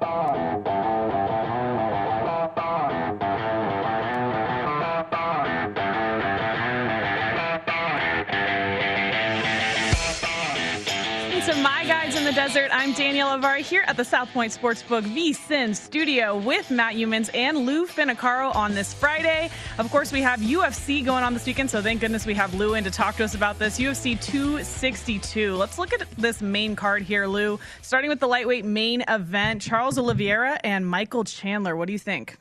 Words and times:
Bye. 0.00 0.21
The 12.32 12.36
Desert. 12.36 12.70
I'm 12.72 12.94
Danielle 12.94 13.38
Alvari 13.38 13.60
here 13.60 13.84
at 13.86 13.98
the 13.98 14.04
South 14.06 14.32
Point 14.32 14.58
Sportsbook 14.58 15.02
VSIN 15.02 15.76
studio 15.76 16.38
with 16.38 16.70
Matt 16.70 16.94
Youmans 16.94 17.28
and 17.34 17.58
Lou 17.58 17.86
Finocchiaro 17.86 18.54
on 18.56 18.74
this 18.74 18.94
Friday. 18.94 19.50
Of 19.76 19.90
course, 19.90 20.12
we 20.12 20.22
have 20.22 20.40
UFC 20.40 21.04
going 21.04 21.24
on 21.24 21.34
this 21.34 21.44
weekend, 21.44 21.68
so 21.68 21.82
thank 21.82 22.00
goodness 22.00 22.24
we 22.24 22.32
have 22.32 22.54
Lou 22.54 22.72
in 22.72 22.84
to 22.84 22.90
talk 22.90 23.16
to 23.16 23.24
us 23.24 23.34
about 23.34 23.58
this. 23.58 23.78
UFC 23.78 24.18
262. 24.18 25.54
Let's 25.56 25.78
look 25.78 25.92
at 25.92 26.10
this 26.12 26.40
main 26.40 26.74
card 26.74 27.02
here, 27.02 27.26
Lou. 27.26 27.60
Starting 27.82 28.08
with 28.08 28.20
the 28.20 28.28
lightweight 28.28 28.64
main 28.64 29.04
event, 29.08 29.60
Charles 29.60 29.98
Oliveira 29.98 30.58
and 30.64 30.86
Michael 30.86 31.24
Chandler. 31.24 31.76
What 31.76 31.86
do 31.86 31.92
you 31.92 31.98
think? 31.98 32.38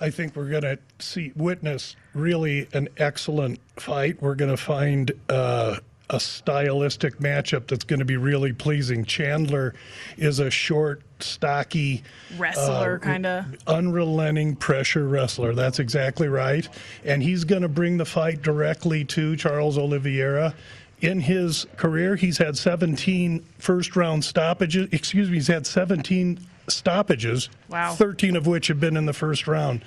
I 0.00 0.10
think 0.10 0.36
we're 0.36 0.50
going 0.50 0.62
to 0.62 0.78
see 1.00 1.32
witness 1.34 1.96
really 2.14 2.68
an 2.72 2.88
excellent 2.98 3.58
fight. 3.78 4.22
We're 4.22 4.36
going 4.36 4.52
to 4.52 4.56
find 4.56 5.10
uh, 5.28 5.78
a 6.10 6.20
stylistic 6.20 7.18
matchup 7.18 7.66
that's 7.66 7.84
going 7.84 7.98
to 7.98 8.04
be 8.04 8.16
really 8.16 8.52
pleasing. 8.52 9.04
Chandler 9.04 9.74
is 10.18 10.38
a 10.38 10.50
short, 10.50 11.00
stocky 11.18 12.02
wrestler, 12.36 12.96
uh, 12.96 12.98
kind 12.98 13.24
of 13.24 13.46
unrelenting 13.66 14.54
pressure 14.54 15.08
wrestler. 15.08 15.54
That's 15.54 15.78
exactly 15.78 16.28
right, 16.28 16.68
and 17.04 17.22
he's 17.22 17.44
going 17.44 17.62
to 17.62 17.68
bring 17.68 17.96
the 17.96 18.04
fight 18.04 18.42
directly 18.42 19.04
to 19.06 19.36
Charles 19.36 19.78
Oliveira. 19.78 20.54
In 21.00 21.20
his 21.20 21.66
career, 21.76 22.16
he's 22.16 22.38
had 22.38 22.56
17 22.56 23.44
first 23.58 23.96
round 23.96 24.24
stoppages. 24.24 24.88
Excuse 24.92 25.28
me, 25.28 25.36
he's 25.36 25.48
had 25.48 25.66
17 25.66 26.38
stoppages. 26.68 27.50
Wow. 27.68 27.94
13 27.94 28.36
of 28.36 28.46
which 28.46 28.68
have 28.68 28.80
been 28.80 28.96
in 28.96 29.06
the 29.06 29.12
first 29.12 29.46
round. 29.46 29.84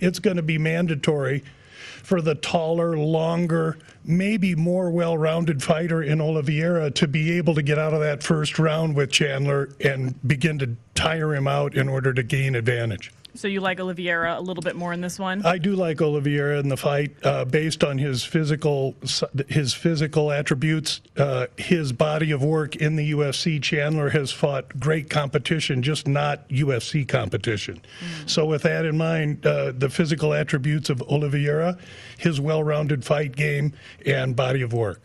It's 0.00 0.18
going 0.18 0.36
to 0.36 0.42
be 0.42 0.58
mandatory 0.58 1.42
for 2.02 2.20
the 2.20 2.34
taller, 2.34 2.96
longer, 2.96 3.78
maybe 4.04 4.54
more 4.54 4.90
well 4.90 5.16
rounded 5.16 5.62
fighter 5.62 6.02
in 6.02 6.20
Oliveira 6.20 6.90
to 6.92 7.06
be 7.06 7.32
able 7.32 7.54
to 7.54 7.62
get 7.62 7.78
out 7.78 7.92
of 7.92 8.00
that 8.00 8.22
first 8.22 8.58
round 8.58 8.96
with 8.96 9.10
Chandler 9.10 9.70
and 9.80 10.14
begin 10.26 10.58
to 10.58 10.76
tire 10.94 11.34
him 11.34 11.46
out 11.46 11.74
in 11.74 11.88
order 11.88 12.12
to 12.12 12.22
gain 12.22 12.54
advantage. 12.54 13.12
So 13.34 13.48
you 13.48 13.60
like 13.60 13.80
Oliveira 13.80 14.38
a 14.38 14.40
little 14.40 14.62
bit 14.62 14.76
more 14.76 14.92
in 14.92 15.00
this 15.00 15.18
one? 15.18 15.44
I 15.44 15.58
do 15.58 15.74
like 15.76 16.00
Oliveira 16.02 16.58
in 16.58 16.68
the 16.68 16.76
fight, 16.76 17.14
uh, 17.24 17.44
based 17.44 17.84
on 17.84 17.98
his 17.98 18.24
physical 18.24 18.94
his 19.48 19.74
physical 19.74 20.30
attributes, 20.30 21.00
uh, 21.16 21.46
his 21.56 21.92
body 21.92 22.30
of 22.30 22.42
work 22.42 22.76
in 22.76 22.96
the 22.96 23.12
UFC. 23.12 23.62
Chandler 23.62 24.10
has 24.10 24.32
fought 24.32 24.78
great 24.80 25.10
competition, 25.10 25.82
just 25.82 26.08
not 26.08 26.48
UFC 26.48 27.06
competition. 27.06 27.80
Mm. 28.00 28.30
So 28.30 28.46
with 28.46 28.62
that 28.62 28.84
in 28.84 28.96
mind, 28.96 29.46
uh, 29.46 29.72
the 29.72 29.90
physical 29.90 30.34
attributes 30.34 30.90
of 30.90 31.02
Oliveira, 31.02 31.78
his 32.18 32.40
well-rounded 32.40 33.04
fight 33.04 33.36
game, 33.36 33.72
and 34.04 34.34
body 34.34 34.62
of 34.62 34.72
work. 34.72 35.00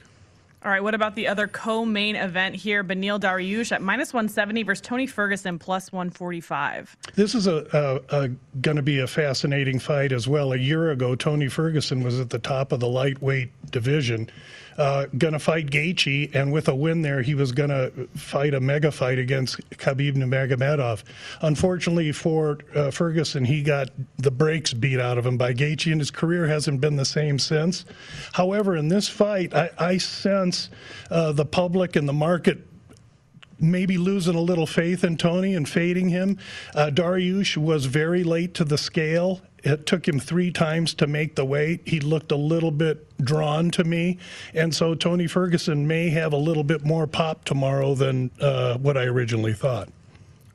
All 0.66 0.72
right, 0.72 0.82
what 0.82 0.96
about 0.96 1.14
the 1.14 1.28
other 1.28 1.48
co-main 1.48 2.16
event 2.16 2.56
here? 2.56 2.84
Beneil 2.84 3.20
Dariush 3.20 3.72
at 3.72 3.84
minus 3.84 4.12
170 4.14 4.64
versus 4.64 4.82
Tony 4.82 5.06
Ferguson 5.06 5.60
plus 5.60 5.92
145. 5.92 6.98
This 7.14 7.36
is 7.36 7.46
a, 7.46 8.02
a, 8.10 8.24
a 8.24 8.30
going 8.62 8.78
to 8.78 8.82
be 8.82 8.98
a 8.98 9.06
fascinating 9.06 9.78
fight 9.78 10.12
as 10.12 10.28
well. 10.28 10.54
A 10.54 10.58
year 10.58 10.90
ago, 10.90 11.14
Tony 11.14 11.50
Ferguson 11.50 12.02
was 12.02 12.20
at 12.20 12.32
the 12.32 12.40
top 12.40 12.72
of 12.72 12.80
the 12.80 12.88
lightweight 12.88 13.52
division 13.70 14.28
uh, 14.78 15.06
going 15.18 15.34
to 15.34 15.40
fight 15.40 15.68
Gaethje, 15.68 16.34
and 16.36 16.52
with 16.52 16.68
a 16.68 16.76
win 16.76 17.02
there, 17.02 17.22
he 17.22 17.36
was 17.36 17.52
going 17.52 17.70
to 17.70 17.92
fight 18.16 18.54
a 18.54 18.60
mega 18.60 18.92
fight 18.92 19.20
against 19.20 19.58
Khabib 19.72 20.16
Nurmagomedov. 20.16 21.04
Unfortunately 21.42 22.12
for 22.12 22.60
uh, 22.76 22.92
Ferguson, 22.92 23.46
he 23.46 23.62
got 23.62 23.90
the 24.18 24.32
brakes 24.32 24.74
beat 24.74 25.00
out 25.00 25.18
of 25.18 25.26
him 25.26 25.38
by 25.38 25.54
Gaethje, 25.54 25.92
and 25.92 26.02
his 26.02 26.12
career 26.12 26.48
hasn't 26.48 26.82
been 26.82 26.96
the 26.96 27.06
same 27.06 27.40
since. 27.40 27.86
However, 28.34 28.76
in 28.76 28.88
this 28.88 29.08
fight, 29.08 29.54
I, 29.54 29.70
I 29.78 29.98
sense 29.98 30.70
uh, 31.10 31.32
the 31.32 31.46
public 31.46 31.96
and 31.96 32.08
the 32.08 32.14
market 32.14 32.60
maybe 33.60 33.98
losing 33.98 34.36
a 34.36 34.42
little 34.42 34.68
faith 34.68 35.04
in 35.04 35.18
Tony 35.18 35.56
and 35.56 35.68
fading 35.68 36.10
him. 36.10 36.38
Uh, 36.74 36.92
Dariush 36.94 37.58
was 37.58 37.86
very 37.86 38.24
late 38.24 38.54
to 38.56 38.66
the 38.66 38.78
scale 38.78 39.42
it 39.66 39.86
took 39.86 40.08
him 40.08 40.20
three 40.20 40.52
times 40.52 40.94
to 40.96 41.08
make 41.08 41.36
the 41.36 41.44
weight. 41.44 41.82
He 41.86 42.00
looked 42.00 42.32
a 42.32 42.36
little 42.36 42.72
bit 42.72 43.06
drawn 43.24 43.72
to 43.72 43.84
me. 43.84 44.20
And 44.54 44.74
so 44.74 44.94
Tony 44.94 45.28
Ferguson 45.28 45.88
may 45.88 46.10
have 46.10 46.34
a 46.34 46.38
little 46.38 46.64
bit 46.64 46.86
more 46.86 47.08
pop 47.08 47.44
tomorrow 47.46 47.96
than 47.96 48.32
uh, 48.40 48.78
what 48.78 48.96
I 48.96 49.04
originally 49.04 49.54
thought. 49.54 49.90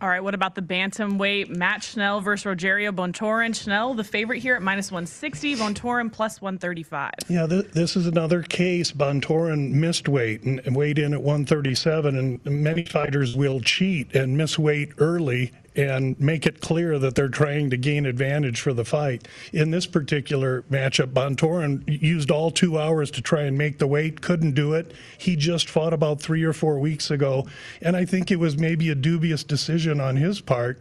All 0.03 0.09
right, 0.09 0.25
what 0.25 0.34
about 0.34 0.54
the 0.54 0.62
bantamweight 0.62 1.54
Matt 1.54 1.82
Schnell 1.82 2.22
versus 2.22 2.47
Rogerio 2.47 2.91
Bontorin? 2.91 3.54
Schnell, 3.54 3.93
the 3.93 4.03
favorite 4.03 4.38
here 4.38 4.54
at 4.54 4.62
minus 4.62 4.91
160, 4.91 5.56
Bontorin 5.56 6.10
plus 6.10 6.41
135. 6.41 7.10
Yeah, 7.28 7.47
th- 7.47 7.66
this 7.72 7.97
is 7.97 8.06
another 8.06 8.42
case. 8.42 8.92
Bontorin 8.92 9.72
missed 9.72 10.09
weight 10.09 10.42
and, 10.42 10.62
and 10.65 10.75
weighed 10.75 10.98
in 10.98 11.12
at 11.12 11.21
137, 11.21 12.16
and 12.16 12.42
many 12.47 12.87
fighters 12.87 13.37
will 13.37 13.60
cheat 13.60 14.15
and 14.15 14.38
miss 14.38 14.59
weight 14.59 14.92
early 14.97 15.53
and 15.76 16.19
make 16.19 16.47
it 16.47 16.60
clear 16.60 16.98
that 16.98 17.14
they're 17.14 17.28
trying 17.28 17.70
to 17.70 17.76
gain 17.76 18.06
advantage 18.06 18.60
for 18.60 18.72
the 18.72 18.84
fight. 18.84 19.26
In 19.53 19.70
this 19.70 19.86
particular 19.86 20.62
matchup, 20.62 21.12
Bontorin 21.12 21.82
used 21.86 22.31
all 22.31 22.50
two 22.50 22.78
hours 22.78 23.10
to 23.12 23.22
try 23.22 23.42
and 23.42 23.56
make 23.56 23.78
the 23.78 23.86
weight, 23.86 24.20
couldn't 24.20 24.54
do 24.54 24.75
it. 24.75 24.92
He 25.19 25.36
just 25.36 25.69
fought 25.69 25.92
about 25.92 26.20
three 26.20 26.42
or 26.42 26.53
four 26.53 26.78
weeks 26.78 27.10
ago, 27.10 27.47
and 27.80 27.97
I 27.97 28.04
think 28.04 28.30
it 28.30 28.36
was 28.36 28.56
maybe 28.56 28.91
a 28.91 28.94
dubious 28.94 29.44
decision 29.44 30.00
on 30.00 30.16
his 30.16 30.41
part 30.41 30.80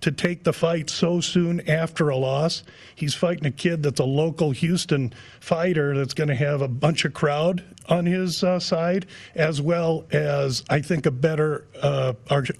to 0.00 0.12
take 0.12 0.44
the 0.44 0.52
fight 0.52 0.90
so 0.90 1.20
soon 1.20 1.60
after 1.68 2.08
a 2.08 2.16
loss. 2.16 2.62
He's 2.94 3.14
fighting 3.14 3.46
a 3.46 3.50
kid 3.50 3.82
that's 3.82 4.00
a 4.00 4.04
local 4.04 4.50
Houston 4.50 5.12
fighter 5.40 5.96
that's 5.96 6.14
going 6.14 6.28
to 6.28 6.34
have 6.34 6.62
a 6.62 6.68
bunch 6.68 7.04
of 7.04 7.14
crowd 7.14 7.64
on 7.88 8.06
his 8.06 8.42
uh, 8.42 8.58
side, 8.58 9.06
as 9.34 9.60
well 9.60 10.04
as 10.12 10.64
I 10.68 10.80
think 10.80 11.06
a 11.06 11.10
better 11.10 11.66
uh, 11.80 12.14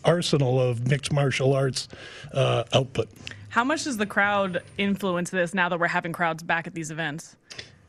arsenal 0.04 0.60
of 0.60 0.88
mixed 0.88 1.12
martial 1.12 1.52
arts 1.52 1.88
uh, 2.32 2.64
output. 2.72 3.08
How 3.48 3.64
much 3.64 3.84
does 3.84 3.96
the 3.96 4.06
crowd 4.06 4.62
influence 4.76 5.30
this 5.30 5.54
now 5.54 5.68
that 5.68 5.80
we're 5.80 5.88
having 5.88 6.12
crowds 6.12 6.42
back 6.42 6.66
at 6.66 6.74
these 6.74 6.90
events? 6.90 7.36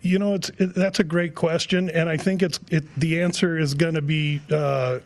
You 0.02 0.20
know, 0.20 0.36
it's 0.36 0.50
it, 0.58 0.76
that's 0.76 1.00
a 1.00 1.04
great 1.04 1.36
question, 1.36 1.90
and 1.90 2.08
I 2.08 2.18
think 2.18 2.42
it's 2.44 2.60
it, 2.70 2.84
the 2.98 3.22
answer 3.22 3.58
is 3.58 3.74
going 3.74 3.96
to 3.96 4.02
be 4.02 4.42
uh, 4.52 5.00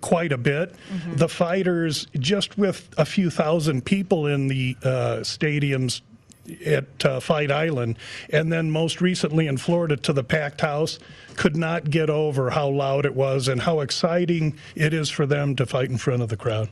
quite 0.00 0.32
a 0.32 0.38
bit. 0.38 0.74
Mm-hmm. 0.90 1.16
The 1.16 1.28
fighters, 1.28 2.06
just 2.18 2.56
with 2.56 2.88
a 2.96 3.04
few 3.04 3.28
thousand 3.28 3.84
people 3.84 4.26
in 4.26 4.48
the 4.48 4.76
uh, 4.82 5.16
stadiums 5.22 6.00
at 6.64 7.04
uh, 7.04 7.20
Fight 7.20 7.50
Island, 7.50 7.98
and 8.30 8.52
then 8.52 8.70
most 8.70 9.00
recently 9.00 9.46
in 9.46 9.56
Florida 9.56 9.96
to 9.96 10.12
the 10.12 10.24
packed 10.24 10.60
house, 10.60 10.98
could 11.34 11.56
not 11.56 11.90
get 11.90 12.08
over 12.08 12.50
how 12.50 12.68
loud 12.68 13.04
it 13.04 13.14
was 13.14 13.48
and 13.48 13.60
how 13.60 13.80
exciting 13.80 14.56
it 14.74 14.94
is 14.94 15.10
for 15.10 15.26
them 15.26 15.56
to 15.56 15.66
fight 15.66 15.90
in 15.90 15.98
front 15.98 16.22
of 16.22 16.28
the 16.28 16.36
crowd. 16.36 16.68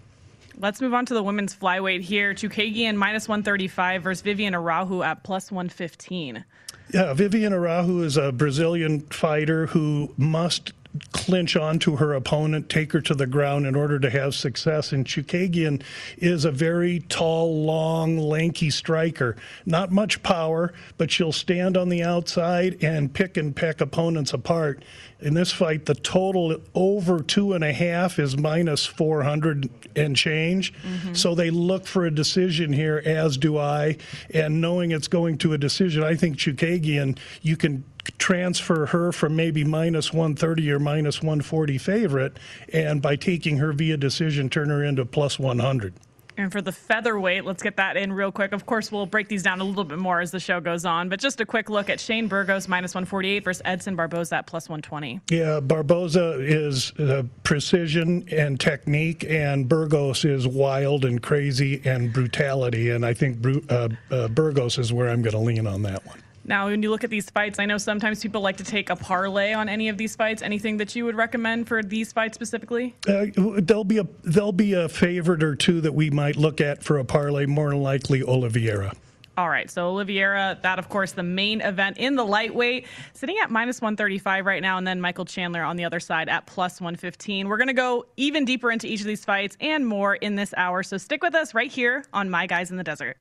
Let's 0.58 0.80
move 0.80 0.94
on 0.94 1.06
to 1.06 1.14
the 1.14 1.22
women's 1.22 1.54
flyweight 1.54 2.02
here. 2.02 2.34
Chookagian 2.34 2.94
minus 2.96 3.28
135 3.28 4.02
versus 4.02 4.22
Viviane 4.22 4.52
Araújo 4.52 5.04
at 5.04 5.22
plus 5.24 5.50
115. 5.50 6.44
Yeah, 6.92 7.14
Viviane 7.14 7.52
Araújo 7.52 8.04
is 8.04 8.16
a 8.16 8.30
Brazilian 8.30 9.00
fighter 9.00 9.66
who 9.66 10.12
must 10.16 10.72
clinch 11.12 11.56
onto 11.56 11.96
her 11.96 12.14
opponent, 12.14 12.68
take 12.68 12.92
her 12.92 13.00
to 13.00 13.14
the 13.14 13.26
ground 13.26 13.66
in 13.66 13.74
order 13.74 13.98
to 13.98 14.10
have 14.10 14.34
success. 14.34 14.92
And 14.92 15.04
Chookagian 15.04 15.82
is 16.18 16.44
a 16.44 16.52
very 16.52 17.00
tall, 17.00 17.64
long, 17.64 18.16
lanky 18.18 18.70
striker. 18.70 19.36
Not 19.66 19.90
much 19.90 20.22
power, 20.22 20.72
but 20.96 21.10
she'll 21.10 21.32
stand 21.32 21.76
on 21.76 21.88
the 21.88 22.02
outside 22.02 22.82
and 22.82 23.12
pick 23.12 23.36
and 23.36 23.54
peck 23.54 23.80
opponents 23.80 24.32
apart. 24.32 24.84
In 25.20 25.34
this 25.34 25.50
fight, 25.50 25.86
the 25.86 25.94
total 25.94 26.60
over 26.74 27.22
two 27.22 27.54
and 27.54 27.64
a 27.64 27.72
half 27.72 28.18
is 28.18 28.36
minus 28.36 28.84
400 28.84 29.70
and 29.96 30.14
change. 30.14 30.74
Mm-hmm. 30.74 31.14
So 31.14 31.34
they 31.34 31.50
look 31.50 31.86
for 31.86 32.04
a 32.04 32.10
decision 32.10 32.72
here, 32.72 33.02
as 33.04 33.36
do 33.36 33.58
I. 33.58 33.96
And 34.32 34.60
knowing 34.60 34.92
it's 34.92 35.08
going 35.08 35.38
to 35.38 35.54
a 35.54 35.58
decision, 35.58 36.04
I 36.04 36.14
think 36.14 36.36
Chookagian, 36.36 37.18
you 37.42 37.56
can 37.56 37.84
transfer 38.18 38.86
her 38.86 39.12
from 39.12 39.36
maybe 39.36 39.64
minus 39.64 40.12
130 40.12 40.70
or 40.70 40.78
minus 40.78 41.22
140 41.22 41.78
favorite, 41.78 42.38
and 42.72 43.00
by 43.00 43.16
taking 43.16 43.58
her 43.58 43.72
via 43.72 43.96
decision, 43.96 44.48
turn 44.48 44.68
her 44.68 44.84
into 44.84 45.04
plus 45.04 45.38
100. 45.38 45.94
And 46.36 46.50
for 46.50 46.60
the 46.60 46.72
featherweight, 46.72 47.44
let's 47.44 47.62
get 47.62 47.76
that 47.76 47.96
in 47.96 48.12
real 48.12 48.32
quick. 48.32 48.52
Of 48.52 48.66
course, 48.66 48.90
we'll 48.90 49.06
break 49.06 49.28
these 49.28 49.42
down 49.42 49.60
a 49.60 49.64
little 49.64 49.84
bit 49.84 49.98
more 49.98 50.20
as 50.20 50.32
the 50.32 50.40
show 50.40 50.60
goes 50.60 50.84
on, 50.84 51.08
but 51.08 51.20
just 51.20 51.40
a 51.40 51.46
quick 51.46 51.70
look 51.70 51.88
at 51.88 52.00
Shane 52.00 52.26
Burgos 52.26 52.66
minus 52.66 52.94
148 52.94 53.44
versus 53.44 53.62
Edson 53.64 53.94
Barboza 53.94 54.36
at 54.36 54.46
plus 54.46 54.68
120. 54.68 55.20
Yeah, 55.30 55.60
Barboza 55.60 56.40
is 56.40 56.92
uh, 56.98 57.22
precision 57.44 58.26
and 58.32 58.58
technique, 58.58 59.24
and 59.28 59.68
Burgos 59.68 60.24
is 60.24 60.48
wild 60.48 61.04
and 61.04 61.22
crazy 61.22 61.80
and 61.84 62.12
brutality. 62.12 62.90
And 62.90 63.06
I 63.06 63.14
think 63.14 63.44
uh, 63.70 63.88
uh, 64.10 64.28
Burgos 64.28 64.78
is 64.78 64.92
where 64.92 65.10
I'm 65.10 65.22
going 65.22 65.34
to 65.34 65.38
lean 65.38 65.66
on 65.66 65.82
that 65.82 66.04
one. 66.04 66.23
Now, 66.46 66.66
when 66.66 66.82
you 66.82 66.90
look 66.90 67.04
at 67.04 67.10
these 67.10 67.30
fights, 67.30 67.58
I 67.58 67.64
know 67.64 67.78
sometimes 67.78 68.22
people 68.22 68.42
like 68.42 68.58
to 68.58 68.64
take 68.64 68.90
a 68.90 68.96
parlay 68.96 69.54
on 69.54 69.68
any 69.68 69.88
of 69.88 69.96
these 69.96 70.14
fights. 70.14 70.42
Anything 70.42 70.76
that 70.76 70.94
you 70.94 71.04
would 71.06 71.16
recommend 71.16 71.66
for 71.66 71.82
these 71.82 72.12
fights 72.12 72.34
specifically? 72.34 72.94
Uh, 73.08 73.26
there'll 73.36 73.84
be 73.84 73.98
a 73.98 74.06
there'll 74.22 74.52
be 74.52 74.74
a 74.74 74.88
favorite 74.88 75.42
or 75.42 75.56
two 75.56 75.80
that 75.80 75.92
we 75.92 76.10
might 76.10 76.36
look 76.36 76.60
at 76.60 76.82
for 76.82 76.98
a 76.98 77.04
parlay. 77.04 77.46
More 77.46 77.70
than 77.70 77.82
likely, 77.82 78.22
Oliveira. 78.22 78.92
All 79.36 79.48
right, 79.48 79.68
so 79.68 79.88
Oliveira, 79.88 80.60
that 80.62 80.78
of 80.78 80.88
course 80.88 81.10
the 81.10 81.24
main 81.24 81.60
event 81.60 81.98
in 81.98 82.14
the 82.14 82.24
lightweight, 82.24 82.86
sitting 83.14 83.36
at 83.42 83.50
minus 83.50 83.80
135 83.80 84.46
right 84.46 84.62
now, 84.62 84.78
and 84.78 84.86
then 84.86 85.00
Michael 85.00 85.24
Chandler 85.24 85.64
on 85.64 85.76
the 85.76 85.84
other 85.84 85.98
side 85.98 86.28
at 86.28 86.46
plus 86.46 86.80
115. 86.80 87.48
We're 87.48 87.56
going 87.56 87.66
to 87.66 87.74
go 87.74 88.06
even 88.16 88.44
deeper 88.44 88.70
into 88.70 88.86
each 88.86 89.00
of 89.00 89.06
these 89.06 89.24
fights 89.24 89.56
and 89.60 89.84
more 89.84 90.14
in 90.14 90.36
this 90.36 90.54
hour, 90.56 90.84
so 90.84 90.98
stick 90.98 91.20
with 91.20 91.34
us 91.34 91.52
right 91.52 91.72
here 91.72 92.04
on 92.12 92.30
My 92.30 92.46
Guys 92.46 92.70
in 92.70 92.76
the 92.76 92.84
Desert. 92.84 93.16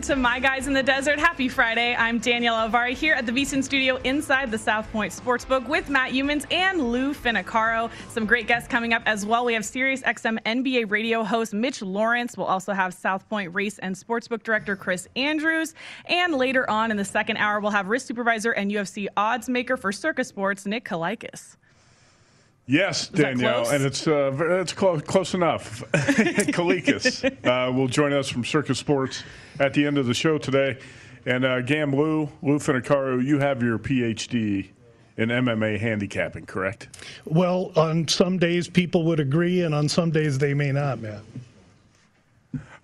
To 0.00 0.16
My 0.16 0.40
Guys 0.40 0.66
in 0.66 0.72
the 0.72 0.82
Desert. 0.82 1.20
Happy 1.20 1.48
Friday. 1.48 1.94
I'm 1.94 2.18
Danielle 2.18 2.68
Alvari 2.68 2.94
here 2.94 3.14
at 3.14 3.26
the 3.26 3.32
VSIN 3.32 3.62
studio 3.62 3.96
inside 3.98 4.50
the 4.50 4.58
South 4.58 4.90
Point 4.90 5.12
Sportsbook 5.12 5.68
with 5.68 5.88
Matt 5.88 6.10
Youmans 6.12 6.50
and 6.52 6.90
Lou 6.90 7.14
Finocchiaro. 7.14 7.90
Some 8.08 8.26
great 8.26 8.48
guests 8.48 8.68
coming 8.68 8.92
up 8.92 9.02
as 9.06 9.24
well. 9.24 9.44
We 9.44 9.54
have 9.54 9.64
Sirius 9.64 10.02
XM 10.02 10.42
NBA 10.42 10.90
radio 10.90 11.22
host 11.22 11.54
Mitch 11.54 11.80
Lawrence. 11.80 12.36
We'll 12.36 12.48
also 12.48 12.72
have 12.72 12.92
South 12.92 13.28
Point 13.28 13.54
Race 13.54 13.78
and 13.78 13.94
Sportsbook 13.94 14.42
director 14.42 14.74
Chris 14.74 15.06
Andrews. 15.14 15.74
And 16.06 16.34
later 16.34 16.68
on 16.68 16.90
in 16.90 16.96
the 16.96 17.04
second 17.04 17.36
hour, 17.36 17.60
we'll 17.60 17.70
have 17.70 17.88
risk 17.88 18.08
supervisor 18.08 18.50
and 18.50 18.72
UFC 18.72 19.06
odds 19.16 19.48
maker 19.48 19.76
for 19.76 19.92
Circa 19.92 20.24
Sports, 20.24 20.66
Nick 20.66 20.84
Kalikas. 20.84 21.56
Yes, 22.66 23.08
Danielle, 23.08 23.68
and 23.68 23.84
it's 23.84 24.06
uh, 24.08 24.32
it's 24.60 24.72
close, 24.72 25.02
close 25.02 25.34
enough. 25.34 25.82
Kalikas 25.92 27.24
uh, 27.46 27.70
will 27.70 27.88
join 27.88 28.14
us 28.14 28.28
from 28.28 28.42
Circa 28.42 28.74
Sports 28.74 29.22
at 29.60 29.74
the 29.74 29.84
end 29.84 29.98
of 29.98 30.06
the 30.06 30.14
show 30.14 30.38
today. 30.38 30.78
And 31.26 31.44
uh, 31.44 31.60
Gam 31.60 31.94
Lou, 31.94 32.28
Lou 32.42 32.58
Finocchiaro, 32.58 33.22
you 33.22 33.38
have 33.38 33.62
your 33.62 33.78
PhD 33.78 34.68
in 35.16 35.28
MMA 35.28 35.78
handicapping, 35.78 36.46
correct? 36.46 36.88
Well, 37.24 37.72
on 37.76 38.08
some 38.08 38.38
days 38.38 38.68
people 38.68 39.04
would 39.04 39.20
agree, 39.20 39.62
and 39.62 39.74
on 39.74 39.88
some 39.88 40.10
days 40.10 40.38
they 40.38 40.54
may 40.54 40.72
not, 40.72 41.00
Matt. 41.00 41.20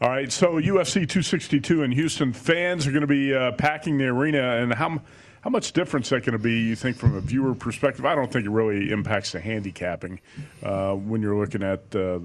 All 0.02 0.08
right, 0.08 0.30
so 0.32 0.54
UFC 0.54 1.06
262 1.06 1.82
in 1.82 1.92
Houston, 1.92 2.32
fans 2.32 2.86
are 2.86 2.90
going 2.90 3.02
to 3.02 3.06
be 3.06 3.34
uh, 3.34 3.52
packing 3.52 3.98
the 3.98 4.06
arena, 4.06 4.56
and 4.56 4.72
how 4.72 5.00
how 5.40 5.50
much 5.50 5.72
difference 5.72 6.06
is 6.06 6.10
that 6.10 6.24
going 6.24 6.32
to 6.32 6.42
be, 6.42 6.60
you 6.60 6.76
think, 6.76 6.96
from 6.96 7.14
a 7.14 7.20
viewer 7.20 7.54
perspective? 7.54 8.04
I 8.04 8.14
don't 8.14 8.30
think 8.30 8.44
it 8.44 8.50
really 8.50 8.90
impacts 8.90 9.32
the 9.32 9.40
handicapping 9.40 10.20
uh, 10.62 10.94
when 10.94 11.22
you're 11.22 11.36
looking 11.36 11.62
at 11.62 11.94
uh, 11.94 12.20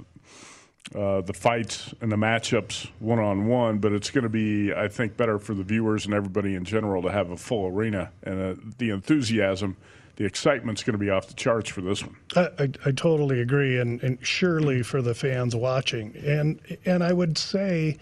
uh, 0.93 1.21
the 1.21 1.33
fights 1.33 1.93
and 2.01 2.11
the 2.11 2.17
matchups 2.17 2.89
one 2.99 3.19
on 3.19 3.47
one, 3.47 3.79
but 3.79 3.91
it's 3.93 4.11
going 4.11 4.23
to 4.23 4.29
be, 4.29 4.73
I 4.73 4.87
think, 4.87 5.15
better 5.17 5.39
for 5.39 5.53
the 5.53 5.63
viewers 5.63 6.05
and 6.05 6.13
everybody 6.13 6.55
in 6.55 6.65
general 6.65 7.01
to 7.03 7.11
have 7.11 7.31
a 7.31 7.37
full 7.37 7.67
arena 7.67 8.11
and 8.23 8.41
uh, 8.41 8.61
the 8.77 8.89
enthusiasm. 8.89 9.77
The 10.17 10.25
excitement's 10.25 10.83
going 10.83 10.93
to 10.93 10.97
be 10.97 11.09
off 11.09 11.27
the 11.27 11.33
charts 11.33 11.69
for 11.69 11.81
this 11.81 12.01
one. 12.01 12.15
I, 12.37 12.63
I, 12.63 12.69
I 12.85 12.91
totally 12.91 13.41
agree, 13.41 13.79
and, 13.79 14.01
and 14.01 14.17
surely 14.25 14.81
for 14.81 15.01
the 15.01 15.13
fans 15.13 15.53
watching, 15.55 16.15
and 16.15 16.57
and 16.85 17.03
I 17.03 17.11
would 17.11 17.37
say 17.37 17.97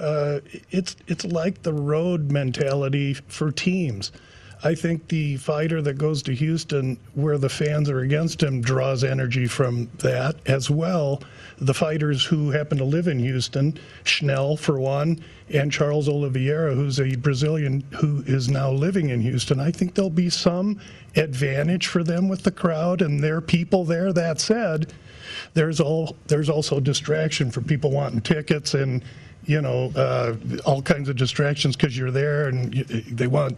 uh, 0.00 0.40
it's 0.72 0.96
it's 1.06 1.24
like 1.24 1.62
the 1.62 1.72
road 1.72 2.32
mentality 2.32 3.14
for 3.14 3.52
teams. 3.52 4.10
I 4.64 4.74
think 4.74 5.08
the 5.08 5.36
fighter 5.36 5.82
that 5.82 5.98
goes 5.98 6.22
to 6.22 6.34
Houston, 6.34 6.96
where 7.12 7.36
the 7.36 7.50
fans 7.50 7.90
are 7.90 8.00
against 8.00 8.42
him, 8.42 8.62
draws 8.62 9.04
energy 9.04 9.46
from 9.46 9.90
that 9.98 10.36
as 10.46 10.70
well. 10.70 11.22
The 11.58 11.74
fighters 11.74 12.24
who 12.24 12.50
happen 12.50 12.78
to 12.78 12.84
live 12.84 13.06
in 13.06 13.18
Houston, 13.18 13.78
Schnell 14.04 14.56
for 14.56 14.80
one, 14.80 15.22
and 15.50 15.70
Charles 15.70 16.08
Oliveira, 16.08 16.74
who's 16.74 16.98
a 16.98 17.14
Brazilian 17.16 17.84
who 18.00 18.24
is 18.26 18.48
now 18.48 18.70
living 18.70 19.10
in 19.10 19.20
Houston. 19.20 19.60
I 19.60 19.70
think 19.70 19.94
there'll 19.94 20.08
be 20.08 20.30
some 20.30 20.80
advantage 21.14 21.86
for 21.86 22.02
them 22.02 22.28
with 22.28 22.42
the 22.42 22.50
crowd 22.50 23.02
and 23.02 23.22
their 23.22 23.42
people 23.42 23.84
there. 23.84 24.14
That 24.14 24.40
said, 24.40 24.94
there's 25.52 25.78
all 25.78 26.16
there's 26.26 26.48
also 26.48 26.80
distraction 26.80 27.50
for 27.50 27.60
people 27.60 27.90
wanting 27.90 28.22
tickets 28.22 28.72
and 28.72 29.04
you 29.46 29.60
know, 29.60 29.92
uh, 29.94 30.36
all 30.64 30.82
kinds 30.82 31.08
of 31.08 31.16
distractions 31.16 31.76
because 31.76 31.96
you're 31.96 32.10
there 32.10 32.48
and 32.48 32.74
you, 32.74 32.84
they 32.84 33.26
want 33.26 33.56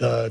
uh, 0.00 0.30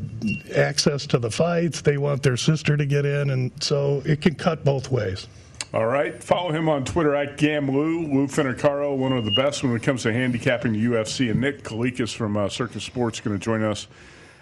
access 0.55 1.05
to 1.07 1.19
the 1.19 1.31
fights. 1.31 1.81
They 1.81 1.97
want 1.97 2.23
their 2.23 2.37
sister 2.37 2.77
to 2.77 2.85
get 2.85 3.05
in, 3.05 3.29
and 3.29 3.51
so 3.61 4.01
it 4.05 4.21
can 4.21 4.35
cut 4.35 4.63
both 4.63 4.91
ways. 4.91 5.27
All 5.73 5.87
right. 5.87 6.23
Follow 6.23 6.51
him 6.51 6.69
on 6.69 6.85
Twitter 6.85 7.15
at 7.15 7.37
GamLou. 7.37 8.13
Lou 8.13 8.27
Finocchiaro, 8.27 8.95
one 8.95 9.11
of 9.11 9.25
the 9.25 9.35
best 9.35 9.61
when 9.61 9.75
it 9.75 9.83
comes 9.83 10.03
to 10.03 10.13
handicapping 10.13 10.71
the 10.73 10.85
UFC. 10.85 11.29
And 11.31 11.41
Nick 11.41 11.63
Kalikas 11.63 12.15
from 12.15 12.37
uh, 12.37 12.47
Circa 12.47 12.79
Sports 12.79 13.19
going 13.19 13.37
to 13.37 13.43
join 13.43 13.61
us 13.61 13.87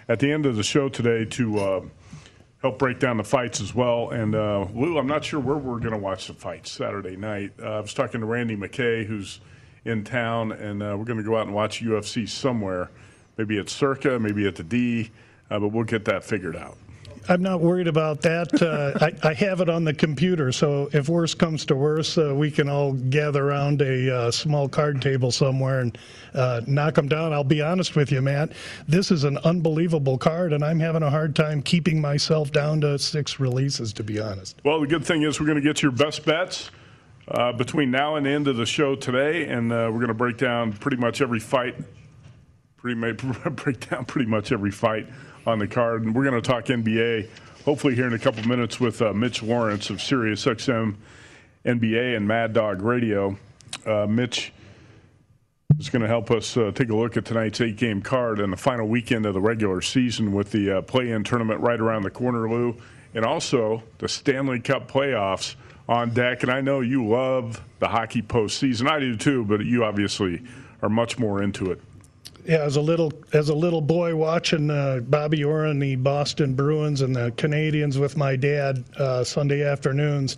at 0.08 0.20
the 0.20 0.30
end 0.30 0.46
of 0.46 0.54
the 0.54 0.62
show 0.62 0.88
today 0.88 1.24
to 1.24 1.58
uh, 1.58 1.80
help 2.62 2.78
break 2.78 3.00
down 3.00 3.16
the 3.16 3.24
fights 3.24 3.60
as 3.60 3.74
well. 3.74 4.10
And 4.10 4.36
uh, 4.36 4.66
Lou, 4.74 4.96
I'm 4.96 5.08
not 5.08 5.24
sure 5.24 5.40
where 5.40 5.56
we're 5.56 5.80
going 5.80 5.92
to 5.92 5.98
watch 5.98 6.28
the 6.28 6.34
fights 6.34 6.70
Saturday 6.70 7.16
night. 7.16 7.52
Uh, 7.60 7.78
I 7.78 7.80
was 7.80 7.94
talking 7.94 8.20
to 8.20 8.26
Randy 8.26 8.56
McKay, 8.56 9.04
who's– 9.04 9.40
in 9.84 10.04
town, 10.04 10.52
and 10.52 10.82
uh, 10.82 10.96
we're 10.98 11.04
going 11.04 11.18
to 11.18 11.24
go 11.24 11.36
out 11.36 11.46
and 11.46 11.54
watch 11.54 11.82
UFC 11.82 12.28
somewhere. 12.28 12.90
Maybe 13.36 13.58
at 13.58 13.68
Circa, 13.68 14.18
maybe 14.18 14.46
at 14.46 14.56
the 14.56 14.62
D, 14.62 15.10
uh, 15.50 15.58
but 15.58 15.68
we'll 15.68 15.84
get 15.84 16.04
that 16.06 16.24
figured 16.24 16.56
out. 16.56 16.78
I'm 17.28 17.42
not 17.42 17.60
worried 17.60 17.88
about 17.88 18.20
that. 18.22 18.62
Uh, 18.62 18.98
I, 19.00 19.30
I, 19.30 19.34
have 19.34 19.62
it 19.62 19.70
on 19.70 19.84
the 19.84 19.94
computer, 19.94 20.52
so 20.52 20.90
if 20.92 21.08
worse 21.08 21.34
comes 21.34 21.64
to 21.66 21.74
worse, 21.74 22.18
uh, 22.18 22.34
we 22.34 22.50
can 22.50 22.68
all 22.68 22.92
gather 22.92 23.48
around 23.48 23.80
a 23.80 24.14
uh, 24.14 24.30
small 24.30 24.68
card 24.68 25.00
table 25.00 25.30
somewhere 25.30 25.80
and 25.80 25.96
uh, 26.34 26.60
knock 26.66 26.94
them 26.94 27.08
down. 27.08 27.32
I'll 27.32 27.42
be 27.42 27.62
honest 27.62 27.96
with 27.96 28.12
you, 28.12 28.20
Matt. 28.20 28.52
This 28.86 29.10
is 29.10 29.24
an 29.24 29.38
unbelievable 29.38 30.18
card, 30.18 30.52
and 30.52 30.62
I'm 30.62 30.80
having 30.80 31.02
a 31.02 31.08
hard 31.08 31.34
time 31.34 31.62
keeping 31.62 31.98
myself 31.98 32.52
down 32.52 32.82
to 32.82 32.98
six 32.98 33.40
releases, 33.40 33.94
to 33.94 34.04
be 34.04 34.20
honest. 34.20 34.60
Well, 34.62 34.80
the 34.80 34.86
good 34.86 35.04
thing 35.04 35.22
is 35.22 35.40
we're 35.40 35.46
going 35.46 35.60
to 35.60 35.66
get 35.66 35.82
your 35.82 35.92
best 35.92 36.26
bets 36.26 36.70
uh, 37.28 37.52
between 37.52 37.90
now 37.90 38.16
and 38.16 38.26
the 38.26 38.30
end 38.30 38.48
of 38.48 38.56
the 38.56 38.66
show 38.66 38.94
today, 38.94 39.46
and 39.48 39.72
uh, 39.72 39.88
we're 39.90 39.98
going 39.98 40.08
to 40.08 40.14
break 40.14 40.36
down 40.36 40.72
pretty 40.72 40.96
much 40.96 41.20
every 41.20 41.40
fight. 41.40 41.74
Pretty 42.76 43.12
break 43.50 43.88
down 43.88 44.04
pretty 44.04 44.28
much 44.28 44.52
every 44.52 44.70
fight 44.70 45.08
on 45.46 45.58
the 45.58 45.66
card, 45.66 46.02
and 46.02 46.14
we're 46.14 46.24
going 46.24 46.40
to 46.40 46.46
talk 46.46 46.66
NBA. 46.66 47.28
Hopefully, 47.64 47.94
here 47.94 48.06
in 48.06 48.12
a 48.12 48.18
couple 48.18 48.46
minutes 48.46 48.78
with 48.78 49.00
uh, 49.00 49.12
Mitch 49.14 49.42
Lawrence 49.42 49.88
of 49.88 49.96
SiriusXM 49.98 50.96
NBA 51.64 52.16
and 52.16 52.28
Mad 52.28 52.52
Dog 52.52 52.82
Radio. 52.82 53.38
Uh, 53.86 54.06
Mitch 54.06 54.52
is 55.78 55.88
going 55.88 56.02
to 56.02 56.08
help 56.08 56.30
us 56.30 56.56
uh, 56.56 56.72
take 56.74 56.90
a 56.90 56.94
look 56.94 57.16
at 57.16 57.24
tonight's 57.24 57.60
eight-game 57.60 58.02
card 58.02 58.38
and 58.38 58.52
the 58.52 58.56
final 58.56 58.86
weekend 58.86 59.24
of 59.24 59.32
the 59.32 59.40
regular 59.40 59.80
season 59.80 60.32
with 60.32 60.50
the 60.52 60.78
uh, 60.78 60.82
play-in 60.82 61.24
tournament 61.24 61.60
right 61.60 61.80
around 61.80 62.02
the 62.02 62.10
corner, 62.10 62.48
Lou, 62.48 62.76
and 63.14 63.24
also 63.24 63.82
the 63.98 64.08
Stanley 64.08 64.60
Cup 64.60 64.90
playoffs 64.90 65.54
on 65.88 66.10
deck. 66.10 66.42
And 66.42 66.50
I 66.50 66.60
know 66.60 66.80
you 66.80 67.06
love 67.06 67.62
the 67.78 67.88
hockey 67.88 68.22
postseason. 68.22 68.88
I 68.88 69.00
do 69.00 69.16
too, 69.16 69.44
but 69.44 69.64
you 69.64 69.84
obviously 69.84 70.42
are 70.82 70.88
much 70.88 71.18
more 71.18 71.42
into 71.42 71.70
it. 71.70 71.80
Yeah, 72.46 72.58
as 72.58 72.76
a 72.76 72.80
little 72.80 73.10
as 73.32 73.48
a 73.48 73.54
little 73.54 73.80
boy 73.80 74.14
watching 74.14 74.70
uh, 74.70 75.00
Bobby 75.02 75.42
Orr 75.44 75.64
and 75.64 75.80
the 75.80 75.96
Boston 75.96 76.54
Bruins 76.54 77.00
and 77.00 77.16
the 77.16 77.30
Canadiens 77.32 77.98
with 77.98 78.18
my 78.18 78.36
dad 78.36 78.84
uh, 78.98 79.24
Sunday 79.24 79.64
afternoons, 79.64 80.36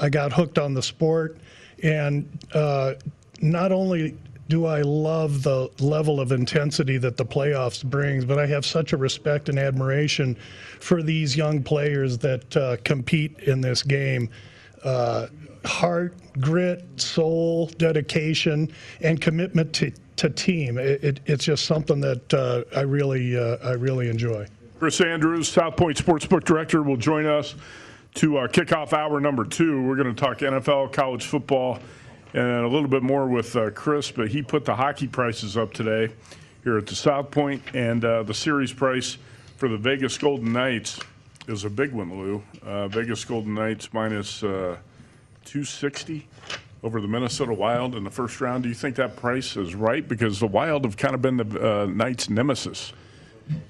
I 0.00 0.08
got 0.08 0.32
hooked 0.32 0.58
on 0.58 0.72
the 0.74 0.82
sport. 0.82 1.38
And 1.82 2.28
uh, 2.54 2.94
not 3.40 3.72
only 3.72 4.16
do 4.48 4.66
I 4.66 4.82
love 4.82 5.42
the 5.42 5.68
level 5.78 6.20
of 6.20 6.32
intensity 6.32 6.96
that 6.98 7.16
the 7.16 7.24
playoffs 7.24 7.84
brings, 7.84 8.24
but 8.24 8.38
I 8.38 8.46
have 8.46 8.64
such 8.64 8.92
a 8.92 8.96
respect 8.96 9.48
and 9.48 9.58
admiration 9.58 10.36
for 10.80 11.02
these 11.02 11.36
young 11.36 11.62
players 11.62 12.18
that 12.18 12.56
uh, 12.56 12.76
compete 12.84 13.38
in 13.40 13.60
this 13.60 13.82
game 13.82 14.30
uh, 14.84 15.26
heart, 15.64 16.14
grit, 16.40 16.84
soul, 16.96 17.66
dedication, 17.78 18.72
and 19.00 19.20
commitment 19.20 19.72
to, 19.74 19.92
to 20.16 20.30
team. 20.30 20.78
It, 20.78 21.04
it, 21.04 21.20
it's 21.26 21.44
just 21.44 21.64
something 21.64 22.00
that 22.00 22.34
uh, 22.34 22.64
I 22.76 22.82
really 22.82 23.38
uh, 23.38 23.56
I 23.62 23.72
really 23.72 24.08
enjoy. 24.08 24.46
Chris 24.78 25.00
Andrews, 25.00 25.48
South 25.48 25.76
Point 25.76 25.96
Sportsbook 25.96 26.44
Director, 26.44 26.82
will 26.82 26.96
join 26.96 27.26
us 27.26 27.56
to 28.14 28.36
our 28.36 28.48
kickoff 28.48 28.92
hour 28.92 29.20
number 29.20 29.44
two. 29.44 29.82
We're 29.82 29.96
going 29.96 30.14
to 30.14 30.20
talk 30.20 30.38
NFL, 30.38 30.92
college 30.92 31.26
football, 31.26 31.80
and 32.32 32.64
a 32.64 32.68
little 32.68 32.88
bit 32.88 33.02
more 33.02 33.26
with 33.26 33.54
uh, 33.56 33.70
Chris. 33.70 34.10
But 34.10 34.28
he 34.28 34.42
put 34.42 34.64
the 34.64 34.76
hockey 34.76 35.08
prices 35.08 35.56
up 35.56 35.72
today 35.72 36.12
here 36.62 36.78
at 36.78 36.86
the 36.86 36.94
South 36.94 37.30
Point, 37.30 37.62
and 37.74 38.04
uh, 38.04 38.22
the 38.22 38.34
series 38.34 38.72
price 38.72 39.18
for 39.56 39.68
the 39.68 39.76
Vegas 39.76 40.16
Golden 40.16 40.52
Knights 40.52 41.00
is 41.48 41.64
a 41.64 41.70
big 41.70 41.92
one, 41.92 42.10
Lou. 42.18 42.42
Uh, 42.62 42.88
Vegas 42.88 43.24
Golden 43.24 43.54
Knights 43.54 43.92
minus, 43.92 44.42
uh, 44.42 44.76
260 45.44 46.26
over 46.82 47.00
the 47.00 47.08
Minnesota 47.08 47.52
Wild 47.52 47.94
in 47.94 48.04
the 48.04 48.10
first 48.10 48.40
round. 48.40 48.62
Do 48.62 48.68
you 48.68 48.74
think 48.74 48.96
that 48.96 49.16
price 49.16 49.56
is 49.56 49.74
right? 49.74 50.06
Because 50.06 50.38
the 50.40 50.46
Wild 50.46 50.84
have 50.84 50.96
kind 50.96 51.14
of 51.14 51.22
been 51.22 51.38
the 51.38 51.82
uh, 51.82 51.86
Knights' 51.86 52.28
nemesis. 52.28 52.92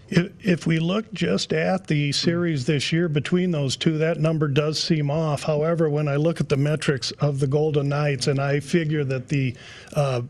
If 0.08 0.66
we 0.66 0.80
look 0.80 1.12
just 1.12 1.52
at 1.52 1.86
the 1.86 2.10
series 2.10 2.66
this 2.66 2.92
year 2.92 3.08
between 3.08 3.52
those 3.52 3.76
two, 3.76 3.98
that 3.98 4.18
number 4.18 4.48
does 4.48 4.82
seem 4.82 5.10
off. 5.10 5.44
However, 5.44 5.88
when 5.88 6.08
I 6.08 6.16
look 6.16 6.40
at 6.40 6.48
the 6.48 6.56
metrics 6.56 7.12
of 7.12 7.38
the 7.38 7.46
Golden 7.46 7.88
Knights 7.88 8.26
and 8.26 8.40
I 8.40 8.58
figure 8.58 9.04
that 9.04 9.28
the 9.28 9.54
uh, 9.94 10.22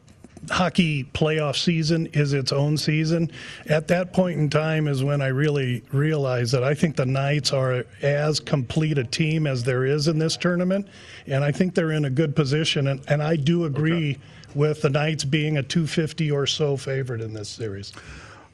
hockey 0.50 1.04
playoff 1.04 1.57
season 1.57 2.07
is 2.07 2.33
its 2.33 2.52
own 2.52 2.76
season. 2.76 3.30
At 3.66 3.88
that 3.88 4.12
point 4.12 4.38
in 4.38 4.50
time 4.50 4.88
is 4.88 5.02
when 5.04 5.21
I 5.21 5.28
really 5.28 5.83
realized 5.92 6.52
that 6.52 6.64
I 6.64 6.75
think 6.75 6.97
the 6.97 7.07
Knights 7.07 7.52
are 7.52 7.85
as 8.02 8.40
complete 8.40 8.99
a 8.99 9.04
team 9.04 9.47
as 9.47 9.64
there 9.64 9.85
is 9.85 10.09
in 10.09 10.18
this 10.18 10.37
tournament, 10.37 10.88
and 11.26 11.45
I 11.45 11.52
think 11.52 11.75
they're 11.75 11.92
in 11.92 12.04
a 12.04 12.11
good 12.11 12.35
position. 12.35 12.88
And, 12.88 13.00
and 13.09 13.23
I 13.23 13.37
do 13.37 13.64
agree 13.64 14.12
okay. 14.12 14.21
with 14.54 14.83
the 14.83 14.90
Knights 14.90 15.25
being 15.25 15.59
a 15.59 15.62
250 15.62 16.30
or 16.30 16.47
so 16.47 16.76
favorite 16.76 17.21
in 17.21 17.33
this 17.33 17.49
series. 17.49 17.92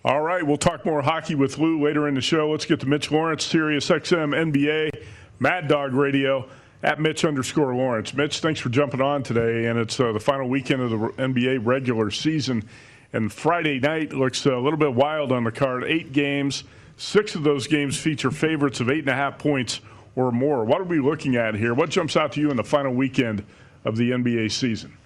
All 0.04 0.20
right, 0.20 0.46
we'll 0.46 0.58
talk 0.58 0.84
more 0.84 1.00
hockey 1.00 1.34
with 1.34 1.56
Lou 1.58 1.82
later 1.82 2.08
in 2.08 2.14
the 2.14 2.20
show. 2.20 2.50
Let's 2.50 2.66
get 2.66 2.80
to 2.80 2.86
Mitch 2.86 3.10
Lawrence, 3.10 3.44
Sirius 3.44 3.88
XM 3.88 4.52
NBA, 4.52 4.90
Mad 5.38 5.66
Dog 5.66 5.94
Radio 5.94 6.46
at 6.84 7.00
Mitch 7.00 7.24
underscore 7.24 7.74
Lawrence. 7.74 8.12
Mitch, 8.12 8.40
thanks 8.40 8.60
for 8.60 8.68
jumping 8.68 9.00
on 9.00 9.22
today. 9.22 9.66
And 9.66 9.78
it's 9.78 9.98
uh, 9.98 10.12
the 10.12 10.20
final 10.20 10.48
weekend 10.48 10.82
of 10.82 10.90
the 10.90 10.96
NBA 10.96 11.64
regular 11.64 12.10
season. 12.10 12.68
And 13.14 13.32
Friday 13.32 13.80
night 13.80 14.12
looks 14.12 14.44
a 14.44 14.56
little 14.56 14.78
bit 14.78 14.94
wild 14.94 15.32
on 15.32 15.44
the 15.44 15.50
card. 15.50 15.84
Eight 15.84 16.12
games. 16.12 16.64
Six 16.96 17.34
of 17.34 17.42
those 17.42 17.66
games 17.66 17.98
feature 17.98 18.30
favorites 18.30 18.80
of 18.80 18.90
eight 18.90 19.00
and 19.00 19.08
a 19.08 19.14
half 19.14 19.38
points 19.38 19.80
or 20.14 20.30
more. 20.30 20.64
What 20.64 20.80
are 20.80 20.84
we 20.84 21.00
looking 21.00 21.36
at 21.36 21.54
here? 21.54 21.72
What 21.72 21.88
jumps 21.88 22.16
out 22.16 22.32
to 22.32 22.40
you 22.40 22.50
in 22.50 22.56
the 22.56 22.64
final 22.64 22.92
weekend 22.92 23.44
of 23.84 23.96
the 23.96 24.10
NBA 24.10 24.52
season? 24.52 24.96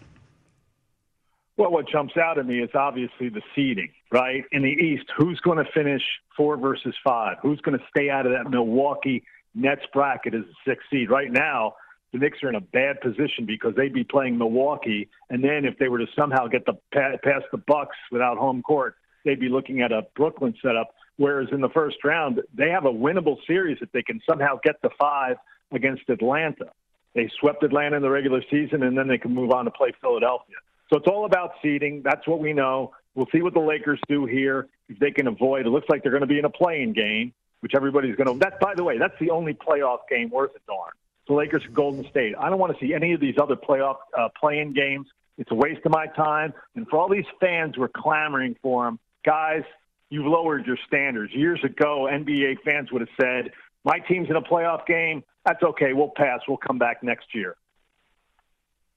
Well, 1.56 1.70
what 1.70 1.88
jumps 1.88 2.16
out 2.16 2.38
at 2.38 2.46
me 2.46 2.60
is 2.60 2.70
obviously 2.74 3.28
the 3.28 3.42
seeding, 3.54 3.90
right? 4.12 4.44
In 4.52 4.62
the 4.62 4.68
East, 4.68 5.06
who's 5.16 5.40
going 5.40 5.58
to 5.58 5.70
finish 5.72 6.02
four 6.36 6.56
versus 6.56 6.94
five? 7.04 7.36
Who's 7.42 7.60
going 7.60 7.78
to 7.78 7.84
stay 7.88 8.10
out 8.10 8.26
of 8.26 8.32
that 8.32 8.50
Milwaukee 8.50 9.22
Nets 9.54 9.82
bracket 9.92 10.34
is 10.34 10.44
a 10.44 10.70
sixth 10.70 10.86
seed. 10.90 11.10
Right 11.10 11.30
now, 11.30 11.74
the 12.12 12.18
Knicks 12.18 12.42
are 12.42 12.48
in 12.48 12.54
a 12.54 12.60
bad 12.60 13.00
position 13.00 13.44
because 13.46 13.74
they'd 13.76 13.92
be 13.92 14.04
play-in 14.04 14.38
Milwaukee, 14.38 15.08
and 15.30 15.44
then 15.44 15.64
if 15.64 15.78
they 15.78 15.88
were 15.88 15.98
to 15.98 16.06
somehow 16.16 16.46
get 16.46 16.64
the 16.64 16.74
past 16.92 17.46
the 17.52 17.58
Bucks 17.58 17.96
without 18.10 18.38
home 18.38 18.62
court, 18.62 18.94
they'd 19.24 19.40
be 19.40 19.48
looking 19.48 19.82
at 19.82 19.92
a 19.92 20.06
Brooklyn 20.16 20.54
setup. 20.62 20.94
Whereas 21.16 21.48
in 21.52 21.60
the 21.60 21.68
first 21.70 21.96
round, 22.04 22.40
they 22.54 22.70
have 22.70 22.86
a 22.86 22.92
winnable 22.92 23.36
series 23.46 23.78
if 23.80 23.90
they 23.92 24.02
can 24.02 24.20
somehow 24.28 24.58
get 24.62 24.80
the 24.82 24.90
five 24.98 25.36
against 25.72 26.08
Atlanta. 26.08 26.70
They 27.14 27.28
swept 27.40 27.62
Atlanta 27.64 27.96
in 27.96 28.02
the 28.02 28.10
regular 28.10 28.42
season, 28.50 28.84
and 28.84 28.96
then 28.96 29.08
they 29.08 29.18
can 29.18 29.34
move 29.34 29.50
on 29.50 29.64
to 29.64 29.70
play 29.70 29.92
Philadelphia. 30.00 30.56
So 30.90 30.96
it's 30.96 31.08
all 31.08 31.24
about 31.26 31.52
seeding. 31.60 32.02
That's 32.04 32.26
what 32.26 32.38
we 32.38 32.52
know. 32.52 32.94
We'll 33.14 33.26
see 33.32 33.42
what 33.42 33.52
the 33.52 33.60
Lakers 33.60 34.00
do 34.08 34.24
here 34.24 34.68
if 34.88 34.98
they 35.00 35.10
can 35.10 35.26
avoid. 35.26 35.66
It 35.66 35.70
looks 35.70 35.88
like 35.90 36.02
they're 36.02 36.12
going 36.12 36.22
to 36.22 36.28
be 36.28 36.38
in 36.38 36.44
a 36.44 36.50
playing 36.50 36.92
game 36.92 37.34
which 37.60 37.72
everybody's 37.74 38.16
going 38.16 38.32
to. 38.32 38.38
That, 38.38 38.60
by 38.60 38.74
the 38.74 38.84
way, 38.84 38.98
that's 38.98 39.18
the 39.20 39.30
only 39.30 39.54
playoff 39.54 40.00
game 40.10 40.30
worth 40.30 40.50
a 40.54 40.60
darn. 40.66 40.92
The 41.26 41.34
Lakers 41.34 41.62
and 41.64 41.74
Golden 41.74 42.08
State. 42.10 42.34
I 42.38 42.48
don't 42.48 42.58
want 42.58 42.78
to 42.78 42.84
see 42.84 42.94
any 42.94 43.12
of 43.12 43.20
these 43.20 43.34
other 43.40 43.56
playoff 43.56 43.96
uh, 44.16 44.28
play-in 44.40 44.72
games. 44.72 45.06
It's 45.36 45.50
a 45.50 45.54
waste 45.54 45.84
of 45.84 45.92
my 45.92 46.06
time. 46.06 46.54
And 46.74 46.88
for 46.88 46.98
all 46.98 47.08
these 47.08 47.26
fans 47.38 47.74
who 47.76 47.82
are 47.82 47.90
clamoring 47.94 48.56
for 48.62 48.86
them, 48.86 48.98
guys, 49.24 49.62
you've 50.10 50.26
lowered 50.26 50.66
your 50.66 50.78
standards. 50.86 51.32
Years 51.34 51.62
ago, 51.62 52.08
NBA 52.10 52.60
fans 52.64 52.90
would 52.92 53.02
have 53.02 53.10
said, 53.20 53.52
"My 53.84 53.98
team's 53.98 54.30
in 54.30 54.36
a 54.36 54.42
playoff 54.42 54.86
game. 54.86 55.22
That's 55.44 55.62
okay. 55.62 55.92
We'll 55.92 56.12
pass. 56.16 56.40
We'll 56.48 56.56
come 56.56 56.78
back 56.78 57.02
next 57.02 57.34
year." 57.34 57.56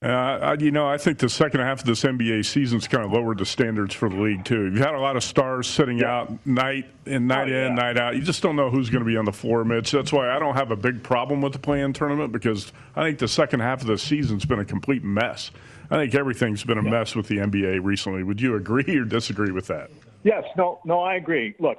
Uh, 0.02 0.58
you 0.60 0.72
know, 0.72 0.88
I 0.88 0.98
think 0.98 1.20
the 1.20 1.30
second 1.30 1.60
half 1.60 1.82
of 1.82 1.86
this 1.86 2.02
NBA 2.02 2.44
season's 2.46 2.88
kind 2.88 3.06
of 3.06 3.12
lowered 3.12 3.38
the 3.38 3.46
standards 3.46 3.94
for 3.94 4.10
the 4.10 4.16
league 4.16 4.44
too. 4.44 4.64
You've 4.64 4.80
had 4.80 4.96
a 4.96 5.00
lot 5.00 5.16
of 5.16 5.24
stars 5.24 5.68
sitting 5.68 6.00
yeah. 6.00 6.22
out 6.22 6.46
night 6.46 6.90
in, 7.06 7.28
night 7.28 7.52
oh, 7.52 7.56
in, 7.56 7.68
yeah. 7.68 7.76
night 7.76 7.98
out. 8.00 8.16
You 8.16 8.24
just 8.24 8.42
don't 8.42 8.56
know 8.56 8.72
who's 8.72 8.90
going 8.90 9.04
to 9.04 9.08
be 9.08 9.16
on 9.16 9.26
the 9.26 9.32
floor, 9.32 9.64
Mitch. 9.64 9.92
That's 9.92 10.12
why 10.12 10.36
I 10.36 10.40
don't 10.40 10.56
have 10.56 10.72
a 10.72 10.76
big 10.76 11.04
problem 11.04 11.40
with 11.40 11.54
the 11.54 11.60
play-in 11.60 11.94
tournament 11.94 12.32
because 12.32 12.74
I 12.96 13.04
think 13.04 13.20
the 13.20 13.28
second 13.28 13.60
half 13.60 13.82
of 13.82 13.88
the 13.88 13.98
season's 13.98 14.44
been 14.44 14.58
a 14.58 14.66
complete 14.66 15.04
mess. 15.04 15.52
I 15.92 15.98
think 15.98 16.16
everything's 16.16 16.64
been 16.64 16.80
a 16.80 16.84
mess 16.84 17.16
with 17.16 17.28
the 17.28 17.38
NBA 17.38 17.84
recently. 17.84 18.24
Would 18.24 18.42
you 18.42 18.56
agree 18.56 18.98
or 18.98 19.04
disagree 19.04 19.52
with 19.52 19.68
that? 19.68 19.92
Yes, 20.24 20.46
no, 20.58 20.80
no, 20.84 21.02
I 21.02 21.16
agree. 21.16 21.54
Look, 21.60 21.78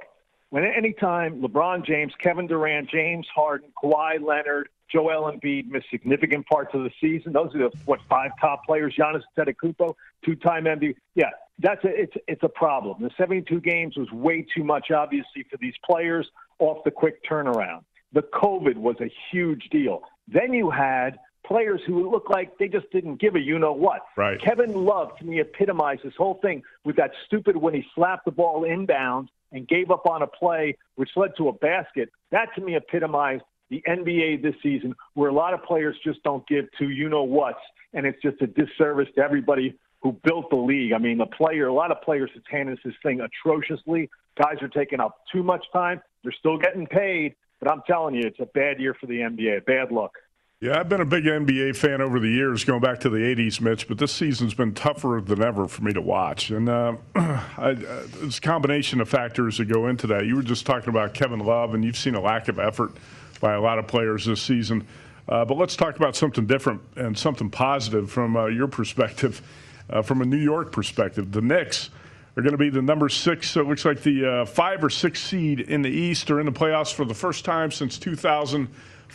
when 0.53 0.65
at 0.65 0.77
any 0.77 0.93
time 0.93 1.41
LeBron 1.41 1.83
James, 1.83 2.13
Kevin 2.19 2.45
Durant, 2.45 2.87
James 2.87 3.25
Harden, 3.33 3.69
Kawhi 3.83 4.23
Leonard, 4.23 4.69
Joel 4.87 5.31
Embiid 5.31 5.65
missed 5.65 5.87
significant 5.89 6.45
parts 6.45 6.69
of 6.75 6.83
the 6.83 6.91
season. 7.01 7.33
Those 7.33 7.55
are 7.55 7.57
the 7.57 7.71
what 7.85 8.01
five 8.07 8.29
top 8.39 8.63
players. 8.63 8.95
Giannis 8.95 9.23
Antetokounmpo, 9.35 9.95
two-time 10.23 10.65
MVP. 10.65 10.93
Yeah, 11.15 11.31
that's 11.57 11.83
a, 11.83 11.87
it's 11.87 12.13
it's 12.27 12.43
a 12.43 12.49
problem. 12.49 13.01
The 13.01 13.09
72 13.17 13.61
games 13.61 13.97
was 13.97 14.11
way 14.11 14.45
too 14.55 14.63
much, 14.63 14.91
obviously, 14.91 15.43
for 15.49 15.57
these 15.57 15.73
players 15.83 16.29
off 16.59 16.83
the 16.83 16.91
quick 16.91 17.23
turnaround. 17.27 17.83
The 18.11 18.21
COVID 18.21 18.77
was 18.77 18.97
a 19.01 19.11
huge 19.31 19.69
deal. 19.71 20.03
Then 20.27 20.53
you 20.53 20.69
had 20.69 21.17
players 21.43 21.81
who 21.87 22.11
looked 22.11 22.29
like 22.29 22.59
they 22.59 22.67
just 22.67 22.91
didn't 22.91 23.19
give 23.19 23.33
a 23.35 23.39
you 23.39 23.57
know 23.57 23.73
what. 23.73 24.01
Right. 24.15 24.39
Kevin 24.39 24.85
Love 24.85 25.17
to 25.17 25.25
me 25.25 25.39
epitomized 25.39 26.03
this 26.03 26.13
whole 26.15 26.35
thing 26.43 26.61
with 26.85 26.97
that 26.97 27.09
stupid 27.25 27.57
when 27.57 27.73
he 27.73 27.83
slapped 27.95 28.25
the 28.25 28.31
ball 28.31 28.65
inbound 28.65 29.29
and 29.53 29.67
gave 29.67 29.91
up 29.91 30.05
on 30.05 30.21
a 30.21 30.27
play 30.27 30.75
which 30.95 31.09
led 31.15 31.31
to 31.37 31.47
a 31.47 31.53
basket. 31.53 32.09
That 32.31 32.49
to 32.55 32.61
me 32.61 32.75
epitomized 32.75 33.43
the 33.69 33.81
NBA 33.87 34.41
this 34.41 34.55
season, 34.61 34.93
where 35.13 35.29
a 35.29 35.33
lot 35.33 35.53
of 35.53 35.63
players 35.63 35.95
just 36.03 36.21
don't 36.23 36.45
give 36.47 36.65
to 36.79 36.89
you 36.89 37.07
know 37.07 37.23
what's, 37.23 37.59
and 37.93 38.05
it's 38.05 38.21
just 38.21 38.41
a 38.41 38.47
disservice 38.47 39.07
to 39.15 39.21
everybody 39.21 39.77
who 40.01 40.11
built 40.23 40.49
the 40.49 40.57
league. 40.57 40.91
I 40.91 40.97
mean, 40.97 41.17
the 41.17 41.25
player, 41.25 41.67
a 41.67 41.73
lot 41.73 41.91
of 41.91 42.01
players 42.01 42.29
have 42.33 42.43
handled 42.49 42.79
this 42.83 42.93
thing 43.01 43.21
atrociously. 43.21 44.09
Guys 44.37 44.57
are 44.61 44.67
taking 44.67 44.99
up 44.99 45.21
too 45.31 45.43
much 45.43 45.65
time. 45.71 46.01
They're 46.23 46.33
still 46.37 46.57
getting 46.57 46.85
paid, 46.85 47.35
but 47.59 47.71
I'm 47.71 47.81
telling 47.87 48.15
you, 48.15 48.23
it's 48.25 48.39
a 48.39 48.45
bad 48.45 48.79
year 48.79 48.95
for 48.99 49.07
the 49.07 49.19
NBA. 49.19 49.65
Bad 49.65 49.91
luck. 49.91 50.11
Yeah, 50.63 50.79
I've 50.79 50.87
been 50.87 51.01
a 51.01 51.05
big 51.05 51.25
NBA 51.25 51.75
fan 51.75 51.99
over 51.99 52.21
the 52.21 52.29
years, 52.29 52.63
going 52.63 52.79
back 52.79 53.01
to 53.01 53.09
the 53.09 53.17
'80s, 53.17 53.59
Mitch. 53.59 53.85
But 53.85 53.97
this 53.97 54.13
season's 54.13 54.53
been 54.53 54.73
tougher 54.73 55.21
than 55.21 55.43
ever 55.43 55.67
for 55.67 55.81
me 55.81 55.91
to 55.91 55.99
watch, 55.99 56.51
and 56.51 56.69
uh, 56.69 56.95
I, 57.15 57.71
uh, 57.71 58.07
it's 58.21 58.37
a 58.37 58.41
combination 58.41 59.01
of 59.01 59.09
factors 59.09 59.57
that 59.57 59.65
go 59.65 59.87
into 59.87 60.07
that. 60.07 60.25
You 60.25 60.37
were 60.37 60.41
just 60.41 60.65
talking 60.65 60.87
about 60.87 61.13
Kevin 61.13 61.39
Love, 61.39 61.73
and 61.73 61.83
you've 61.83 61.97
seen 61.97 62.15
a 62.15 62.21
lack 62.21 62.47
of 62.47 62.59
effort 62.59 62.93
by 63.41 63.55
a 63.55 63.59
lot 63.59 63.77
of 63.77 63.87
players 63.87 64.23
this 64.23 64.41
season. 64.41 64.87
Uh, 65.27 65.43
but 65.43 65.57
let's 65.57 65.75
talk 65.75 65.97
about 65.97 66.15
something 66.15 66.45
different 66.45 66.79
and 66.95 67.17
something 67.17 67.49
positive 67.49 68.09
from 68.09 68.37
uh, 68.37 68.45
your 68.45 68.69
perspective, 68.69 69.41
uh, 69.89 70.01
from 70.01 70.21
a 70.21 70.25
New 70.25 70.37
York 70.37 70.71
perspective. 70.71 71.29
The 71.33 71.41
Knicks 71.41 71.89
are 72.37 72.41
going 72.41 72.53
to 72.53 72.57
be 72.57 72.69
the 72.69 72.81
number 72.81 73.09
six, 73.09 73.49
so 73.49 73.59
it 73.59 73.67
looks 73.67 73.83
like 73.83 74.01
the 74.01 74.25
uh, 74.25 74.45
five 74.45 74.81
or 74.81 74.89
six 74.89 75.21
seed 75.21 75.59
in 75.59 75.81
the 75.81 75.91
East 75.91 76.31
are 76.31 76.39
in 76.39 76.45
the 76.45 76.53
playoffs 76.53 76.93
for 76.93 77.03
the 77.03 77.13
first 77.13 77.43
time 77.43 77.69
since 77.69 77.97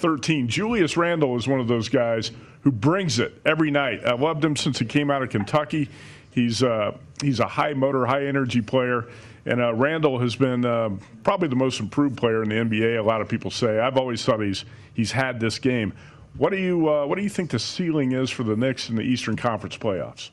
2013. 0.01 0.49
Julius 0.49 0.97
Randle 0.97 1.37
is 1.37 1.49
one 1.49 1.59
of 1.59 1.67
those 1.67 1.89
guys 1.89 2.31
who 2.63 2.71
brings 2.71 3.19
it 3.19 3.41
every 3.45 3.71
night. 3.71 4.07
I've 4.07 4.21
loved 4.21 4.45
him 4.45 4.55
since 4.55 4.79
he 4.79 4.85
came 4.85 5.11
out 5.11 5.23
of 5.23 5.31
Kentucky. 5.31 5.89
He's, 6.31 6.63
uh, 6.63 6.97
he's 7.21 7.41
a 7.41 7.49
high 7.49 7.75
motor, 7.75 8.07
high 8.07 8.27
energy 8.27 8.61
player. 8.61 9.09
And 9.45 9.61
uh, 9.61 9.75
Randle 9.75 10.21
has 10.21 10.37
been 10.37 10.65
uh, 10.65 10.91
probably 11.25 11.49
the 11.49 11.57
most 11.57 11.81
improved 11.81 12.17
player 12.17 12.43
in 12.43 12.49
the 12.49 12.55
NBA. 12.55 12.99
A 12.99 13.03
lot 13.03 13.21
of 13.21 13.29
people 13.29 13.51
say. 13.51 13.81
I've 13.81 13.97
always 13.97 14.25
thought 14.25 14.41
he's 14.41 14.65
he's 14.95 15.11
had 15.11 15.41
this 15.41 15.59
game. 15.59 15.95
What 16.37 16.51
do 16.51 16.59
you 16.59 16.89
uh, 16.89 17.07
what 17.07 17.17
do 17.17 17.23
you 17.23 17.31
think 17.31 17.51
the 17.51 17.59
ceiling 17.59 18.13
is 18.13 18.31
for 18.31 18.43
the 18.43 18.57
Knicks 18.57 18.91
in 18.91 18.97
the 18.97 19.03
Eastern 19.03 19.37
Conference 19.37 19.77
playoffs? 19.79 20.31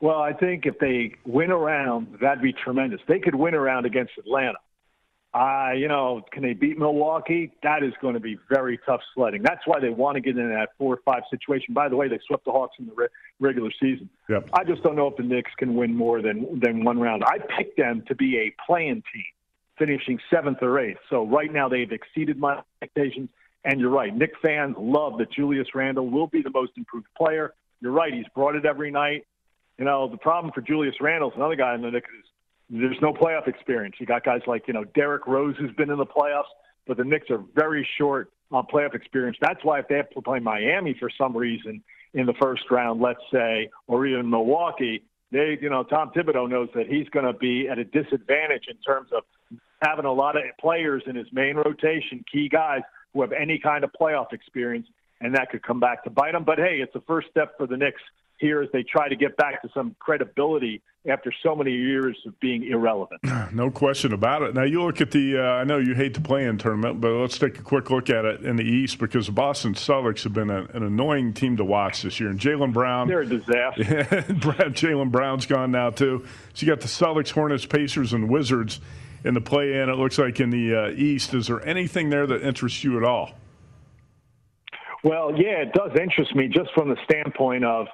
Well, 0.00 0.18
I 0.18 0.32
think 0.32 0.66
if 0.66 0.78
they 0.80 1.14
win 1.24 1.50
around, 1.50 2.18
that'd 2.20 2.42
be 2.42 2.52
tremendous. 2.52 3.00
They 3.06 3.20
could 3.20 3.34
win 3.34 3.54
around 3.54 3.86
against 3.86 4.12
Atlanta. 4.18 4.58
Uh, 5.36 5.72
you 5.76 5.86
know, 5.86 6.22
can 6.32 6.42
they 6.42 6.54
beat 6.54 6.78
Milwaukee? 6.78 7.52
That 7.62 7.82
is 7.82 7.92
going 8.00 8.14
to 8.14 8.20
be 8.20 8.38
very 8.48 8.80
tough 8.86 9.02
sledding. 9.14 9.42
That's 9.42 9.60
why 9.66 9.80
they 9.80 9.90
want 9.90 10.14
to 10.14 10.22
get 10.22 10.38
in 10.38 10.48
that 10.48 10.70
four 10.78 10.94
or 10.94 11.00
five 11.04 11.24
situation. 11.28 11.74
By 11.74 11.90
the 11.90 11.96
way, 11.96 12.08
they 12.08 12.18
swept 12.26 12.46
the 12.46 12.52
Hawks 12.52 12.76
in 12.78 12.86
the 12.86 12.94
re- 12.94 13.08
regular 13.38 13.70
season. 13.78 14.08
Yep. 14.30 14.48
I 14.54 14.64
just 14.64 14.82
don't 14.82 14.96
know 14.96 15.08
if 15.08 15.16
the 15.18 15.24
Knicks 15.24 15.50
can 15.58 15.74
win 15.74 15.94
more 15.94 16.22
than 16.22 16.58
than 16.58 16.84
one 16.84 16.98
round. 16.98 17.22
I 17.22 17.36
picked 17.54 17.76
them 17.76 18.02
to 18.08 18.14
be 18.14 18.38
a 18.38 18.54
play-in 18.66 19.02
team, 19.12 19.24
finishing 19.78 20.18
seventh 20.30 20.62
or 20.62 20.80
eighth. 20.80 21.00
So 21.10 21.26
right 21.26 21.52
now 21.52 21.68
they've 21.68 21.92
exceeded 21.92 22.38
my 22.38 22.62
expectations. 22.80 23.28
And 23.62 23.78
you're 23.78 23.90
right, 23.90 24.16
Knick 24.16 24.32
fans 24.40 24.76
love 24.78 25.18
that 25.18 25.30
Julius 25.30 25.74
Randle 25.74 26.08
will 26.08 26.28
be 26.28 26.40
the 26.40 26.50
most 26.50 26.72
improved 26.78 27.08
player. 27.14 27.52
You're 27.82 27.92
right, 27.92 28.14
he's 28.14 28.28
brought 28.34 28.54
it 28.54 28.64
every 28.64 28.90
night. 28.90 29.26
You 29.76 29.84
know, 29.84 30.08
the 30.08 30.16
problem 30.16 30.50
for 30.54 30.62
Julius 30.62 30.94
Randle 30.98 31.28
is 31.28 31.36
another 31.36 31.56
guy 31.56 31.74
in 31.74 31.82
the 31.82 31.90
Knicks 31.90 32.08
is 32.18 32.24
there's 32.68 32.98
no 33.00 33.12
playoff 33.12 33.46
experience. 33.46 33.96
You 33.98 34.06
got 34.06 34.24
guys 34.24 34.40
like, 34.46 34.64
you 34.66 34.74
know, 34.74 34.84
Derrick 34.84 35.26
Rose 35.26 35.54
who's 35.58 35.72
been 35.72 35.90
in 35.90 35.98
the 35.98 36.06
playoffs, 36.06 36.50
but 36.86 36.96
the 36.96 37.04
Knicks 37.04 37.30
are 37.30 37.42
very 37.54 37.86
short 37.98 38.30
on 38.50 38.64
playoff 38.66 38.94
experience. 38.94 39.36
That's 39.40 39.64
why 39.64 39.80
if 39.80 39.88
they 39.88 39.96
have 39.96 40.10
to 40.10 40.22
play 40.22 40.38
Miami 40.38 40.96
for 40.98 41.10
some 41.10 41.36
reason 41.36 41.82
in 42.14 42.26
the 42.26 42.34
first 42.40 42.62
round, 42.70 43.00
let's 43.00 43.20
say, 43.32 43.70
or 43.86 44.06
even 44.06 44.28
Milwaukee, 44.30 45.02
they, 45.32 45.58
you 45.60 45.70
know, 45.70 45.82
Tom 45.82 46.10
Thibodeau 46.14 46.48
knows 46.48 46.68
that 46.74 46.86
he's 46.86 47.08
going 47.08 47.26
to 47.26 47.32
be 47.32 47.68
at 47.68 47.78
a 47.78 47.84
disadvantage 47.84 48.64
in 48.68 48.76
terms 48.78 49.10
of 49.12 49.24
having 49.82 50.04
a 50.04 50.12
lot 50.12 50.36
of 50.36 50.42
players 50.60 51.02
in 51.06 51.16
his 51.16 51.26
main 51.32 51.56
rotation, 51.56 52.24
key 52.32 52.48
guys 52.48 52.80
who 53.12 53.20
have 53.20 53.32
any 53.32 53.58
kind 53.58 53.84
of 53.84 53.90
playoff 54.00 54.32
experience. 54.32 54.86
and 55.20 55.34
that 55.34 55.50
could 55.50 55.62
come 55.62 55.80
back 55.80 56.04
to 56.04 56.10
bite 56.10 56.34
him. 56.34 56.44
But 56.44 56.58
hey, 56.58 56.78
it's 56.82 56.92
the 56.92 57.00
first 57.02 57.28
step 57.30 57.56
for 57.56 57.66
the 57.66 57.76
Knicks 57.76 58.02
here 58.38 58.62
as 58.62 58.68
they 58.72 58.82
try 58.82 59.08
to 59.08 59.16
get 59.16 59.36
back 59.36 59.62
to 59.62 59.68
some 59.74 59.96
credibility 59.98 60.82
after 61.08 61.32
so 61.42 61.54
many 61.54 61.72
years 61.72 62.16
of 62.26 62.38
being 62.40 62.64
irrelevant. 62.64 63.20
No 63.52 63.70
question 63.70 64.12
about 64.12 64.42
it. 64.42 64.54
Now 64.54 64.64
you 64.64 64.82
look 64.82 65.00
at 65.00 65.12
the. 65.12 65.38
Uh, 65.38 65.42
I 65.42 65.64
know 65.64 65.78
you 65.78 65.94
hate 65.94 66.12
the 66.14 66.20
play-in 66.20 66.58
tournament, 66.58 67.00
but 67.00 67.12
let's 67.12 67.38
take 67.38 67.58
a 67.58 67.62
quick 67.62 67.90
look 67.90 68.10
at 68.10 68.24
it 68.24 68.42
in 68.42 68.56
the 68.56 68.64
East 68.64 68.98
because 68.98 69.26
the 69.26 69.32
Boston 69.32 69.72
Celtics 69.72 70.24
have 70.24 70.34
been 70.34 70.50
a, 70.50 70.64
an 70.74 70.82
annoying 70.82 71.32
team 71.32 71.56
to 71.56 71.64
watch 71.64 72.02
this 72.02 72.20
year. 72.20 72.28
And 72.28 72.38
Jaylen 72.38 72.72
Brown, 72.72 73.08
they're 73.08 73.20
a 73.20 73.26
disaster. 73.26 73.84
Jaylen 73.84 75.10
Brown's 75.10 75.46
gone 75.46 75.70
now 75.70 75.90
too. 75.90 76.26
So 76.52 76.66
you 76.66 76.70
got 76.70 76.80
the 76.80 76.88
Celtics, 76.88 77.30
Hornets, 77.30 77.64
Pacers, 77.64 78.12
and 78.12 78.28
Wizards 78.28 78.80
in 79.24 79.32
the 79.32 79.40
play-in. 79.40 79.88
It 79.88 79.96
looks 79.96 80.18
like 80.18 80.40
in 80.40 80.50
the 80.50 80.74
uh, 80.74 80.90
East. 80.90 81.32
Is 81.32 81.46
there 81.46 81.64
anything 81.66 82.10
there 82.10 82.26
that 82.26 82.42
interests 82.42 82.84
you 82.84 82.98
at 82.98 83.04
all? 83.04 83.30
Well, 85.04 85.32
yeah, 85.36 85.62
it 85.62 85.72
does 85.72 85.92
interest 85.98 86.34
me 86.34 86.48
just 86.48 86.70
from 86.74 86.88
the 86.88 86.96
standpoint 87.04 87.64
of 87.64 87.86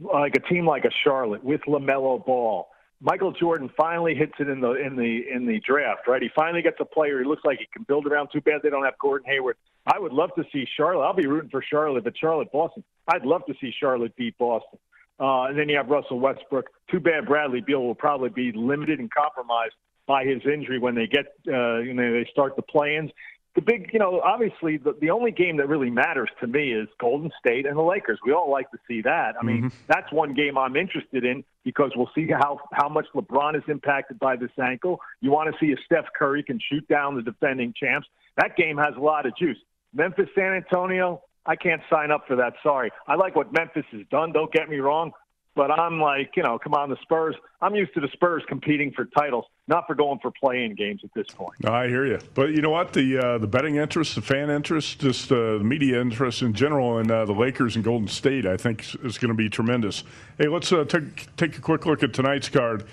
like 0.00 0.34
a 0.34 0.40
team 0.40 0.66
like 0.66 0.84
a 0.84 0.90
Charlotte 1.04 1.44
with 1.44 1.60
LaMelo 1.62 2.24
Ball. 2.24 2.68
Michael 3.02 3.32
Jordan 3.32 3.70
finally 3.76 4.14
hits 4.14 4.34
it 4.38 4.48
in 4.48 4.60
the 4.60 4.72
in 4.72 4.94
the 4.96 5.22
in 5.32 5.46
the 5.46 5.58
draft, 5.60 6.06
right? 6.06 6.20
He 6.20 6.28
finally 6.34 6.60
gets 6.60 6.76
a 6.80 6.84
player. 6.84 7.18
He 7.18 7.24
looks 7.24 7.42
like 7.44 7.58
he 7.58 7.66
can 7.72 7.84
build 7.84 8.06
around. 8.06 8.28
Too 8.30 8.42
bad 8.42 8.60
they 8.62 8.68
don't 8.68 8.84
have 8.84 8.98
Gordon 9.00 9.30
Hayward. 9.30 9.56
I 9.86 9.98
would 9.98 10.12
love 10.12 10.30
to 10.36 10.44
see 10.52 10.66
Charlotte. 10.76 11.06
I'll 11.06 11.14
be 11.14 11.26
rooting 11.26 11.50
for 11.50 11.62
Charlotte, 11.62 12.04
but 12.04 12.12
Charlotte 12.18 12.52
Boston. 12.52 12.84
I'd 13.08 13.24
love 13.24 13.46
to 13.46 13.54
see 13.60 13.72
Charlotte 13.78 14.14
beat 14.16 14.36
Boston. 14.36 14.78
Uh, 15.18 15.44
and 15.44 15.58
then 15.58 15.68
you 15.68 15.76
have 15.76 15.88
Russell 15.88 16.20
Westbrook. 16.20 16.66
Too 16.90 17.00
bad 17.00 17.26
Bradley 17.26 17.62
Beal 17.62 17.82
will 17.82 17.94
probably 17.94 18.28
be 18.28 18.52
limited 18.52 18.98
and 19.00 19.10
compromised 19.10 19.74
by 20.06 20.24
his 20.24 20.42
injury 20.44 20.78
when 20.78 20.94
they 20.94 21.06
get 21.06 21.26
uh, 21.48 21.78
you 21.78 21.94
know 21.94 22.12
they 22.12 22.28
start 22.30 22.56
the 22.56 22.62
play-ins 22.62 23.10
the 23.54 23.60
big, 23.60 23.90
you 23.92 23.98
know, 23.98 24.20
obviously 24.20 24.76
the, 24.76 24.94
the 25.00 25.10
only 25.10 25.32
game 25.32 25.56
that 25.56 25.68
really 25.68 25.90
matters 25.90 26.30
to 26.40 26.46
me 26.46 26.72
is 26.72 26.88
Golden 27.00 27.30
State 27.38 27.66
and 27.66 27.76
the 27.76 27.82
Lakers. 27.82 28.18
We 28.24 28.32
all 28.32 28.50
like 28.50 28.70
to 28.70 28.78
see 28.86 29.02
that. 29.02 29.34
I 29.40 29.44
mean, 29.44 29.64
mm-hmm. 29.64 29.76
that's 29.88 30.12
one 30.12 30.34
game 30.34 30.56
I'm 30.56 30.76
interested 30.76 31.24
in 31.24 31.42
because 31.64 31.90
we'll 31.96 32.10
see 32.14 32.28
how 32.28 32.60
how 32.72 32.88
much 32.88 33.06
LeBron 33.14 33.56
is 33.56 33.64
impacted 33.68 34.18
by 34.20 34.36
this 34.36 34.52
ankle. 34.62 35.00
You 35.20 35.32
want 35.32 35.52
to 35.52 35.58
see 35.58 35.72
if 35.72 35.78
Steph 35.84 36.06
Curry 36.16 36.42
can 36.44 36.60
shoot 36.70 36.86
down 36.88 37.16
the 37.16 37.22
defending 37.22 37.74
champs. 37.76 38.06
That 38.36 38.56
game 38.56 38.76
has 38.78 38.94
a 38.96 39.00
lot 39.00 39.26
of 39.26 39.36
juice. 39.36 39.58
Memphis, 39.92 40.28
San 40.36 40.54
Antonio, 40.54 41.22
I 41.44 41.56
can't 41.56 41.82
sign 41.90 42.12
up 42.12 42.26
for 42.28 42.36
that. 42.36 42.54
Sorry. 42.62 42.92
I 43.08 43.16
like 43.16 43.34
what 43.34 43.52
Memphis 43.52 43.84
has 43.90 44.02
done. 44.10 44.32
Don't 44.32 44.52
get 44.52 44.68
me 44.68 44.78
wrong. 44.78 45.12
But 45.56 45.70
I'm 45.70 46.00
like, 46.00 46.30
you 46.36 46.44
know, 46.44 46.58
come 46.58 46.74
on, 46.74 46.90
the 46.90 46.96
Spurs. 47.02 47.34
I'm 47.60 47.74
used 47.74 47.92
to 47.94 48.00
the 48.00 48.08
Spurs 48.12 48.42
competing 48.48 48.92
for 48.92 49.04
titles, 49.06 49.44
not 49.66 49.86
for 49.86 49.94
going 49.94 50.20
for 50.20 50.30
play-in 50.30 50.76
games 50.76 51.00
at 51.02 51.10
this 51.12 51.26
point. 51.34 51.66
I 51.66 51.88
hear 51.88 52.06
you, 52.06 52.20
but 52.34 52.50
you 52.50 52.62
know 52.62 52.70
what? 52.70 52.92
The 52.92 53.18
uh, 53.18 53.38
the 53.38 53.48
betting 53.48 53.76
interest, 53.76 54.14
the 54.14 54.22
fan 54.22 54.48
interest, 54.48 55.00
just 55.00 55.30
uh, 55.32 55.58
the 55.58 55.64
media 55.64 56.00
interest 56.00 56.42
in 56.42 56.54
general, 56.54 56.98
and 56.98 57.10
uh, 57.10 57.24
the 57.24 57.32
Lakers 57.32 57.74
and 57.74 57.84
Golden 57.84 58.06
State, 58.06 58.46
I 58.46 58.56
think 58.56 58.94
is 59.04 59.18
going 59.18 59.30
to 59.30 59.34
be 59.34 59.50
tremendous. 59.50 60.04
Hey, 60.38 60.46
let's 60.46 60.72
uh, 60.72 60.84
take 60.84 61.34
take 61.36 61.58
a 61.58 61.60
quick 61.60 61.84
look 61.84 62.02
at 62.04 62.12
tonight's 62.12 62.48
card. 62.48 62.86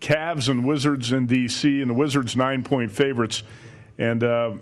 Cavs 0.00 0.48
and 0.48 0.64
Wizards 0.64 1.12
in 1.12 1.26
DC, 1.26 1.80
and 1.80 1.90
the 1.90 1.94
Wizards 1.94 2.36
nine 2.36 2.62
point 2.62 2.92
favorites. 2.92 3.42
And 3.98 4.22
uh, 4.22 4.52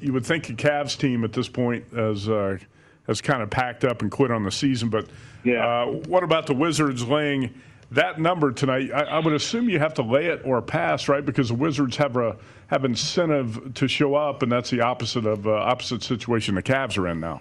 you 0.00 0.12
would 0.12 0.26
think 0.26 0.46
the 0.46 0.54
Cavs 0.54 0.98
team 0.98 1.24
at 1.24 1.32
this 1.32 1.48
point 1.48 1.84
as 1.94 2.28
uh, 2.28 2.58
has 3.06 3.20
kind 3.20 3.42
of 3.42 3.50
packed 3.50 3.84
up 3.84 4.02
and 4.02 4.10
quit 4.10 4.30
on 4.30 4.42
the 4.42 4.50
season, 4.50 4.88
but 4.88 5.06
yeah. 5.44 5.64
Uh, 5.64 5.86
what 6.08 6.24
about 6.24 6.46
the 6.46 6.54
Wizards 6.54 7.06
laying 7.06 7.54
that 7.92 8.20
number 8.20 8.50
tonight? 8.50 8.90
I, 8.92 9.02
I, 9.02 9.18
would 9.20 9.32
assume 9.32 9.68
you 9.68 9.78
have 9.78 9.94
to 9.94 10.02
lay 10.02 10.26
it 10.26 10.42
or 10.44 10.60
pass, 10.60 11.08
right? 11.08 11.24
Because 11.24 11.48
the 11.48 11.54
Wizards 11.54 11.96
have 11.96 12.16
a 12.16 12.36
have 12.66 12.84
incentive 12.84 13.74
to 13.74 13.86
show 13.86 14.16
up, 14.16 14.42
and 14.42 14.50
that's 14.50 14.70
the 14.70 14.80
opposite 14.80 15.24
of 15.24 15.46
uh, 15.46 15.52
opposite 15.52 16.02
situation 16.02 16.56
the 16.56 16.62
Cavs 16.62 16.98
are 16.98 17.06
in 17.06 17.20
now. 17.20 17.40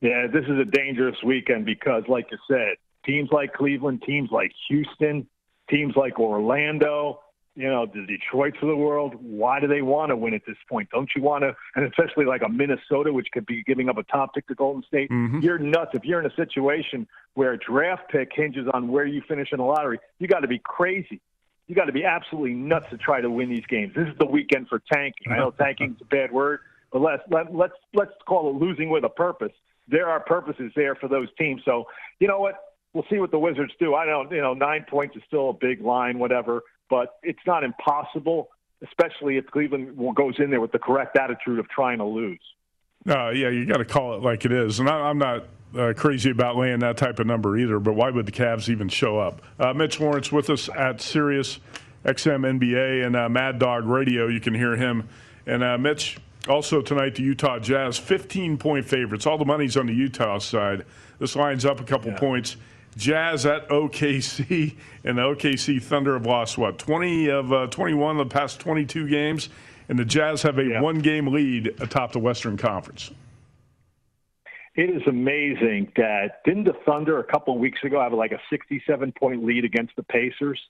Yeah, 0.00 0.26
this 0.26 0.44
is 0.44 0.58
a 0.58 0.64
dangerous 0.64 1.16
weekend 1.24 1.66
because, 1.66 2.04
like 2.08 2.26
you 2.30 2.38
said, 2.48 2.76
teams 3.04 3.28
like 3.32 3.52
Cleveland, 3.52 4.02
teams 4.06 4.30
like 4.30 4.52
Houston, 4.68 5.26
teams 5.68 5.94
like 5.96 6.18
Orlando, 6.18 7.20
you 7.56 7.68
know, 7.68 7.86
the 7.86 8.06
Detroits 8.06 8.58
of 8.60 8.68
the 8.68 8.76
world, 8.76 9.14
why 9.20 9.60
do 9.60 9.66
they 9.66 9.80
want 9.80 10.10
to 10.10 10.16
win 10.16 10.34
at 10.34 10.42
this 10.46 10.58
point? 10.68 10.90
Don't 10.90 11.08
you 11.16 11.22
want 11.22 11.42
to, 11.42 11.56
and 11.74 11.86
especially 11.86 12.26
like 12.26 12.42
a 12.42 12.48
Minnesota, 12.48 13.12
which 13.12 13.28
could 13.32 13.46
be 13.46 13.62
giving 13.62 13.88
up 13.88 13.96
a 13.96 14.02
top 14.04 14.34
pick 14.34 14.46
to 14.48 14.54
Golden 14.54 14.82
State? 14.86 15.10
Mm-hmm. 15.10 15.40
You're 15.40 15.58
nuts. 15.58 15.92
If 15.94 16.04
you're 16.04 16.20
in 16.20 16.26
a 16.26 16.34
situation 16.34 17.08
where 17.32 17.52
a 17.52 17.58
draft 17.58 18.10
pick 18.10 18.30
hinges 18.34 18.66
on 18.74 18.88
where 18.88 19.06
you 19.06 19.22
finish 19.26 19.48
in 19.52 19.58
the 19.58 19.64
lottery, 19.64 19.98
you 20.18 20.28
got 20.28 20.40
to 20.40 20.48
be 20.48 20.60
crazy. 20.62 21.20
You 21.66 21.74
got 21.74 21.86
to 21.86 21.92
be 21.92 22.04
absolutely 22.04 22.52
nuts 22.52 22.86
to 22.90 22.98
try 22.98 23.22
to 23.22 23.30
win 23.30 23.48
these 23.48 23.66
games. 23.66 23.94
This 23.96 24.06
is 24.06 24.18
the 24.18 24.26
weekend 24.26 24.68
for 24.68 24.80
tanking. 24.92 25.32
I 25.32 25.38
know 25.38 25.50
tanking 25.50 25.96
is 25.96 26.02
a 26.02 26.04
bad 26.04 26.30
word, 26.30 26.60
but 26.92 27.00
let's 27.00 27.22
let, 27.30 27.54
let's 27.54 27.74
let's 27.94 28.12
call 28.28 28.50
it 28.50 28.62
losing 28.62 28.90
with 28.90 29.04
a 29.04 29.08
purpose. 29.08 29.52
There 29.88 30.08
are 30.08 30.20
purposes 30.20 30.72
there 30.76 30.94
for 30.94 31.08
those 31.08 31.28
teams. 31.38 31.62
So 31.64 31.86
you 32.20 32.28
know 32.28 32.38
what? 32.38 32.60
We'll 32.92 33.06
see 33.10 33.18
what 33.18 33.30
the 33.30 33.38
Wizards 33.38 33.72
do. 33.78 33.94
I 33.94 34.06
don't, 34.06 34.30
you 34.30 34.40
know, 34.40 34.54
nine 34.54 34.86
points 34.88 35.16
is 35.16 35.22
still 35.26 35.50
a 35.50 35.52
big 35.52 35.82
line, 35.82 36.18
whatever 36.18 36.62
but 36.88 37.18
it's 37.22 37.40
not 37.46 37.64
impossible, 37.64 38.48
especially 38.82 39.36
if 39.36 39.46
Cleveland 39.46 39.96
goes 40.14 40.34
in 40.38 40.50
there 40.50 40.60
with 40.60 40.72
the 40.72 40.78
correct 40.78 41.16
attitude 41.16 41.58
of 41.58 41.68
trying 41.68 41.98
to 41.98 42.04
lose. 42.04 42.40
Uh, 43.08 43.30
yeah, 43.30 43.48
you 43.48 43.66
got 43.66 43.78
to 43.78 43.84
call 43.84 44.14
it 44.14 44.22
like 44.22 44.44
it 44.44 44.52
is. 44.52 44.80
And 44.80 44.88
I, 44.88 45.10
am 45.10 45.18
not 45.18 45.44
uh, 45.76 45.92
crazy 45.96 46.30
about 46.30 46.56
laying 46.56 46.80
that 46.80 46.96
type 46.96 47.18
of 47.18 47.26
number 47.26 47.56
either, 47.56 47.78
but 47.78 47.94
why 47.94 48.10
would 48.10 48.26
the 48.26 48.32
Cavs 48.32 48.68
even 48.68 48.88
show 48.88 49.18
up? 49.18 49.42
Uh, 49.58 49.72
Mitch 49.72 50.00
Lawrence 50.00 50.32
with 50.32 50.50
us 50.50 50.68
at 50.76 51.00
Sirius 51.00 51.60
XM 52.04 52.58
NBA 52.58 53.06
and 53.06 53.16
uh, 53.16 53.28
Mad 53.28 53.58
Dog 53.58 53.86
Radio. 53.86 54.26
You 54.26 54.40
can 54.40 54.54
hear 54.54 54.76
him. 54.76 55.08
And 55.46 55.62
uh, 55.62 55.78
Mitch, 55.78 56.18
also 56.48 56.80
tonight, 56.80 57.14
the 57.14 57.22
Utah 57.22 57.58
Jazz, 57.58 57.98
15 57.98 58.58
point 58.58 58.84
favorites. 58.84 59.26
All 59.26 59.38
the 59.38 59.44
money's 59.44 59.76
on 59.76 59.86
the 59.86 59.94
Utah 59.94 60.38
side. 60.38 60.84
This 61.18 61.36
line's 61.36 61.64
up 61.64 61.80
a 61.80 61.84
couple 61.84 62.10
yeah. 62.10 62.18
points. 62.18 62.56
Jazz 62.96 63.44
at 63.44 63.68
OKC, 63.68 64.74
and 65.04 65.18
the 65.18 65.22
OKC 65.22 65.82
Thunder 65.82 66.14
have 66.14 66.26
lost 66.26 66.56
what 66.56 66.78
20 66.78 67.28
of 67.30 67.52
uh, 67.52 67.66
21 67.68 68.18
of 68.18 68.28
the 68.28 68.32
past 68.32 68.58
22 68.60 69.08
games, 69.08 69.48
and 69.88 69.98
the 69.98 70.04
Jazz 70.04 70.42
have 70.42 70.58
a 70.58 70.64
yeah. 70.64 70.80
one-game 70.80 71.28
lead 71.28 71.74
atop 71.80 72.12
the 72.12 72.18
Western 72.18 72.56
Conference. 72.56 73.10
It 74.74 74.90
is 74.90 75.02
amazing 75.06 75.92
that 75.96 76.42
didn't 76.44 76.64
the 76.64 76.74
Thunder 76.84 77.18
a 77.18 77.24
couple 77.24 77.54
of 77.54 77.60
weeks 77.60 77.78
ago 77.82 78.00
have 78.00 78.12
like 78.12 78.32
a 78.32 78.54
67-point 78.54 79.44
lead 79.44 79.64
against 79.64 79.96
the 79.96 80.02
Pacers, 80.02 80.60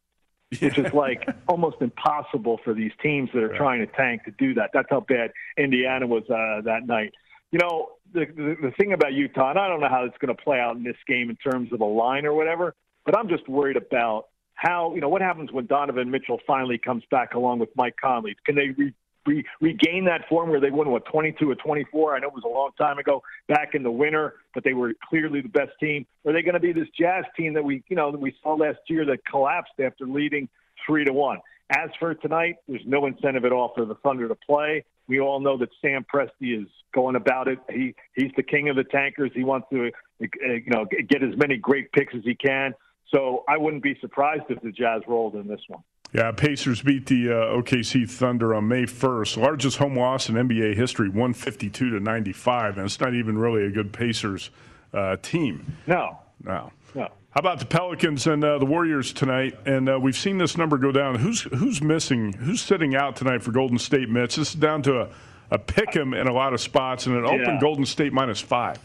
yeah. 0.52 0.68
which 0.68 0.78
is 0.78 0.92
like 0.92 1.28
almost 1.48 1.78
impossible 1.80 2.60
for 2.62 2.72
these 2.72 2.92
teams 3.02 3.30
that 3.34 3.42
are 3.42 3.48
right. 3.48 3.56
trying 3.56 3.80
to 3.80 3.92
tank 3.92 4.24
to 4.24 4.30
do 4.32 4.54
that. 4.54 4.70
That's 4.72 4.88
how 4.90 5.00
bad 5.00 5.32
Indiana 5.56 6.06
was 6.06 6.22
uh, 6.24 6.62
that 6.64 6.86
night. 6.86 7.14
You 7.52 7.59
know, 7.61 7.90
the, 8.12 8.26
the, 8.26 8.56
the 8.62 8.70
thing 8.78 8.92
about 8.92 9.12
Utah, 9.12 9.50
and 9.50 9.59
I 9.59 9.68
don't 9.68 9.80
know 9.80 9.88
how 9.88 10.04
it's 10.04 10.16
going 10.18 10.35
to 10.35 10.42
play 10.42 10.59
out 10.59 10.76
in 10.76 10.82
this 10.82 10.96
game 11.06 11.30
in 11.30 11.37
terms 11.37 11.72
of 11.72 11.80
a 11.80 11.85
line 11.85 12.26
or 12.26 12.35
whatever, 12.35 12.74
but 13.04 13.16
I'm 13.16 13.28
just 13.28 13.48
worried 13.48 13.76
about 13.76 14.26
how, 14.54 14.94
you 14.94 15.00
know, 15.00 15.09
what 15.09 15.22
happens 15.22 15.52
when 15.52 15.66
Donovan 15.66 16.11
Mitchell 16.11 16.40
finally 16.46 16.78
comes 16.78 17.04
back 17.11 17.35
along 17.35 17.61
with 17.61 17.68
Mike 17.76 17.94
Conley? 18.00 18.37
Can 18.44 18.56
they 18.56 18.70
re, 18.70 18.92
re, 19.26 19.44
regain 19.61 20.06
that 20.06 20.28
form 20.28 20.48
where 20.50 20.61
they 20.61 20.70
won, 20.70 20.90
what, 20.90 21.04
22 21.04 21.50
or 21.50 21.54
24? 21.54 22.16
I 22.16 22.20
know 22.20 22.28
it 22.28 22.35
was 22.35 22.44
a 22.44 22.48
long 22.48 22.70
time 22.80 22.98
ago 22.98 23.22
back 23.48 23.74
in 23.74 23.82
the 23.82 23.90
winter, 23.90 24.35
but 24.54 24.64
they 24.64 24.72
were 24.72 24.94
clearly 25.09 25.42
the 25.42 25.48
best 25.48 25.72
team. 25.78 26.06
Are 26.26 26.32
they 26.32 26.42
going 26.42 26.54
to 26.54 26.61
be 26.61 26.72
this 26.72 26.88
Jazz 26.98 27.24
team 27.37 27.54
that 27.54 27.64
we, 27.64 27.85
you 27.88 27.96
know, 27.96 28.11
that 28.11 28.20
we 28.20 28.35
saw 28.42 28.54
last 28.54 28.78
year 28.88 29.04
that 29.06 29.26
collapsed 29.26 29.74
after 29.78 30.06
leading 30.06 30.48
three 30.87 31.04
to 31.04 31.12
one? 31.12 31.38
As 31.70 31.90
for 31.98 32.14
tonight, 32.14 32.56
there's 32.66 32.82
no 32.87 33.06
incentive 33.06 33.44
at 33.44 33.52
all 33.52 33.72
for 33.74 33.85
the 33.85 33.96
Thunder 33.96 34.28
to 34.28 34.37
play. 34.37 34.85
We 35.09 35.21
all 35.21 35.40
know 35.40 35.57
that 35.59 35.69
Sam 35.81 36.05
Presti 36.12 36.62
is 36.62 36.69
going 36.95 37.16
about 37.16 37.49
it. 37.49 37.59
He 37.71 37.95
he's 38.14 38.33
the 38.37 38.42
king 38.42 38.69
of 38.69 38.77
the 38.77 38.85
tankers. 38.85 39.31
He 39.35 39.45
wants 39.45 39.69
to 39.73 39.87
uh, 40.23 40.27
you 40.53 40.71
know 40.71 40.87
get 41.09 41.23
as 41.23 41.37
many 41.37 41.57
great 41.57 41.92
picks 41.92 42.14
as 42.14 42.23
he 42.25 42.35
can. 42.35 42.75
So 43.14 43.45
I 43.49 43.57
wouldn't 43.57 43.83
be 43.83 43.97
surprised 44.01 44.45
if 44.49 44.61
the 44.62 44.73
Jazz 44.73 45.03
rolled 45.07 45.37
in 45.37 45.47
this 45.47 45.61
one. 45.69 45.83
Yeah, 46.12 46.33
Pacers 46.33 46.83
beat 46.83 47.07
the 47.07 47.31
uh, 47.31 47.61
OKC 47.61 48.09
Thunder 48.09 48.55
on 48.55 48.69
May 48.69 48.85
1st. 48.85 49.37
Largest 49.37 49.77
home 49.77 49.99
loss 49.99 50.29
in 50.29 50.37
NBA 50.37 50.77
history, 50.77 51.09
152 51.09 51.90
to 51.90 52.01
95, 52.01 52.79
and 52.79 52.87
it's 52.87 53.01
not 53.01 53.14
even 53.14 53.37
really 53.37 53.64
a 53.64 53.71
good 53.71 53.92
Pacers 53.92 54.51
uh, 54.95 55.16
team. 55.21 55.77
No. 55.87 56.19
No. 56.42 56.73
No. 56.95 57.09
How 57.37 57.40
about 57.40 57.59
the 57.59 57.66
Pelicans 57.66 58.27
and 58.27 58.42
uh, 58.42 58.57
the 58.57 58.64
Warriors 58.64 59.12
tonight? 59.12 59.59
And 59.66 59.90
uh, 59.90 60.01
we've 60.01 60.16
seen 60.16 60.38
this 60.38 60.57
number 60.57 60.79
go 60.79 60.90
down. 60.90 61.16
Who's 61.16 61.42
who's 61.42 61.83
missing? 61.83 62.33
Who's 62.33 62.62
sitting 62.62 62.96
out 62.96 63.14
tonight 63.14 63.42
for 63.42 63.53
Golden 63.53 63.77
State? 63.77 64.09
Mitch, 64.09 64.37
this 64.37 64.49
is 64.49 64.55
down 64.55 64.81
to 64.85 65.03
a, 65.03 65.09
a 65.51 65.59
pick 65.59 65.94
'em 65.94 66.14
in 66.14 66.29
a 66.29 66.33
lot 66.33 66.55
of 66.55 66.62
spots, 66.62 67.07
and 67.07 67.14
an 67.14 67.25
yeah. 67.25 67.33
open 67.33 67.59
Golden 67.59 67.85
State 67.85 68.14
minus 68.14 68.40
five. 68.40 68.79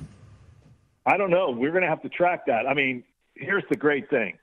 I 1.05 1.15
don't 1.15 1.29
know. 1.29 1.49
We're 1.49 1.71
going 1.71 1.83
to 1.83 1.87
have 1.87 2.01
to 2.01 2.09
track 2.09 2.45
that. 2.47 2.67
I 2.67 2.73
mean, 2.73 3.05
here's 3.35 3.63
the 3.69 3.77
great 3.77 4.09
thing: 4.09 4.37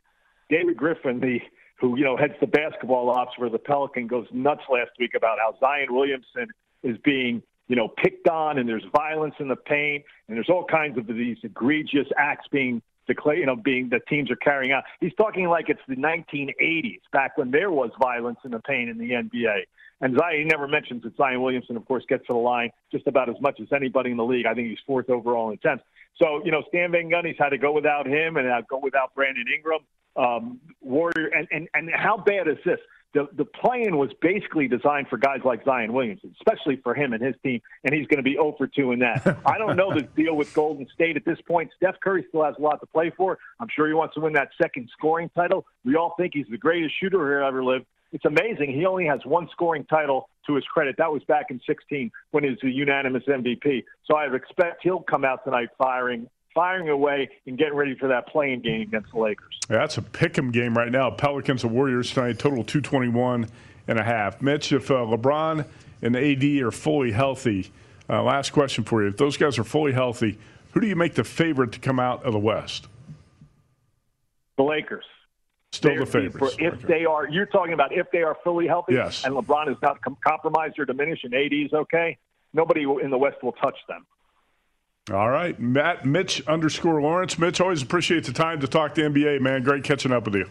David 0.49 0.79
Griffin, 0.79 1.21
the 1.21 1.41
who 1.79 1.99
you 1.99 2.05
know 2.05 2.17
heads 2.17 2.33
the 2.41 2.47
basketball 2.47 3.11
ops 3.11 3.33
for 3.37 3.51
the 3.51 3.59
Pelican, 3.59 4.07
goes 4.07 4.27
nuts 4.33 4.63
last 4.71 4.93
week 4.99 5.13
about 5.15 5.37
how 5.39 5.55
Zion 5.61 5.89
Williamson 5.95 6.47
is 6.83 6.97
being 7.05 7.43
you 7.67 7.77
know 7.77 7.89
picked 7.89 8.27
on, 8.27 8.57
and 8.57 8.67
there's 8.67 8.87
violence 8.97 9.35
in 9.39 9.49
the 9.49 9.57
paint, 9.57 10.03
and 10.29 10.37
there's 10.39 10.49
all 10.49 10.65
kinds 10.65 10.97
of 10.97 11.07
these 11.09 11.37
egregious 11.43 12.07
acts 12.17 12.47
being 12.51 12.81
you 13.09 13.47
know, 13.47 13.57
being 13.57 13.89
the 13.89 14.01
teams 14.09 14.31
are 14.31 14.37
carrying 14.37 14.73
out. 14.73 14.85
He's 15.01 15.15
talking 15.15 15.49
like 15.49 15.69
it's 15.69 15.81
the 15.89 15.97
1980s, 15.97 17.01
back 17.13 17.37
when 17.37 17.51
there 17.51 17.71
was 17.71 17.91
violence 18.01 18.39
and 18.45 18.53
the 18.53 18.61
pain 18.61 18.89
in 18.89 18.99
the 18.99 19.11
NBA. 19.11 19.63
And 20.01 20.17
Zion, 20.17 20.39
he 20.39 20.45
never 20.45 20.69
mentions 20.69 21.03
that 21.03 21.17
Zion 21.17 21.43
Williamson, 21.43 21.77
of 21.77 21.85
course, 21.87 22.05
gets 22.09 22.27
to 22.29 22.33
the 22.33 22.39
line 22.39 22.71
just 22.93 23.07
about 23.07 23.29
as 23.29 23.35
much 23.41 23.59
as 23.61 23.67
anybody 23.75 24.11
in 24.11 24.17
the 24.17 24.25
league. 24.25 24.47
I 24.47 24.55
think 24.55 24.69
he's 24.69 24.79
fourth 24.87 25.11
overall 25.11 25.49
in 25.49 25.55
attempts. 25.55 25.85
So, 26.17 26.41
you 26.45 26.53
know, 26.53 26.63
Stan 26.69 26.93
Van 26.93 27.11
Gundy's 27.11 27.37
had 27.39 27.51
to 27.51 27.59
go 27.59 27.73
without 27.73 28.07
him 28.07 28.37
and 28.37 28.47
go 28.69 28.79
without 28.79 29.15
Brandon 29.15 29.45
Ingram. 29.55 29.81
Um, 30.17 30.61
Warrior, 30.81 31.29
and, 31.29 31.47
and, 31.53 31.69
and 31.75 31.91
how 31.95 32.17
bad 32.17 32.49
is 32.49 32.59
this? 32.65 32.79
The 33.15 33.29
the 33.37 33.45
plan 33.45 33.97
was 33.97 34.11
basically 34.21 34.69
designed 34.69 35.09
for 35.09 35.17
guys 35.17 35.41
like 35.45 35.65
Zion 35.65 35.93
Williamson, 35.93 36.35
especially 36.41 36.77
for 36.77 36.95
him 36.95 37.13
and 37.13 37.23
his 37.23 37.35
team, 37.43 37.61
and 37.85 37.95
he's 37.95 38.07
going 38.07 38.19
to 38.19 38.23
be 38.23 38.35
0 38.35 38.55
for 38.59 38.67
2 38.67 38.93
in 38.93 38.99
that. 39.01 39.39
I 39.47 39.59
don't 39.59 39.77
know 39.77 39.95
the 39.95 40.03
deal 40.03 40.37
with 40.37 40.53
Golden 40.53 40.87
State 40.93 41.17
at 41.17 41.25
this 41.25 41.39
point. 41.47 41.71
Steph 41.77 41.97
Curry 42.01 42.25
still 42.29 42.45
has 42.45 42.55
a 42.59 42.63
lot 42.63 42.81
to 42.81 42.87
play 42.87 43.11
for. 43.17 43.39
I'm 43.61 43.69
sure 43.75 43.87
he 43.87 43.95
wants 43.95 44.15
to 44.15 44.21
win 44.21 44.35
that 44.35 44.51
second 44.61 44.91
scoring 44.93 45.31
title. 45.35 45.67
We 45.85 45.97
all 45.97 46.15
think 46.19 46.33
he's 46.35 46.47
the 46.51 46.59
greatest 46.59 46.95
shooter 47.01 47.19
who 47.19 47.45
ever 47.45 47.65
lived. 47.65 47.87
It's 48.13 48.25
amazing. 48.25 48.73
He 48.73 48.87
only 48.87 49.07
has 49.07 49.21
one 49.25 49.49
scoring 49.53 49.85
title 49.85 50.31
to 50.47 50.55
his 50.55 50.65
credit. 50.65 50.97
That 50.99 51.13
was 51.13 51.23
back 51.25 51.47
in 51.51 51.61
16 51.67 52.11
when 52.31 52.45
he 52.45 52.51
was 52.51 52.59
a 52.65 52.69
unanimous 52.69 53.25
MVP. 53.25 53.85
So 54.07 54.17
I 54.17 54.35
expect 54.35 54.83
he'll 54.83 55.01
come 55.01 55.25
out 55.25 55.45
tonight 55.45 55.69
firing 55.77 56.29
firing 56.59 56.89
away 56.89 57.31
and 57.47 57.57
getting 57.57 57.75
ready 57.75 57.95
for 57.95 58.09
that 58.09 58.27
play-in 58.27 58.61
game 58.61 58.81
against 58.81 59.13
the 59.13 59.21
Lakers. 59.21 59.61
That's 59.69 59.97
a 59.97 60.03
pick 60.03 60.37
'em 60.37 60.51
game 60.51 60.77
right 60.77 60.91
now. 60.91 61.09
Pelicans 61.09 61.63
and 61.63 61.73
Warriors 61.73 62.13
tonight, 62.13 62.41
total 62.41 62.65
221 62.65 63.47
and 63.87 63.99
a 63.99 64.03
half. 64.03 64.43
Mitch, 64.43 64.73
if 64.73 64.91
uh, 64.91 64.95
LeBron 64.95 65.65
and 66.03 66.17
AD 66.17 66.45
are 66.63 66.73
fully 66.73 67.13
healthy, 67.13 67.71
uh, 68.11 68.25
last 68.25 68.51
question 68.51 68.83
for 68.83 69.03
you. 69.03 69.09
If 69.09 69.19
those 69.19 69.37
guys 69.37 69.57
are 69.57 69.65
fully 69.65 69.93
healthy, 69.93 70.37
who 70.73 70.81
do 70.81 70.89
you 70.89 70.97
make 70.97 71.15
the 71.15 71.23
favorite 71.23 71.71
to 71.73 71.79
come 71.79 72.01
out 72.01 72.25
of 72.25 72.33
the 72.33 72.41
West? 72.41 72.89
The 74.57 74.65
Lakers. 74.65 75.05
Still 75.71 75.93
They're, 75.93 76.01
the 76.01 76.07
favorites. 76.07 76.57
If 76.59 76.75
okay. 76.75 76.87
they 76.89 77.05
are, 77.05 77.29
you're 77.29 77.47
talking 77.47 77.75
about 77.75 77.93
if 77.93 78.11
they 78.11 78.23
are 78.23 78.37
fully 78.43 78.67
healthy, 78.67 78.95
yes. 78.95 79.25
and 79.25 79.33
LeBron 79.33 79.71
is 79.71 79.77
not 79.81 80.03
com- 80.03 80.17
compromised 80.27 80.77
or 80.81 80.87
diminished, 80.87 81.23
and 81.23 81.35
AD 81.35 81.53
is 81.53 81.73
okay. 81.73 82.19
Nobody 82.53 82.83
in 82.83 83.11
the 83.11 83.19
West 83.19 83.37
will 83.45 83.53
touch 83.53 83.77
them. 83.87 84.07
All 85.11 85.31
right, 85.31 85.59
Matt 85.59 86.05
Mitch 86.05 86.47
underscore 86.47 87.01
Lawrence. 87.01 87.39
Mitch, 87.39 87.61
always 87.61 87.83
appreciate 87.83 88.25
the 88.25 88.33
time 88.33 88.61
to 88.61 88.69
talk 88.69 88.95
to 88.97 89.03
NBA, 89.03 89.41
man. 89.41 89.63
Great 89.63 89.85
catching 89.85 90.13
up 90.13 90.25
with 90.27 90.35
you. 90.35 90.47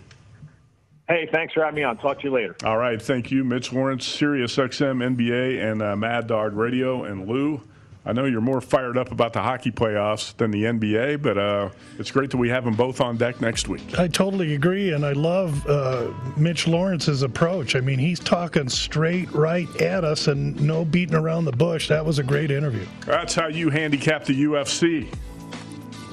Hey, 1.08 1.30
thanks 1.32 1.54
for 1.54 1.63
having 1.63 1.76
me 1.76 1.84
on. 1.84 1.98
Talk 1.98 2.20
to 2.20 2.24
you 2.26 2.34
later. 2.34 2.56
All 2.65 2.78
right, 2.78 3.02
thank 3.02 3.32
you, 3.32 3.43
Mitch 3.43 3.72
Lawrence, 3.72 4.06
Sirius 4.06 4.56
XM 4.58 5.15
NBA, 5.15 5.63
and 5.63 5.82
uh, 5.82 5.96
Mad 5.96 6.28
Dog 6.28 6.54
Radio, 6.54 7.04
and 7.04 7.28
Lou. 7.28 7.62
I 8.08 8.13
know 8.13 8.24
you're 8.24 8.39
more 8.39 8.62
fired 8.62 8.98
up 8.98 9.12
about 9.12 9.34
the 9.34 9.41
hockey 9.41 9.70
playoffs 9.70 10.36
than 10.38 10.50
the 10.50 10.63
NBA, 10.63 11.22
but 11.22 11.38
uh, 11.38 11.70
it's 12.00 12.10
great 12.10 12.32
that 12.32 12.38
we 12.38 12.48
have 12.48 12.63
them 12.63 12.74
both 12.74 13.02
on 13.02 13.17
deck 13.17 13.41
next 13.41 13.67
week. 13.67 14.00
I 14.00 14.08
totally 14.08 14.54
agree, 14.56 14.93
and 14.93 15.06
I 15.06 15.12
love 15.12 15.67
uh, 15.67 16.13
Mitch 16.38 16.70
Lawrence's 16.70 17.22
approach. 17.22 17.76
I 17.76 17.82
mean, 17.82 18.00
he's 18.00 18.22
talking 18.22 18.70
straight 18.70 19.30
right 19.34 19.67
at 19.82 20.06
us 20.06 20.28
and 20.28 20.58
no 20.62 20.86
beating 20.86 21.15
around 21.15 21.43
the 21.43 21.52
bush. 21.52 21.89
That 21.89 22.06
was 22.06 22.17
a 22.17 22.24
great 22.24 22.50
interview. 22.50 22.88
That's 23.06 23.36
how 23.36 23.48
you 23.48 23.70
handicap 23.70 24.24
the 24.24 24.46
UFC. 24.46 25.13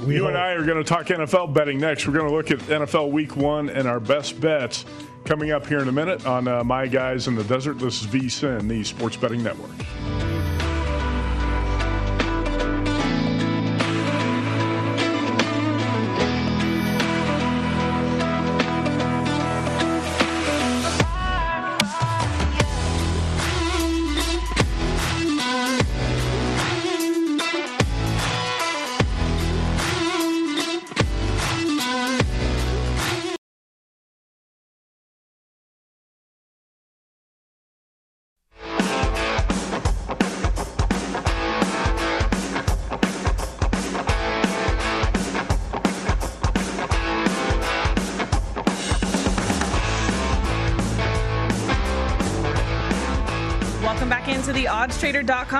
We 0.05 0.17
you 0.17 0.23
hope. 0.23 0.31
and 0.31 0.39
I 0.39 0.51
are 0.51 0.65
going 0.65 0.83
to 0.83 0.85
talk 0.85 1.07
NFL 1.07 1.55
betting 1.55 1.79
next. 1.79 2.09
We're 2.09 2.15
going 2.15 2.29
to 2.29 2.35
look 2.35 2.51
at 2.51 2.59
NFL 2.59 3.13
Week 3.13 3.37
One 3.37 3.71
and 3.71 3.87
our 3.87 4.01
best 4.01 4.41
bets 4.41 4.85
coming 5.25 5.53
up 5.53 5.65
here 5.65 5.79
in 5.79 5.87
a 5.87 5.93
minute 5.93 6.27
on 6.27 6.49
uh, 6.49 6.65
My 6.65 6.89
Guys 6.89 7.29
in 7.29 7.37
the 7.37 7.45
Desert. 7.45 7.79
This 7.79 8.01
is 8.01 8.07
V 8.07 8.23
VSIN, 8.23 8.67
the 8.67 8.83
Sports 8.83 9.17
Betting 9.17 9.45
Network. 9.45 9.71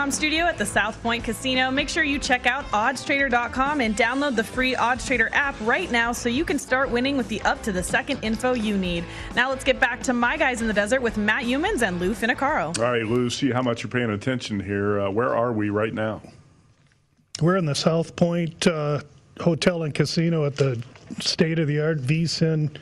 oddstrader.com 0.05 0.11
studio 0.11 0.45
at 0.45 0.59
the 0.59 0.67
South 0.67 1.03
Point 1.03 1.25
Casino. 1.25 1.71
Make 1.71 1.89
sure 1.89 2.05
you 2.05 2.19
check 2.19 2.47
out 2.47 2.65
oddstrader.com 2.67 3.81
and 3.81 3.97
download 3.97 4.37
the 4.37 4.45
free 4.45 4.75
oddstrader 4.75 5.31
app 5.33 5.55
right 5.63 5.91
now 5.91 6.13
so 6.13 6.29
you 6.29 6.45
can 6.45 6.59
start 6.59 6.91
winning 6.91 7.17
with 7.17 7.29
the 7.29 7.41
up 7.43 7.63
to 7.63 7.73
the 7.73 7.83
second 7.83 8.19
info 8.23 8.53
you 8.53 8.77
need. 8.77 9.05
Now 9.35 9.49
let's 9.49 9.65
get 9.65 9.81
back 9.81 10.03
to 10.05 10.13
my 10.13 10.37
guys 10.37 10.61
in 10.61 10.67
the 10.67 10.75
desert 10.75 11.01
with 11.01 11.17
Matt 11.17 11.45
Youmans 11.45 11.83
and 11.83 12.01
Lou 12.01 12.15
Finocchiaro. 12.15 12.79
All 12.79 12.93
right, 12.93 13.07
Lou, 13.07 13.31
see 13.31 13.51
how 13.51 13.63
much 13.63 13.83
you're 13.83 13.91
paying 13.91 14.11
attention 14.11 14.61
here. 14.61 15.01
Uh, 15.01 15.11
where 15.11 15.35
are 15.35 15.53
we 15.53 15.71
right 15.71 15.95
now? 15.95 16.21
We're 17.41 17.57
in 17.57 17.65
the 17.65 17.75
South 17.75 18.15
Point 18.15 18.67
uh, 18.67 19.01
Hotel 19.41 19.85
and 19.85 19.95
Casino 19.95 20.45
at 20.45 20.57
the 20.57 20.83
state 21.21 21.59
of 21.59 21.67
the 21.67 21.81
art 21.81 21.99
VSIN 21.99 22.77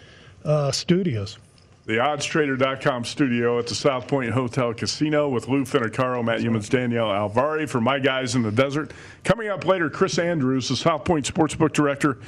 uh, 0.44 0.72
studios 0.72 1.38
the 1.84 1.94
oddstrader.com 1.94 3.04
studio 3.04 3.58
at 3.58 3.66
the 3.66 3.74
South 3.74 4.06
Point 4.06 4.30
Hotel 4.30 4.72
Casino 4.72 5.28
with 5.28 5.48
Lou 5.48 5.64
Finocchiaro, 5.64 6.24
Matt 6.24 6.40
Youmans, 6.40 6.70
Danielle 6.70 7.08
Alvari 7.08 7.68
for 7.68 7.80
My 7.80 7.98
Guys 7.98 8.36
in 8.36 8.42
the 8.42 8.52
Desert. 8.52 8.92
Coming 9.24 9.48
up 9.48 9.64
later, 9.66 9.90
Chris 9.90 10.18
Andrews, 10.18 10.68
the 10.68 10.76
South 10.76 11.04
Point 11.04 11.26
Sportsbook 11.26 11.72
Director, 11.72 12.18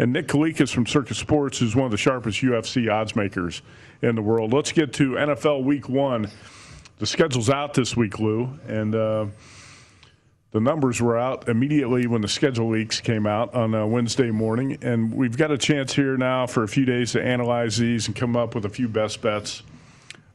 and 0.00 0.12
Nick 0.12 0.26
Kalikas 0.26 0.74
from 0.74 0.84
Circa 0.84 1.14
Sports, 1.14 1.58
who's 1.58 1.76
one 1.76 1.84
of 1.84 1.92
the 1.92 1.96
sharpest 1.96 2.40
UFC 2.42 2.92
odds 2.92 3.14
makers 3.14 3.62
in 4.02 4.16
the 4.16 4.22
world. 4.22 4.52
Let's 4.52 4.72
get 4.72 4.92
to 4.94 5.12
NFL 5.12 5.62
Week 5.62 5.88
One. 5.88 6.28
The 6.98 7.06
schedule's 7.06 7.50
out 7.50 7.74
this 7.74 7.96
week, 7.96 8.18
Lou, 8.18 8.58
and 8.66 8.94
uh, 8.96 9.26
the 10.54 10.60
numbers 10.60 11.02
were 11.02 11.18
out 11.18 11.48
immediately 11.48 12.06
when 12.06 12.20
the 12.20 12.28
schedule 12.28 12.70
leaks 12.70 13.00
came 13.00 13.26
out 13.26 13.52
on 13.54 13.74
uh, 13.74 13.84
Wednesday 13.84 14.30
morning, 14.30 14.78
and 14.82 15.12
we've 15.12 15.36
got 15.36 15.50
a 15.50 15.58
chance 15.58 15.92
here 15.92 16.16
now 16.16 16.46
for 16.46 16.62
a 16.62 16.68
few 16.68 16.84
days 16.84 17.10
to 17.10 17.20
analyze 17.20 17.76
these 17.76 18.06
and 18.06 18.14
come 18.14 18.36
up 18.36 18.54
with 18.54 18.64
a 18.64 18.68
few 18.68 18.86
best 18.86 19.20
bets. 19.20 19.64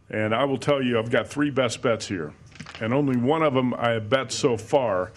And 0.09 0.35
I 0.35 0.43
will 0.43 0.57
tell 0.57 0.83
you, 0.83 0.99
I've 0.99 1.09
got 1.09 1.29
three 1.29 1.49
best 1.49 1.81
bets 1.81 2.05
here, 2.05 2.33
and 2.81 2.93
only 2.93 3.15
one 3.15 3.41
of 3.41 3.53
them 3.53 3.73
I 3.75 3.91
have 3.91 4.09
bet 4.09 4.33
so 4.33 4.57
far, 4.57 5.13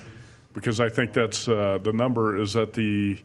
because 0.54 0.78
I 0.78 0.88
think 0.88 1.12
that's 1.12 1.48
uh, 1.48 1.80
the 1.82 1.92
number 1.92 2.40
is 2.40 2.54
at 2.54 2.72
the 2.72 3.18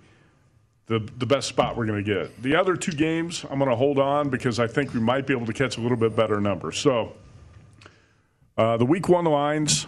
the 0.88 1.08
the 1.20 1.28
best 1.28 1.48
spot 1.48 1.78
we're 1.78 1.86
going 1.86 2.04
to 2.04 2.26
get. 2.26 2.42
The 2.42 2.56
other 2.56 2.76
two 2.76 2.94
games 2.94 3.46
I'm 3.52 3.60
going 3.60 3.70
to 3.70 3.76
hold 3.76 4.00
on 4.00 4.30
because 4.30 4.60
I 4.60 4.66
think 4.66 4.96
we 4.96 5.00
might 5.00 5.28
be 5.28 5.34
able 5.34 5.46
to 5.46 5.54
catch 5.54 5.78
a 5.78 5.82
little 5.82 5.98
bit 5.98 6.16
better 6.16 6.42
number. 6.42 6.72
So 6.72 7.14
uh, 8.58 8.78
the 8.78 8.86
week 8.86 9.10
one 9.10 9.26
lines. 9.26 9.86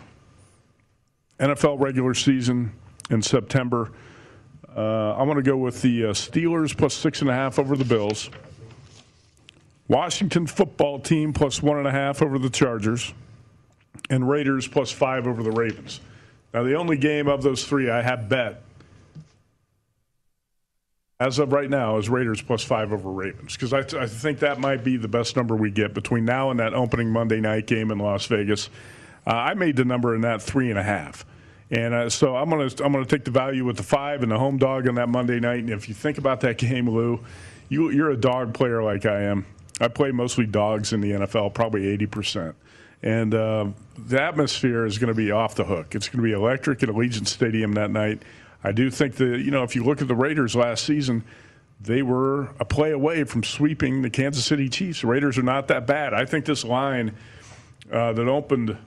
NFL 1.39 1.79
regular 1.79 2.13
season 2.13 2.73
in 3.09 3.21
September. 3.21 3.91
Uh, 4.75 5.15
I'm 5.15 5.25
going 5.25 5.37
to 5.37 5.43
go 5.43 5.57
with 5.57 5.81
the 5.81 6.05
uh, 6.05 6.07
Steelers 6.09 6.77
plus 6.77 6.93
six 6.93 7.21
and 7.21 7.29
a 7.29 7.33
half 7.33 7.59
over 7.59 7.75
the 7.75 7.85
Bills. 7.85 8.29
Washington 9.87 10.45
football 10.45 10.99
team 10.99 11.33
plus 11.33 11.63
one 11.63 11.77
and 11.77 11.87
a 11.87 11.91
half 11.91 12.21
over 12.21 12.37
the 12.37 12.49
Chargers. 12.49 13.13
And 14.09 14.29
Raiders 14.29 14.67
plus 14.67 14.91
five 14.91 15.27
over 15.27 15.43
the 15.43 15.51
Ravens. 15.51 15.99
Now, 16.53 16.63
the 16.63 16.75
only 16.75 16.97
game 16.97 17.27
of 17.27 17.41
those 17.41 17.65
three 17.65 17.89
I 17.89 18.01
have 18.01 18.29
bet 18.29 18.61
as 21.19 21.37
of 21.37 21.51
right 21.51 21.69
now 21.69 21.97
is 21.97 22.07
Raiders 22.09 22.41
plus 22.41 22.63
five 22.63 22.93
over 22.93 23.09
Ravens 23.09 23.53
because 23.53 23.73
I, 23.73 23.81
th- 23.81 24.01
I 24.01 24.07
think 24.07 24.39
that 24.39 24.59
might 24.59 24.83
be 24.83 24.95
the 24.95 25.07
best 25.07 25.35
number 25.35 25.55
we 25.55 25.69
get 25.69 25.93
between 25.93 26.23
now 26.23 26.49
and 26.49 26.59
that 26.59 26.73
opening 26.73 27.09
Monday 27.09 27.41
night 27.41 27.67
game 27.67 27.91
in 27.91 27.99
Las 27.99 28.25
Vegas. 28.27 28.69
Uh, 29.27 29.31
I 29.31 29.53
made 29.53 29.75
the 29.75 29.85
number 29.85 30.15
in 30.15 30.21
that 30.21 30.41
three 30.41 30.69
and 30.69 30.79
a 30.79 30.83
half. 30.83 31.25
And 31.71 31.93
uh, 31.93 32.09
so 32.09 32.35
I'm 32.35 32.49
gonna 32.49 32.69
I'm 32.83 32.91
gonna 32.91 33.05
take 33.05 33.25
the 33.25 33.31
value 33.31 33.63
with 33.63 33.77
the 33.77 33.83
five 33.83 34.23
and 34.23 34.31
the 34.31 34.39
home 34.39 34.57
dog 34.57 34.87
on 34.87 34.95
that 34.95 35.09
Monday 35.09 35.39
night. 35.39 35.59
And 35.59 35.69
if 35.69 35.87
you 35.87 35.93
think 35.93 36.17
about 36.17 36.41
that 36.41 36.57
game, 36.57 36.89
Lou, 36.89 37.19
you 37.69 37.91
you're 37.91 38.09
a 38.09 38.17
dog 38.17 38.53
player 38.53 38.81
like 38.81 39.05
I 39.05 39.23
am. 39.23 39.45
I 39.79 39.87
play 39.87 40.11
mostly 40.11 40.45
dogs 40.45 40.91
in 40.93 41.01
the 41.01 41.11
NFL, 41.11 41.53
probably 41.53 41.87
80 41.87 42.05
percent. 42.07 42.55
And 43.01 43.33
uh, 43.33 43.67
the 43.97 44.21
atmosphere 44.21 44.85
is 44.85 44.97
going 44.97 45.07
to 45.07 45.13
be 45.13 45.31
off 45.31 45.55
the 45.55 45.63
hook. 45.63 45.95
It's 45.95 46.09
going 46.09 46.17
to 46.17 46.23
be 46.23 46.33
electric 46.33 46.83
at 46.83 46.89
Allegiant 46.89 47.27
Stadium 47.27 47.73
that 47.73 47.91
night. 47.91 48.23
I 48.61 48.73
do 48.73 48.89
think 48.89 49.15
that 49.15 49.39
you 49.39 49.51
know 49.51 49.63
if 49.63 49.75
you 49.75 49.83
look 49.83 50.01
at 50.01 50.07
the 50.07 50.15
Raiders 50.15 50.55
last 50.55 50.83
season, 50.83 51.23
they 51.79 52.01
were 52.01 52.49
a 52.59 52.65
play 52.65 52.91
away 52.91 53.23
from 53.23 53.43
sweeping 53.43 54.01
the 54.01 54.09
Kansas 54.09 54.43
City 54.43 54.69
Chiefs. 54.69 55.01
The 55.01 55.07
Raiders 55.07 55.37
are 55.37 55.43
not 55.43 55.67
that 55.67 55.85
bad. 55.85 56.13
I 56.13 56.25
think 56.25 56.45
this 56.45 56.65
line 56.65 57.15
uh, 57.91 58.11
that 58.13 58.27
opened 58.27 58.77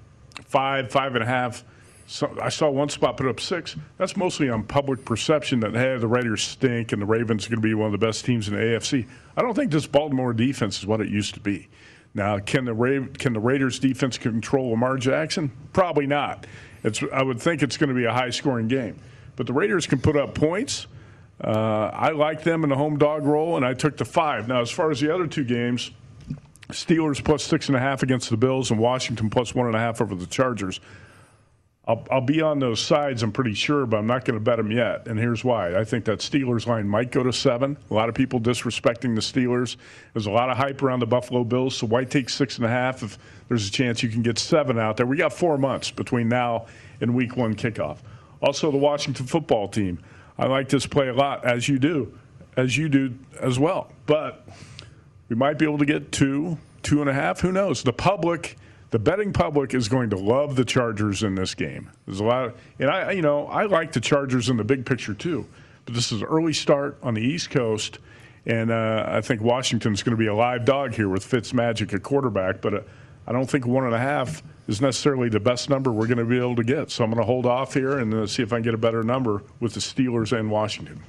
five, 0.45 0.91
five 0.91 1.15
and 1.15 1.25
a 1.25 1.27
half 1.27 1.65
So 2.07 2.37
I 2.41 2.49
saw 2.49 2.69
one 2.69 2.89
spot 2.89 3.17
put 3.17 3.27
up 3.27 3.41
six. 3.41 3.77
That's 3.97 4.17
mostly 4.17 4.51
on 4.51 4.65
public 4.65 5.05
perception 5.05 5.61
that 5.61 5.75
hey, 5.75 5.97
the 5.99 6.09
Raiders 6.09 6.43
stink 6.43 6.93
and 6.93 7.01
the 7.01 7.07
Ravens 7.07 7.47
are 7.47 7.51
going 7.51 7.63
to 7.63 7.67
be 7.67 7.75
one 7.75 7.87
of 7.87 7.93
the 7.93 8.07
best 8.07 8.25
teams 8.25 8.49
in 8.49 8.55
the 8.55 8.61
AFC. 8.61 9.07
I 9.37 9.43
don't 9.43 9.55
think 9.55 9.71
this 9.71 9.87
Baltimore 9.87 10.33
defense 10.33 10.79
is 10.79 10.87
what 10.87 11.01
it 11.01 11.09
used 11.09 11.35
to 11.35 11.41
be. 11.41 11.69
Now, 12.15 12.39
can 12.39 12.65
the 12.65 12.75
Ra- 12.75 13.07
can 13.19 13.33
the 13.33 13.41
Raiders 13.41 13.79
defense 13.79 14.19
control 14.19 14.71
Lamar 14.71 14.99
Jackson? 14.99 15.51
Probably 15.73 16.07
not. 16.07 16.47
It's 16.85 17.03
I 17.13 17.23
would 17.23 17.41
think 17.41 17.63
it's 17.63 17.77
going 17.77 17.89
to 17.89 17.95
be 17.95 18.05
a 18.05 18.13
high 18.13 18.31
scoring 18.31 18.69
game, 18.69 18.99
but 19.37 19.47
the 19.47 19.53
Raiders 19.53 19.87
can 19.87 20.01
put 20.01 20.17
up 20.17 20.35
points. 20.35 20.87
Uh, 21.43 21.91
I 21.93 22.11
like 22.11 22.45
them 22.45 22.63
in 22.63 22.71
the 22.71 22.77
home 22.77 22.99
dog 22.99 23.25
role, 23.25 23.57
and 23.57 23.65
I 23.65 23.75
took 23.75 23.97
the 23.97 24.05
five. 24.05 24.47
Now, 24.49 24.61
as 24.61 24.71
far 24.71 24.91
as 24.91 25.01
the 25.01 25.13
other 25.13 25.27
two 25.27 25.45
games, 25.45 25.91
Steelers 26.69 27.25
plus 27.25 27.43
six 27.43 27.69
and 27.69 27.77
a 27.77 27.81
half 27.81 28.03
against 28.03 28.31
the 28.31 28.37
Bills, 28.37 28.71
and 28.71 28.79
Washington 28.79 29.31
plus 29.31 29.55
one 29.55 29.67
and 29.67 29.75
a 29.75 29.79
half 29.79 30.01
over 30.01 30.15
the 30.15 30.27
Chargers. 30.27 30.81
I'll, 31.85 32.07
I'll 32.13 32.21
be 32.21 32.41
on 32.41 32.61
those 32.61 32.81
sides, 32.81 33.25
I'm 33.25 33.33
pretty 33.33 33.55
sure, 33.55 33.87
but 33.87 33.97
I'm 33.97 34.07
not 34.07 34.25
going 34.25 34.39
to 34.39 34.45
bet 34.45 34.57
them 34.57 34.71
yet. 34.71 35.09
And 35.09 35.19
here's 35.19 35.43
why. 35.43 35.77
I 35.77 35.83
think 35.83 36.05
that 36.05 36.21
Steelers 36.21 36.67
line 36.67 36.87
might 36.87 37.11
go 37.11 37.25
to 37.25 37.33
seven. 37.33 37.77
A 37.91 37.95
lot 37.95 38.09
of 38.09 38.15
people 38.15 38.41
disrespecting 38.41 39.17
the 39.17 39.21
Steelers. 39.21 39.77
There's 40.13 40.27
a 40.27 40.31
lot 40.31 40.49
of 40.49 40.57
hype 40.57 40.81
around 40.81 41.01
the 41.01 41.07
Buffalo 41.07 41.43
Bills, 41.43 41.77
so 41.77 41.89
why 41.89 42.05
take 42.05 42.31
six 42.31 42.57
and 42.57 42.67
a 42.67 42.69
half 42.69 43.03
if 43.03 43.19
there's 43.49 43.67
a 43.67 43.71
chance 43.71 44.01
you 44.01 44.09
can 44.09 44.23
get 44.23 44.39
seven 44.39 44.79
out 44.79 44.97
there? 44.97 45.07
We 45.07 45.17
got 45.17 45.33
four 45.33 45.59
months 45.59 45.91
between 45.91 46.29
now 46.29 46.67
and 47.01 47.17
week 47.17 47.37
one 47.37 47.57
kickoff. 47.57 47.99
Also, 48.41 48.71
the 48.71 48.79
Washington 48.79 49.27
football 49.27 49.67
team. 49.67 49.99
I 50.39 50.47
like 50.47 50.69
this 50.69 50.87
play 50.87 51.09
a 51.09 51.15
lot, 51.15 51.45
as 51.45 51.69
you 51.69 51.81
do, 51.81 52.17
as 52.57 52.77
you 52.77 52.89
do 52.89 53.15
as 53.41 53.59
well. 53.59 53.91
But 54.07 54.47
we 55.29 55.35
might 55.35 55.59
be 55.59 55.65
able 55.65 55.79
to 55.79 55.85
get 55.85 56.13
two, 56.13 56.59
two 56.83 57.01
and 57.01 57.11
a 57.11 57.13
half. 57.13 57.41
Who 57.41 57.51
knows? 57.51 57.83
The 57.83 57.93
public 57.93 58.57
the 58.93 58.99
betting 58.99 59.33
public 59.33 59.73
is 59.73 59.89
going 59.89 60.11
to 60.11 60.17
love 60.17 60.55
the 60.55 60.67
Chargers 60.67 61.23
in 61.23 61.35
this 61.35 61.55
game. 61.55 61.91
There's 62.07 62.21
a 62.21 62.25
lot, 62.25 62.45
of, 62.45 62.61
and 62.79 62.91
I, 62.91 63.13
you 63.13 63.23
know, 63.23 63.47
I 63.47 63.65
like 63.65 63.93
the 63.93 64.01
Chargers 64.01 64.51
in 64.51 64.59
the 64.59 64.65
big 64.65 64.85
picture 64.85 65.15
too. 65.15 65.47
But 65.87 65.95
this 65.95 66.13
is 66.13 66.21
an 66.21 66.29
early 66.29 66.53
start 66.53 66.99
on 67.03 67.15
the 67.15 67.23
East 67.23 67.51
Coast, 67.51 67.99
and 68.45 68.71
uh, 68.71 69.07
I 69.09 69.23
think 69.23 69.41
Washington's 69.41 70.03
going 70.03 70.13
to 70.13 70.21
be 70.21 70.27
a 70.27 70.35
live 70.35 70.67
dog 70.67 70.95
here 70.95 71.09
with 71.09 71.25
Fitz 71.25 71.55
Magic 71.55 71.95
at 71.95 72.03
quarterback. 72.03 72.61
But 72.61 72.75
uh, 72.75 72.81
I 73.27 73.33
don't 73.33 73.49
think 73.49 73.67
one 73.67 73.85
and 73.85 73.95
a 73.95 73.99
half 73.99 74.43
is 74.69 74.83
necessarily 74.83 75.31
the 75.31 75.41
best 75.41 75.71
number 75.71 75.91
we're 75.91 76.07
going 76.07 76.19
to 76.19 76.27
be 76.27 76.37
able 76.37 76.57
to 76.57 76.65
get. 76.65 76.91
So 76.91 77.03
I'm 77.03 77.11
going 77.11 77.21
to 77.21 77.27
hold 77.27 77.47
off 77.47 77.73
here 77.73 77.99
and 77.99 78.13
uh, 78.13 78.27
see 78.27 78.43
if 78.43 78.53
I 78.53 78.57
can 78.57 78.63
get 78.63 78.75
a 78.75 78.79
better 78.79 79.03
number 79.03 79.43
with 79.59 79.73
the 79.73 79.81
Steelers 79.81 80.39
and 80.39 80.51
Washington. 80.51 81.03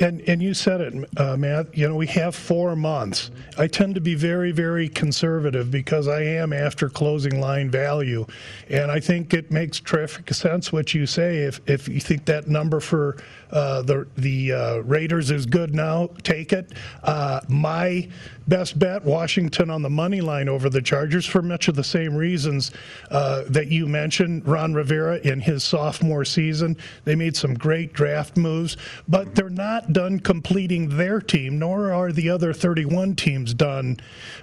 And, 0.00 0.20
and 0.28 0.40
you 0.40 0.54
said 0.54 0.80
it, 0.80 0.94
uh, 1.18 1.36
Matt. 1.36 1.76
You 1.76 1.88
know, 1.88 1.96
we 1.96 2.06
have 2.08 2.34
four 2.34 2.76
months. 2.76 3.32
I 3.56 3.66
tend 3.66 3.96
to 3.96 4.00
be 4.00 4.14
very, 4.14 4.52
very 4.52 4.88
conservative 4.88 5.72
because 5.72 6.06
I 6.06 6.22
am 6.22 6.52
after 6.52 6.88
closing 6.88 7.40
line 7.40 7.68
value. 7.68 8.24
And 8.68 8.92
I 8.92 9.00
think 9.00 9.34
it 9.34 9.50
makes 9.50 9.80
terrific 9.80 10.32
sense 10.32 10.72
what 10.72 10.94
you 10.94 11.04
say. 11.04 11.38
If, 11.38 11.60
if 11.68 11.88
you 11.88 11.98
think 11.98 12.26
that 12.26 12.46
number 12.46 12.78
for 12.78 13.16
uh, 13.50 13.82
the, 13.82 14.06
the 14.16 14.52
uh, 14.52 14.76
Raiders 14.78 15.30
is 15.30 15.46
good 15.46 15.74
now, 15.74 16.10
take 16.22 16.52
it. 16.52 16.72
Uh, 17.02 17.40
my 17.48 18.08
best 18.46 18.78
bet, 18.78 19.04
Washington 19.04 19.68
on 19.68 19.82
the 19.82 19.90
money 19.90 20.20
line 20.20 20.48
over 20.48 20.70
the 20.70 20.80
Chargers 20.80 21.26
for 21.26 21.42
much 21.42 21.68
of 21.68 21.74
the 21.74 21.84
same 21.84 22.14
reasons 22.14 22.72
uh, 23.10 23.44
that 23.48 23.68
you 23.68 23.86
mentioned. 23.86 24.46
Ron 24.46 24.74
Rivera 24.74 25.16
in 25.18 25.40
his 25.40 25.64
sophomore 25.64 26.24
season, 26.24 26.76
they 27.04 27.14
made 27.14 27.36
some 27.36 27.54
great 27.54 27.92
draft 27.92 28.36
moves, 28.36 28.76
but 29.08 29.34
they're 29.38 29.48
not 29.48 29.92
done 29.92 30.18
completing 30.18 30.96
their 30.96 31.20
team, 31.20 31.60
nor 31.60 31.92
are 31.92 32.10
the 32.10 32.28
other 32.28 32.52
31 32.52 33.14
teams 33.14 33.54
done 33.54 33.96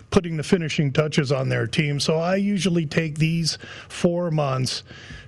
putting 0.10 0.38
the 0.38 0.44
finishing 0.44 0.94
touches 0.94 1.34
on 1.34 1.50
their 1.50 1.68
team. 1.68 2.00
So 2.00 2.16
I 2.16 2.38
usually 2.38 2.86
take 2.86 3.18
these 3.18 3.58
four 3.90 4.32
months 4.32 4.84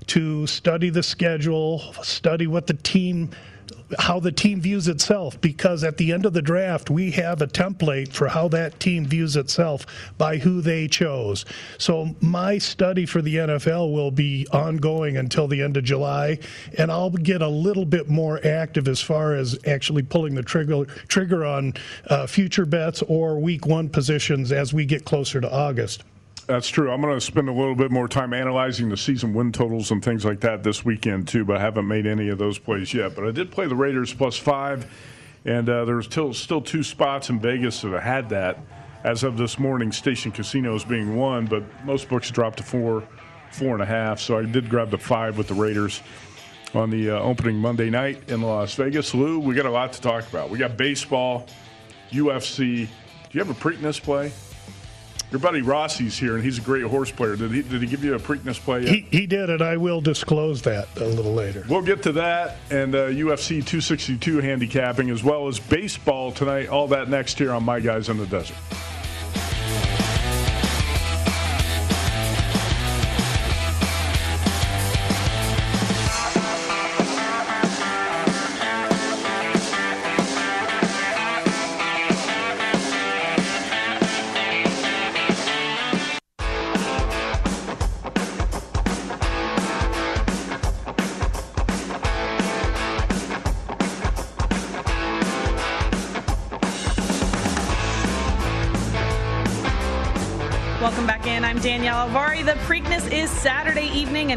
to 0.05 0.47
study 0.47 0.89
the 0.89 1.03
schedule, 1.03 1.79
study 2.01 2.47
what 2.47 2.67
the 2.67 2.75
team 2.75 3.31
how 3.99 4.19
the 4.19 4.31
team 4.31 4.61
views 4.61 4.87
itself 4.87 5.39
because 5.41 5.83
at 5.83 5.97
the 5.97 6.11
end 6.11 6.25
of 6.25 6.33
the 6.33 6.41
draft 6.41 6.89
we 6.89 7.11
have 7.11 7.41
a 7.41 7.47
template 7.47 8.11
for 8.11 8.27
how 8.27 8.47
that 8.47 8.79
team 8.79 9.05
views 9.05 9.35
itself 9.35 9.85
by 10.17 10.37
who 10.37 10.61
they 10.61 10.87
chose. 10.87 11.45
So 11.77 12.15
my 12.19 12.57
study 12.57 13.05
for 13.05 13.21
the 13.21 13.35
NFL 13.35 13.93
will 13.93 14.11
be 14.11 14.47
ongoing 14.51 15.17
until 15.17 15.47
the 15.47 15.61
end 15.61 15.77
of 15.77 15.83
July 15.83 16.39
and 16.77 16.91
I'll 16.91 17.09
get 17.09 17.41
a 17.41 17.47
little 17.47 17.85
bit 17.85 18.09
more 18.09 18.45
active 18.45 18.87
as 18.87 19.01
far 19.01 19.35
as 19.35 19.57
actually 19.65 20.03
pulling 20.03 20.35
the 20.35 20.43
trigger 20.43 20.85
trigger 21.07 21.45
on 21.45 21.73
uh, 22.07 22.27
future 22.27 22.65
bets 22.65 23.01
or 23.03 23.39
week 23.39 23.65
1 23.65 23.89
positions 23.89 24.51
as 24.51 24.73
we 24.73 24.85
get 24.85 25.05
closer 25.05 25.39
to 25.41 25.51
August. 25.51 26.03
That's 26.47 26.69
true. 26.69 26.89
I'm 26.89 27.01
going 27.01 27.13
to 27.13 27.19
spend 27.19 27.49
a 27.49 27.51
little 27.51 27.75
bit 27.75 27.91
more 27.91 28.07
time 28.07 28.33
analyzing 28.33 28.87
the 28.87 28.95
season 28.95 29.33
win 29.33 29.51
totals 29.51 29.91
and 29.91 30.03
things 30.03 30.23
like 30.23 30.39
that 30.41 30.63
this 30.63 30.85
weekend 30.85 31.27
too. 31.27 31.43
But 31.43 31.57
I 31.57 31.59
haven't 31.59 31.89
made 31.89 32.07
any 32.07 32.29
of 32.29 32.37
those 32.37 32.57
plays 32.57 32.93
yet. 32.93 33.15
But 33.15 33.27
I 33.27 33.31
did 33.31 33.51
play 33.51 33.67
the 33.67 33.75
Raiders 33.75 34.13
plus 34.13 34.37
five, 34.37 34.89
and 35.43 35.67
uh, 35.67 35.83
there's 35.83 36.05
still 36.05 36.33
still 36.33 36.61
two 36.61 36.83
spots 36.83 37.29
in 37.29 37.41
Vegas 37.41 37.81
that 37.81 38.01
had 38.01 38.29
that 38.29 38.59
as 39.03 39.23
of 39.23 39.37
this 39.37 39.59
morning. 39.59 39.91
Station 39.91 40.31
Casinos 40.31 40.85
being 40.85 41.17
one, 41.17 41.47
but 41.47 41.63
most 41.83 42.07
books 42.07 42.31
dropped 42.31 42.57
to 42.57 42.63
four, 42.63 43.03
four 43.51 43.73
and 43.73 43.81
a 43.81 43.85
half. 43.85 44.21
So 44.21 44.37
I 44.37 44.43
did 44.43 44.69
grab 44.69 44.89
the 44.89 44.97
five 44.97 45.37
with 45.37 45.49
the 45.49 45.53
Raiders 45.53 46.01
on 46.73 46.89
the 46.89 47.11
uh, 47.11 47.19
opening 47.19 47.57
Monday 47.57 47.89
night 47.89 48.29
in 48.29 48.41
Las 48.41 48.73
Vegas. 48.75 49.13
Lou, 49.13 49.37
we 49.37 49.53
got 49.53 49.65
a 49.65 49.71
lot 49.71 49.91
to 49.93 50.01
talk 50.01 50.25
about. 50.29 50.49
We 50.49 50.57
got 50.57 50.77
baseball, 50.77 51.45
UFC. 52.09 52.87
Do 52.87 53.37
you 53.37 53.43
have 53.43 53.49
a 53.49 53.59
Preakness 53.59 54.01
play? 54.01 54.31
Your 55.29 55.39
buddy 55.39 55.61
Rossi's 55.61 56.17
here, 56.17 56.35
and 56.35 56.43
he's 56.43 56.57
a 56.57 56.61
great 56.61 56.83
horse 56.83 57.11
player. 57.11 57.35
Did 57.35 57.51
he, 57.51 57.61
did 57.61 57.81
he 57.81 57.87
give 57.87 58.01
you 58.01 58.15
a 58.15 58.19
Preakness 58.19 58.57
play 58.59 58.83
yet? 58.83 58.89
He, 58.93 59.01
he 59.11 59.27
did, 59.27 59.49
and 59.49 59.61
I 59.61 59.75
will 59.75 59.99
disclose 59.99 60.61
that 60.61 60.87
a 60.95 61.03
little 61.03 61.33
later. 61.33 61.65
We'll 61.67 61.81
get 61.81 62.01
to 62.03 62.13
that 62.13 62.57
and 62.69 62.95
uh, 62.95 63.09
UFC 63.09 63.55
262 63.65 64.39
handicapping, 64.39 65.09
as 65.09 65.23
well 65.25 65.49
as 65.49 65.59
baseball 65.59 66.31
tonight. 66.31 66.69
All 66.69 66.87
that 66.87 67.09
next 67.09 67.37
here 67.37 67.51
on 67.51 67.63
My 67.63 67.81
Guys 67.81 68.07
in 68.07 68.17
the 68.17 68.25
Desert. 68.25 68.55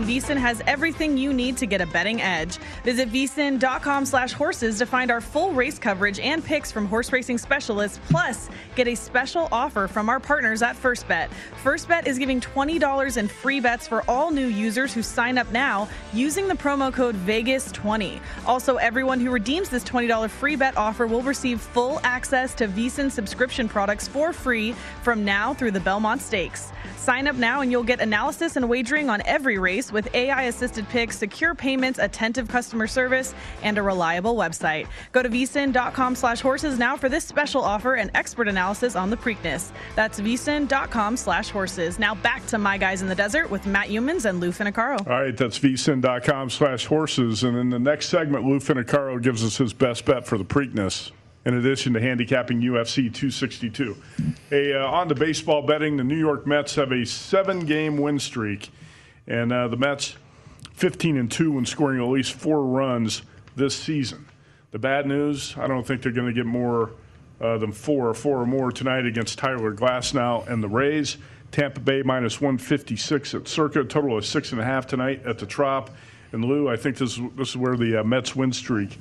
And 0.00 0.08
VSIN 0.08 0.38
has 0.38 0.62
everything 0.66 1.18
you 1.18 1.32
need 1.32 1.58
to 1.58 1.66
get 1.66 1.82
a 1.82 1.86
betting 1.86 2.22
edge. 2.22 2.56
Visit 2.84 3.10
vsin.com 3.12 4.06
slash 4.06 4.32
horses 4.32 4.78
to 4.78 4.86
find 4.86 5.10
our 5.10 5.20
full 5.20 5.52
race 5.52 5.78
coverage 5.78 6.18
and 6.20 6.42
picks 6.42 6.72
from 6.72 6.86
horse 6.86 7.12
racing 7.12 7.36
specialists, 7.36 8.00
plus 8.08 8.48
get 8.76 8.88
a 8.88 8.94
special 8.94 9.48
offer 9.52 9.86
from 9.86 10.08
our 10.08 10.18
partners 10.18 10.62
at 10.62 10.74
First 10.74 11.06
Bet. 11.06 11.30
First 11.62 11.86
Bet 11.86 12.06
is 12.06 12.18
giving 12.18 12.40
$20 12.40 13.16
in 13.18 13.28
free 13.28 13.60
bets 13.60 13.86
for 13.86 14.02
all 14.08 14.30
new 14.30 14.46
users 14.46 14.94
who 14.94 15.02
sign 15.02 15.36
up 15.36 15.50
now 15.52 15.86
using 16.14 16.48
the 16.48 16.54
promo 16.54 16.90
code 16.90 17.16
VEGAS20. 17.26 18.20
Also, 18.46 18.76
everyone 18.76 19.20
who 19.20 19.30
redeems 19.30 19.68
this 19.68 19.84
$20 19.84 20.30
free 20.30 20.56
bet 20.56 20.78
offer 20.78 21.06
will 21.06 21.22
receive 21.22 21.60
full 21.60 22.00
access 22.04 22.54
to 22.54 22.68
VSIN 22.68 23.10
subscription 23.10 23.68
products 23.68 24.08
for 24.08 24.32
free 24.32 24.72
from 25.02 25.26
now 25.26 25.52
through 25.52 25.72
the 25.72 25.80
Belmont 25.80 26.22
Stakes. 26.22 26.72
Sign 26.96 27.26
up 27.26 27.36
now 27.36 27.62
and 27.62 27.70
you'll 27.72 27.82
get 27.82 28.00
analysis 28.00 28.56
and 28.56 28.68
wagering 28.68 29.08
on 29.08 29.22
every 29.24 29.58
race 29.58 29.89
with 29.92 30.12
AI 30.14 30.44
assisted 30.44 30.88
picks, 30.88 31.18
secure 31.18 31.54
payments, 31.54 31.98
attentive 31.98 32.48
customer 32.48 32.86
service, 32.86 33.34
and 33.62 33.78
a 33.78 33.82
reliable 33.82 34.36
website. 34.36 34.86
Go 35.12 35.22
to 35.22 35.28
vsin.com 35.28 36.14
slash 36.14 36.40
horses 36.40 36.78
now 36.78 36.96
for 36.96 37.08
this 37.08 37.24
special 37.24 37.62
offer 37.62 37.94
and 37.94 38.10
expert 38.14 38.48
analysis 38.48 38.96
on 38.96 39.10
the 39.10 39.16
Preakness. 39.16 39.70
That's 39.96 40.20
vsin.com 40.20 41.16
slash 41.16 41.50
horses. 41.50 41.98
Now 41.98 42.14
back 42.14 42.46
to 42.46 42.58
My 42.58 42.78
Guys 42.78 43.02
in 43.02 43.08
the 43.08 43.14
Desert 43.14 43.50
with 43.50 43.66
Matt 43.66 43.88
Youmans 43.88 44.24
and 44.24 44.40
Lou 44.40 44.50
Finocchiaro. 44.50 45.06
All 45.06 45.20
right, 45.20 45.36
that's 45.36 45.58
vsin.com 45.58 46.50
slash 46.50 46.86
horses. 46.86 47.44
And 47.44 47.56
in 47.56 47.70
the 47.70 47.78
next 47.78 48.08
segment, 48.08 48.44
Lou 48.44 48.58
Finocchiaro 48.58 49.22
gives 49.22 49.44
us 49.44 49.56
his 49.56 49.72
best 49.72 50.04
bet 50.04 50.26
for 50.26 50.38
the 50.38 50.44
Preakness 50.44 51.12
in 51.44 51.54
addition 51.54 51.94
to 51.94 52.00
handicapping 52.00 52.60
UFC 52.60 53.12
262. 53.12 53.96
Hey, 54.50 54.74
uh, 54.74 54.86
on 54.86 55.08
to 55.08 55.14
baseball 55.14 55.62
betting, 55.62 55.96
the 55.96 56.04
New 56.04 56.18
York 56.18 56.46
Mets 56.46 56.74
have 56.74 56.92
a 56.92 57.04
seven-game 57.04 57.96
win 57.96 58.18
streak, 58.18 58.70
and 59.26 59.52
uh, 59.52 59.68
the 59.68 59.76
Mets 59.76 60.16
15 60.74 61.16
and 61.16 61.30
two 61.30 61.52
when 61.52 61.66
scoring 61.66 62.02
at 62.02 62.08
least 62.08 62.32
four 62.32 62.64
runs 62.64 63.22
this 63.56 63.76
season. 63.76 64.26
The 64.70 64.78
bad 64.78 65.06
news: 65.06 65.54
I 65.58 65.66
don't 65.66 65.86
think 65.86 66.02
they're 66.02 66.12
going 66.12 66.28
to 66.28 66.32
get 66.32 66.46
more 66.46 66.92
uh, 67.40 67.58
than 67.58 67.72
four 67.72 68.08
or 68.08 68.14
four 68.14 68.40
or 68.40 68.46
more 68.46 68.70
tonight 68.70 69.06
against 69.06 69.38
Tyler 69.38 69.74
Glasnow 69.74 70.46
and 70.48 70.62
the 70.62 70.68
Rays. 70.68 71.16
Tampa 71.52 71.80
Bay 71.80 72.02
minus 72.02 72.40
156 72.40 73.34
at 73.34 73.48
Circa. 73.48 73.84
Total 73.84 74.18
of 74.18 74.24
six 74.24 74.52
and 74.52 74.60
a 74.60 74.64
half 74.64 74.86
tonight 74.86 75.24
at 75.26 75.38
the 75.38 75.46
Trop. 75.46 75.90
And 76.32 76.44
Lou, 76.44 76.68
I 76.68 76.76
think 76.76 76.96
this 76.96 77.20
this 77.36 77.50
is 77.50 77.56
where 77.56 77.76
the 77.76 78.00
uh, 78.00 78.04
Mets 78.04 78.36
win 78.36 78.52
streak 78.52 78.96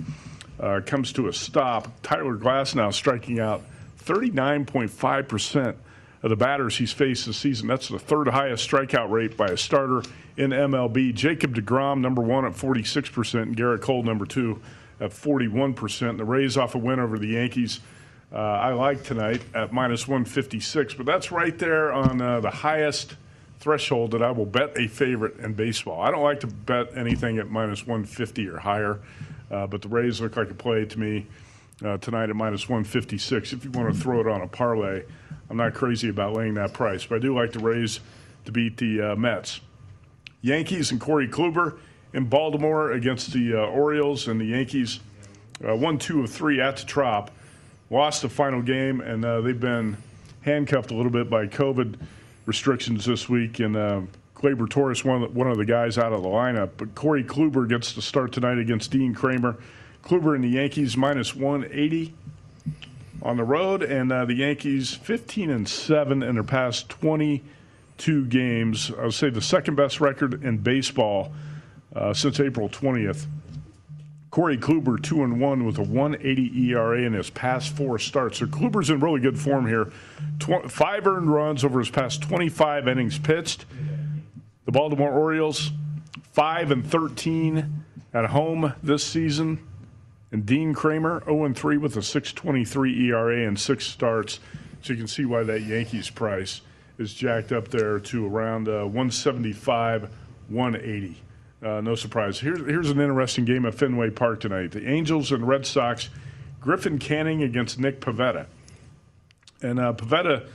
uh, 0.59 0.81
comes 0.85 1.13
to 1.13 1.27
a 1.27 1.33
stop. 1.33 1.89
Tyler 2.01 2.35
Glasnow 2.35 2.91
striking 2.93 3.39
out 3.39 3.63
39.5 4.03 5.27
percent 5.27 5.77
of 6.21 6.29
the 6.29 6.35
batters 6.35 6.77
he's 6.77 6.91
faced 6.91 7.25
this 7.25 7.37
season. 7.37 7.67
That's 7.67 7.87
the 7.87 7.99
third 7.99 8.27
highest 8.27 8.69
strikeout 8.69 9.09
rate 9.09 9.37
by 9.37 9.47
a 9.47 9.57
starter 9.57 10.03
in 10.37 10.51
MLB. 10.51 11.13
Jacob 11.13 11.55
DeGrom, 11.55 12.01
number 12.01 12.21
one 12.21 12.45
at 12.45 12.55
46 12.55 13.09
percent, 13.09 13.47
and 13.47 13.57
Gerrit 13.57 13.81
Cole, 13.81 14.03
number 14.03 14.25
two 14.25 14.61
at 14.99 15.13
41 15.13 15.73
percent. 15.73 16.17
The 16.17 16.25
Rays 16.25 16.57
off 16.57 16.75
a 16.75 16.77
win 16.77 16.99
over 16.99 17.17
the 17.17 17.27
Yankees. 17.27 17.79
Uh, 18.31 18.37
I 18.37 18.73
like 18.73 19.03
tonight 19.03 19.41
at 19.55 19.73
minus 19.73 20.07
156, 20.07 20.93
but 20.93 21.05
that's 21.05 21.31
right 21.31 21.57
there 21.57 21.91
on 21.91 22.21
uh, 22.21 22.39
the 22.39 22.51
highest 22.51 23.15
threshold 23.59 24.11
that 24.11 24.21
I 24.21 24.31
will 24.31 24.45
bet 24.45 24.77
a 24.77 24.87
favorite 24.87 25.37
in 25.37 25.53
baseball. 25.53 26.01
I 26.01 26.11
don't 26.11 26.23
like 26.23 26.41
to 26.41 26.47
bet 26.47 26.95
anything 26.95 27.39
at 27.39 27.49
minus 27.49 27.87
150 27.87 28.47
or 28.47 28.57
higher, 28.57 28.99
uh, 29.49 29.65
but 29.65 29.81
the 29.81 29.87
Rays 29.87 30.21
look 30.21 30.37
like 30.37 30.51
a 30.51 30.53
play 30.53 30.85
to 30.85 30.99
me 30.99 31.25
uh, 31.83 31.97
tonight 31.97 32.29
at 32.29 32.35
minus 32.35 32.67
156. 32.67 33.53
If 33.53 33.65
you 33.65 33.71
want 33.71 33.93
to 33.93 33.99
throw 33.99 34.19
it 34.19 34.27
on 34.27 34.41
a 34.41 34.47
parlay, 34.47 35.03
I'm 35.49 35.57
not 35.57 35.73
crazy 35.73 36.09
about 36.09 36.33
laying 36.33 36.55
that 36.55 36.73
price, 36.73 37.05
but 37.05 37.15
I 37.15 37.19
do 37.19 37.35
like 37.35 37.53
to 37.53 37.59
Rays 37.59 37.99
to 38.45 38.51
beat 38.51 38.77
the 38.77 39.01
uh, 39.11 39.15
Mets. 39.15 39.61
Yankees 40.41 40.91
and 40.91 40.99
Corey 40.99 41.27
Kluber 41.27 41.77
in 42.13 42.25
Baltimore 42.25 42.91
against 42.91 43.33
the 43.33 43.55
uh, 43.55 43.65
Orioles, 43.67 44.27
and 44.27 44.39
the 44.39 44.45
Yankees 44.45 44.99
one, 45.61 45.97
two 45.97 46.23
of 46.23 46.31
three 46.31 46.61
at 46.61 46.77
the 46.77 46.85
Trop 46.85 47.31
lost 47.89 48.21
the 48.21 48.29
final 48.29 48.61
game, 48.61 49.01
and 49.01 49.25
uh, 49.25 49.41
they've 49.41 49.59
been 49.59 49.97
handcuffed 50.41 50.91
a 50.91 50.93
little 50.93 51.11
bit 51.11 51.29
by 51.29 51.47
COVID 51.47 51.95
restrictions 52.45 53.05
this 53.05 53.27
week. 53.27 53.59
And 53.59 53.75
uh, 53.75 54.01
Torres, 54.69 55.03
one 55.03 55.23
of, 55.23 55.33
the, 55.33 55.37
one 55.37 55.49
of 55.49 55.57
the 55.57 55.65
guys 55.65 55.97
out 55.97 56.13
of 56.13 56.21
the 56.21 56.29
lineup. 56.29 56.71
But 56.77 56.95
Corey 56.95 57.23
Kluber 57.23 57.67
gets 57.67 57.93
to 57.93 58.01
start 58.01 58.31
tonight 58.31 58.57
against 58.57 58.91
Dean 58.91 59.13
Kremer. 59.13 59.57
Kluber 60.03 60.35
and 60.35 60.43
the 60.43 60.49
Yankees 60.49 60.97
minus 60.97 61.35
180 61.35 62.13
on 63.21 63.37
the 63.37 63.43
road, 63.43 63.83
and 63.83 64.11
uh, 64.11 64.25
the 64.25 64.33
Yankees 64.33 64.93
15 64.95 65.49
and 65.49 65.67
7 65.67 66.23
in 66.23 66.35
their 66.35 66.43
past 66.43 66.89
22 66.89 68.25
games. 68.25 68.91
I 68.97 69.03
would 69.03 69.13
say 69.13 69.29
the 69.29 69.41
second 69.41 69.75
best 69.75 69.99
record 69.99 70.43
in 70.43 70.57
baseball 70.57 71.33
uh, 71.95 72.13
since 72.13 72.39
April 72.39 72.69
20th. 72.69 73.25
Corey 74.31 74.57
Kluber, 74.57 75.01
two 75.01 75.23
and 75.23 75.41
one 75.41 75.65
with 75.65 75.79
a 75.79 75.83
180 75.83 76.69
ERA 76.69 77.01
in 77.01 77.13
his 77.13 77.31
past 77.31 77.75
four 77.75 77.97
starts. 77.97 78.37
So 78.37 78.45
Kluber's 78.45 78.91
in 78.91 78.99
really 78.99 79.19
good 79.19 79.39
form 79.39 79.67
here. 79.67 79.91
Tw- 80.37 80.69
five 80.69 81.07
earned 81.07 81.33
runs 81.33 81.65
over 81.65 81.79
his 81.79 81.89
past 81.89 82.21
25 82.21 82.87
innings 82.87 83.17
pitched. 83.17 83.65
The 84.65 84.71
Baltimore 84.71 85.11
Orioles, 85.11 85.71
five 86.31 86.69
and 86.69 86.85
13 86.85 87.83
at 88.13 88.25
home 88.27 88.73
this 88.83 89.03
season. 89.03 89.67
And 90.31 90.45
Dean 90.45 90.73
Kremer, 90.73 91.23
0 91.25 91.45
and 91.45 91.57
3 91.57 91.77
with 91.77 91.97
a 91.97 92.01
6.23 92.01 93.01
ERA 93.07 93.47
and 93.47 93.59
six 93.59 93.85
starts. 93.85 94.39
So 94.81 94.93
you 94.93 94.99
can 94.99 95.07
see 95.07 95.25
why 95.25 95.43
that 95.43 95.63
Yankees 95.63 96.09
price 96.09 96.61
is 96.97 97.13
jacked 97.13 97.51
up 97.51 97.69
there 97.69 97.99
to 97.99 98.27
around 98.27 98.67
uh, 98.67 98.83
175, 98.83 100.09
180. 100.49 101.21
Uh, 101.61 101.81
no 101.81 101.95
surprise. 101.95 102.39
Here's, 102.39 102.59
here's 102.59 102.89
an 102.89 102.99
interesting 102.99 103.45
game 103.45 103.65
at 103.65 103.73
Fenway 103.73 104.11
Park 104.11 104.39
tonight. 104.41 104.71
The 104.71 104.87
Angels 104.87 105.31
and 105.31 105.47
Red 105.47 105.65
Sox, 105.65 106.09
Griffin 106.61 106.99
Canning 106.99 107.43
against 107.43 107.79
Nick 107.79 107.99
Pivetta. 107.99 108.45
And 109.61 109.79
uh, 109.79 109.93
Pivetta, 109.93 110.47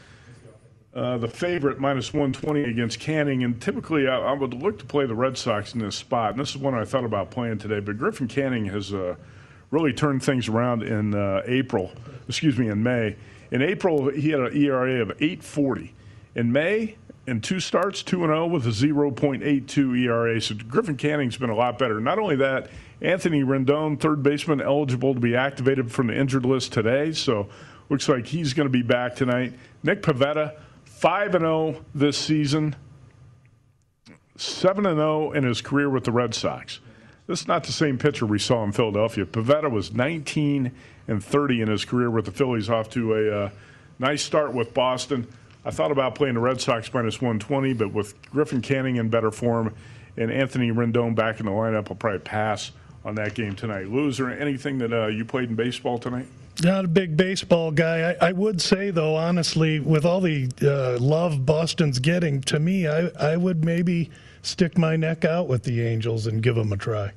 uh, 0.94 1.18
the 1.18 1.28
favorite, 1.28 1.78
minus 1.78 2.12
120 2.14 2.62
against 2.62 3.00
Canning. 3.00 3.44
And 3.44 3.60
typically, 3.60 4.08
I, 4.08 4.18
I, 4.18 4.32
would 4.32 4.54
look 4.54 4.78
to 4.78 4.87
play 4.87 5.04
the 5.04 5.14
Red 5.14 5.37
Sox 5.37 5.74
in 5.74 5.80
this 5.80 5.96
spot. 5.96 6.30
And 6.30 6.40
this 6.40 6.50
is 6.50 6.56
one 6.56 6.74
I 6.74 6.84
thought 6.84 7.04
about 7.04 7.30
playing 7.30 7.58
today. 7.58 7.80
But 7.80 7.98
Griffin 7.98 8.28
Canning 8.28 8.66
has 8.66 8.94
uh, 8.94 9.16
really 9.70 9.92
turned 9.92 10.22
things 10.22 10.48
around 10.48 10.83
in 10.83 11.14
uh, 11.14 11.42
April, 11.46 11.92
excuse 12.29 12.59
me, 12.59 12.68
in 12.68 12.83
May. 12.83 13.16
In 13.50 13.62
April, 13.62 14.11
he 14.11 14.31
had 14.31 14.40
an 14.40 14.57
ERA 14.57 15.03
of 15.03 15.11
840. 15.11 15.94
In 16.35 16.53
May, 16.53 16.96
in 17.27 17.40
two 17.40 17.61
starts, 17.61 18.03
2 18.03 18.18
0 18.20 18.46
with 18.46 18.66
a 18.66 18.70
0.82 18.70 19.98
ERA. 20.00 20.40
So 20.40 20.55
Griffin 20.68 20.96
Canning's 20.96 21.37
been 21.37 21.50
a 21.50 21.55
lot 21.55 21.79
better. 21.79 22.00
Not 22.00 22.18
only 22.18 22.37
that, 22.37 22.68
Anthony 23.00 23.42
Rendon, 23.42 23.98
third 23.98 24.22
baseman, 24.22 24.61
eligible 24.61 25.14
to 25.14 25.20
be 25.20 25.37
activated 25.37 25.90
from 25.90 26.09
the 26.09 26.16
injured 26.16 26.44
list 26.44 26.72
today. 26.72 27.12
So 27.12 27.48
looks 27.88 28.09
like 28.09 28.27
he's 28.27 28.55
going 28.55 28.66
to 28.66 28.72
be 28.72 28.83
back 28.83 29.14
tonight. 29.16 29.55
Nick 29.83 30.03
Pivetta, 30.03 30.57
5 30.85 31.33
0 31.33 31.85
this 31.94 32.18
season, 32.18 32.77
7 34.37 34.85
0 34.85 35.33
in 35.33 35.44
his 35.44 35.61
career 35.61 35.88
with 35.88 36.05
the 36.05 36.12
Red 36.12 36.35
Sox. 36.35 36.81
This 37.26 37.40
is 37.40 37.48
not 37.48 37.64
the 37.64 37.72
same 37.72 37.96
pitcher 37.96 38.26
we 38.26 38.38
saw 38.38 38.62
in 38.64 38.72
Philadelphia. 38.72 39.24
Pivetta 39.24 39.70
was 39.70 39.94
19 39.94 40.70
and 41.08 41.24
30 41.24 41.62
in 41.62 41.68
his 41.68 41.84
career 41.84 42.10
with 42.10 42.26
the 42.26 42.32
Phillies, 42.32 42.68
off 42.68 42.90
to 42.90 43.14
a 43.14 43.44
uh, 43.44 43.50
nice 43.98 44.22
start 44.22 44.52
with 44.52 44.74
Boston. 44.74 45.26
I 45.64 45.70
thought 45.70 45.90
about 45.90 46.14
playing 46.14 46.34
the 46.34 46.40
Red 46.40 46.60
Sox 46.60 46.92
minus 46.92 47.22
120, 47.22 47.72
but 47.72 47.92
with 47.92 48.20
Griffin 48.30 48.60
Canning 48.60 48.96
in 48.96 49.08
better 49.08 49.30
form 49.30 49.74
and 50.18 50.30
Anthony 50.30 50.70
Rendon 50.70 51.14
back 51.14 51.40
in 51.40 51.46
the 51.46 51.52
lineup, 51.52 51.90
I'll 51.90 51.96
probably 51.96 52.18
pass 52.18 52.72
on 53.04 53.14
that 53.14 53.34
game 53.34 53.54
tonight. 53.54 53.88
Lou, 53.88 54.08
is 54.08 54.18
there 54.18 54.30
anything 54.30 54.78
that 54.78 54.92
uh, 54.92 55.06
you 55.06 55.24
played 55.24 55.48
in 55.48 55.54
baseball 55.54 55.98
tonight? 55.98 56.26
Not 56.62 56.84
a 56.84 56.88
big 56.88 57.16
baseball 57.16 57.70
guy. 57.70 58.14
I, 58.20 58.28
I 58.28 58.32
would 58.32 58.60
say, 58.60 58.90
though, 58.90 59.16
honestly, 59.16 59.80
with 59.80 60.04
all 60.04 60.20
the 60.20 60.50
uh, 60.62 60.98
love 61.00 61.44
Boston's 61.44 61.98
getting, 61.98 62.42
to 62.42 62.60
me, 62.60 62.87
I, 62.87 63.08
I 63.18 63.37
would 63.37 63.64
maybe 63.64 64.10
stick 64.46 64.78
my 64.78 64.96
neck 64.96 65.24
out 65.24 65.48
with 65.48 65.64
the 65.64 65.83
Angels 65.83 66.26
and 66.26 66.42
give 66.42 66.54
them 66.54 66.72
a 66.72 66.76
try. 66.76 67.12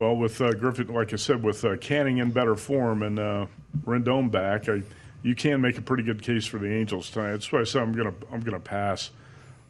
Well, 0.00 0.16
with 0.16 0.40
uh, 0.40 0.52
Griffin, 0.52 0.88
like 0.88 1.12
I 1.12 1.16
said, 1.16 1.42
with 1.42 1.64
uh, 1.64 1.76
Canning 1.76 2.18
in 2.18 2.30
better 2.30 2.56
form 2.56 3.02
and 3.02 3.18
uh, 3.18 3.46
Rendon 3.84 4.30
back, 4.30 4.68
I 4.68 4.82
you 5.22 5.34
can 5.34 5.60
make 5.60 5.76
a 5.76 5.82
pretty 5.82 6.02
good 6.02 6.22
case 6.22 6.46
for 6.46 6.58
the 6.58 6.72
Angels 6.72 7.10
tonight. 7.10 7.32
That's 7.32 7.52
why 7.52 7.60
I 7.60 7.64
said 7.64 7.82
I'm 7.82 7.92
gonna 7.92 8.14
I'm 8.32 8.40
gonna 8.40 8.60
pass 8.60 9.10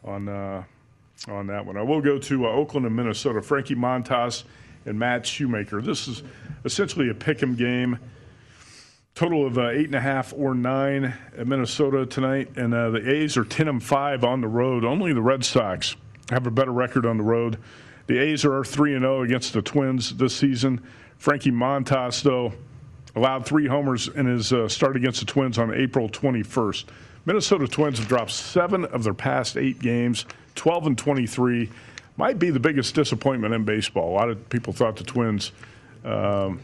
on 0.03 0.29
uh, 0.29 0.63
on 1.27 1.47
that 1.47 1.65
one. 1.65 1.77
I 1.77 1.81
will 1.81 2.01
go 2.01 2.17
to 2.17 2.45
uh, 2.45 2.49
Oakland 2.49 2.85
and 2.85 2.95
Minnesota. 2.95 3.41
Frankie 3.41 3.75
Montas 3.75 4.43
and 4.85 4.97
Matt 4.97 5.25
Shoemaker. 5.25 5.81
This 5.81 6.07
is 6.07 6.23
essentially 6.63 7.09
a 7.09 7.13
pick'em 7.13 7.57
game. 7.57 7.99
Total 9.13 9.45
of 9.45 9.57
uh, 9.57 9.69
eight 9.69 9.87
and 9.87 9.95
a 9.95 10.01
half 10.01 10.33
or 10.35 10.55
nine 10.55 11.13
at 11.37 11.45
Minnesota 11.45 12.05
tonight, 12.05 12.55
and 12.55 12.73
uh, 12.73 12.91
the 12.91 13.11
A's 13.11 13.37
are 13.37 13.43
ten 13.43 13.67
and 13.67 13.83
five 13.83 14.23
on 14.23 14.41
the 14.41 14.47
road. 14.47 14.85
Only 14.85 15.13
the 15.13 15.21
Red 15.21 15.43
Sox 15.43 15.95
have 16.29 16.47
a 16.47 16.51
better 16.51 16.71
record 16.71 17.05
on 17.05 17.17
the 17.17 17.23
road. 17.23 17.57
The 18.07 18.17
A's 18.17 18.45
are 18.45 18.63
three 18.63 18.95
and 18.95 19.03
zero 19.03 19.19
oh 19.19 19.23
against 19.23 19.53
the 19.53 19.61
Twins 19.61 20.15
this 20.15 20.35
season. 20.35 20.81
Frankie 21.17 21.51
Montas, 21.51 22.23
though 22.23 22.53
allowed 23.15 23.45
three 23.45 23.67
homers 23.67 24.07
in 24.07 24.25
his 24.25 24.53
uh, 24.53 24.67
start 24.67 24.95
against 24.95 25.19
the 25.19 25.25
Twins 25.25 25.57
on 25.57 25.73
April 25.73 26.09
21st. 26.09 26.85
Minnesota 27.25 27.67
Twins 27.67 27.99
have 27.99 28.07
dropped 28.07 28.31
seven 28.31 28.85
of 28.85 29.03
their 29.03 29.13
past 29.13 29.57
eight 29.57 29.79
games, 29.79 30.25
12 30.55 30.87
and 30.87 30.97
23. 30.97 31.69
Might 32.17 32.39
be 32.39 32.49
the 32.49 32.59
biggest 32.59 32.95
disappointment 32.95 33.53
in 33.53 33.63
baseball. 33.63 34.11
A 34.11 34.15
lot 34.15 34.29
of 34.29 34.49
people 34.49 34.73
thought 34.73 34.95
the 34.95 35.03
Twins, 35.03 35.51
um, 36.03 36.59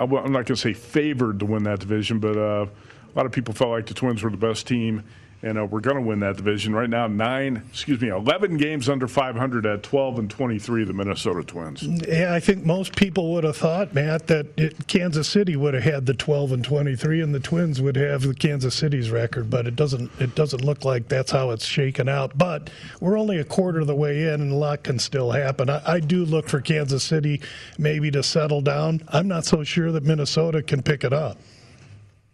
I'm 0.00 0.10
not 0.10 0.32
going 0.32 0.46
to 0.46 0.56
say 0.56 0.72
favored 0.72 1.38
to 1.40 1.46
win 1.46 1.64
that 1.64 1.80
division, 1.80 2.18
but 2.18 2.36
uh, 2.36 2.66
a 2.66 3.14
lot 3.14 3.26
of 3.26 3.32
people 3.32 3.54
felt 3.54 3.70
like 3.70 3.86
the 3.86 3.94
Twins 3.94 4.22
were 4.22 4.30
the 4.30 4.36
best 4.36 4.66
team 4.66 5.04
and 5.42 5.58
uh, 5.58 5.64
we're 5.64 5.80
going 5.80 5.96
to 5.96 6.02
win 6.02 6.20
that 6.20 6.36
division 6.36 6.74
right 6.74 6.88
now. 6.88 7.06
Nine, 7.06 7.62
excuse 7.70 8.00
me, 8.00 8.08
eleven 8.08 8.56
games 8.56 8.88
under 8.88 9.08
500 9.08 9.66
at 9.66 9.82
12 9.82 10.18
and 10.20 10.30
23. 10.30 10.84
The 10.84 10.92
Minnesota 10.92 11.42
Twins. 11.42 11.82
Yeah, 11.82 12.32
I 12.32 12.40
think 12.40 12.64
most 12.64 12.94
people 12.96 13.32
would 13.34 13.44
have 13.44 13.56
thought, 13.56 13.92
Matt, 13.92 14.28
that 14.28 14.46
it, 14.56 14.86
Kansas 14.86 15.28
City 15.28 15.56
would 15.56 15.74
have 15.74 15.82
had 15.82 16.06
the 16.06 16.14
12 16.14 16.52
and 16.52 16.64
23, 16.64 17.20
and 17.20 17.34
the 17.34 17.40
Twins 17.40 17.80
would 17.80 17.96
have 17.96 18.22
the 18.22 18.34
Kansas 18.34 18.74
City's 18.74 19.10
record. 19.10 19.50
But 19.50 19.66
it 19.66 19.76
doesn't. 19.76 20.10
It 20.20 20.34
doesn't 20.34 20.64
look 20.64 20.84
like 20.84 21.08
that's 21.08 21.32
how 21.32 21.50
it's 21.50 21.64
shaken 21.64 22.08
out. 22.08 22.38
But 22.38 22.70
we're 23.00 23.18
only 23.18 23.38
a 23.38 23.44
quarter 23.44 23.80
of 23.80 23.86
the 23.86 23.94
way 23.96 24.28
in, 24.28 24.40
and 24.40 24.52
a 24.52 24.56
lot 24.56 24.84
can 24.84 24.98
still 24.98 25.32
happen. 25.32 25.68
I, 25.68 25.82
I 25.84 26.00
do 26.00 26.24
look 26.24 26.48
for 26.48 26.60
Kansas 26.60 27.02
City 27.02 27.40
maybe 27.78 28.10
to 28.12 28.22
settle 28.22 28.60
down. 28.60 29.02
I'm 29.08 29.28
not 29.28 29.44
so 29.44 29.64
sure 29.64 29.90
that 29.92 30.04
Minnesota 30.04 30.62
can 30.62 30.82
pick 30.82 31.04
it 31.04 31.12
up. 31.12 31.38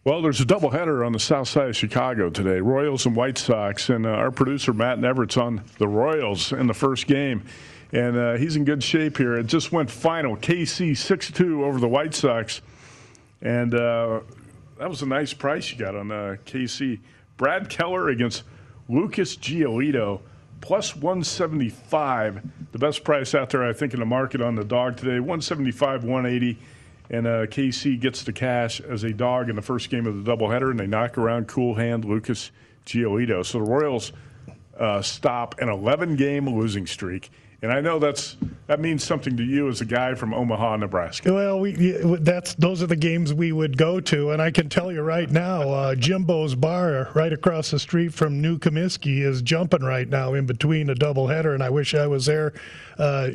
Well, 0.09 0.23
there's 0.23 0.41
a 0.41 0.47
doubleheader 0.47 1.05
on 1.05 1.13
the 1.13 1.19
south 1.19 1.49
side 1.49 1.69
of 1.69 1.77
Chicago 1.77 2.31
today 2.31 2.61
Royals 2.61 3.05
and 3.05 3.15
White 3.15 3.37
Sox. 3.37 3.91
And 3.91 4.07
uh, 4.07 4.09
our 4.09 4.31
producer, 4.31 4.73
Matt 4.73 4.99
Nevert's 4.99 5.37
on 5.37 5.63
the 5.77 5.87
Royals 5.87 6.51
in 6.51 6.67
the 6.67 6.73
first 6.73 7.07
game. 7.07 7.45
And 7.93 8.17
uh, 8.17 8.37
he's 8.37 8.57
in 8.57 8.65
good 8.65 8.83
shape 8.83 9.19
here. 9.19 9.35
It 9.35 9.49
just 9.49 9.71
went 9.71 9.91
final 9.91 10.35
KC 10.35 10.97
6 10.97 11.31
2 11.33 11.63
over 11.63 11.79
the 11.79 11.89
White 11.89 12.15
Sox. 12.15 12.63
And 13.43 13.75
uh, 13.75 14.21
that 14.79 14.89
was 14.89 15.03
a 15.03 15.07
nice 15.07 15.35
price 15.35 15.71
you 15.71 15.77
got 15.77 15.95
on 15.95 16.11
uh, 16.11 16.37
KC. 16.47 17.01
Brad 17.37 17.69
Keller 17.69 18.09
against 18.09 18.45
Lucas 18.89 19.37
Giolito, 19.37 20.23
plus 20.63 20.97
175. 20.97 22.41
The 22.73 22.79
best 22.79 23.05
price 23.05 23.35
out 23.35 23.51
there, 23.51 23.63
I 23.63 23.75
think, 23.75 23.93
in 23.93 24.01
the 24.01 24.07
market 24.07 24.41
on 24.41 24.55
the 24.55 24.65
dog 24.65 24.97
today 24.97 25.21
175, 25.21 26.05
180 26.05 26.59
and 27.11 27.27
uh, 27.27 27.47
KC 27.47 27.99
gets 28.01 28.23
the 28.23 28.33
cash 28.33 28.81
as 28.81 29.05
a 29.05 29.13
dog 29.13 29.49
in 29.49 29.57
the 29.57 29.63
first 29.63 29.91
game 29.91 30.07
of 30.07 30.25
the 30.25 30.37
doubleheader, 30.37 30.71
and 30.71 30.79
they 30.79 30.87
knock 30.87 31.19
around 31.19 31.49
cool 31.49 31.75
hand 31.75 32.05
Lucas 32.05 32.51
Giolito. 32.87 33.45
So 33.45 33.59
the 33.59 33.65
Royals 33.65 34.13
uh, 34.79 35.03
stop 35.03 35.61
an 35.61 35.69
11 35.69 36.17
game 36.17 36.49
losing 36.49 36.87
streak. 36.87 37.31
And 37.61 37.73
I 37.73 37.81
know 37.81 37.99
that's 37.99 38.37
that 38.69 38.79
means 38.79 39.03
something 39.03 39.37
to 39.37 39.43
you 39.43 39.69
as 39.69 39.81
a 39.81 39.85
guy 39.85 40.15
from 40.15 40.33
Omaha, 40.33 40.77
Nebraska. 40.77 41.33
Well, 41.35 41.59
we, 41.59 41.73
that's 42.21 42.55
those 42.55 42.85
are 42.85 42.87
the 42.87 42.95
games 42.95 43.35
we 43.35 43.51
would 43.51 43.77
go 43.77 43.99
to, 43.99 44.31
and 44.31 44.41
I 44.41 44.53
can 44.53 44.69
tell 44.69 44.93
you 44.93 45.03
right 45.03 45.29
now, 45.29 45.63
uh, 45.63 45.95
Jimbo's 45.97 46.55
Bar 46.55 47.11
right 47.15 47.33
across 47.33 47.73
the 47.73 47.81
street 47.81 48.15
from 48.15 48.41
New 48.41 48.59
Comiskey 48.59 49.23
is 49.23 49.43
jumping 49.43 49.83
right 49.83 50.09
now 50.09 50.35
in 50.35 50.47
between 50.47 50.89
a 50.89 50.95
doubleheader, 50.95 51.53
and 51.53 51.61
I 51.61 51.71
wish 51.71 51.97
I 51.97 52.07
was 52.07 52.27
there, 52.27 52.53
uh, 52.99 53.31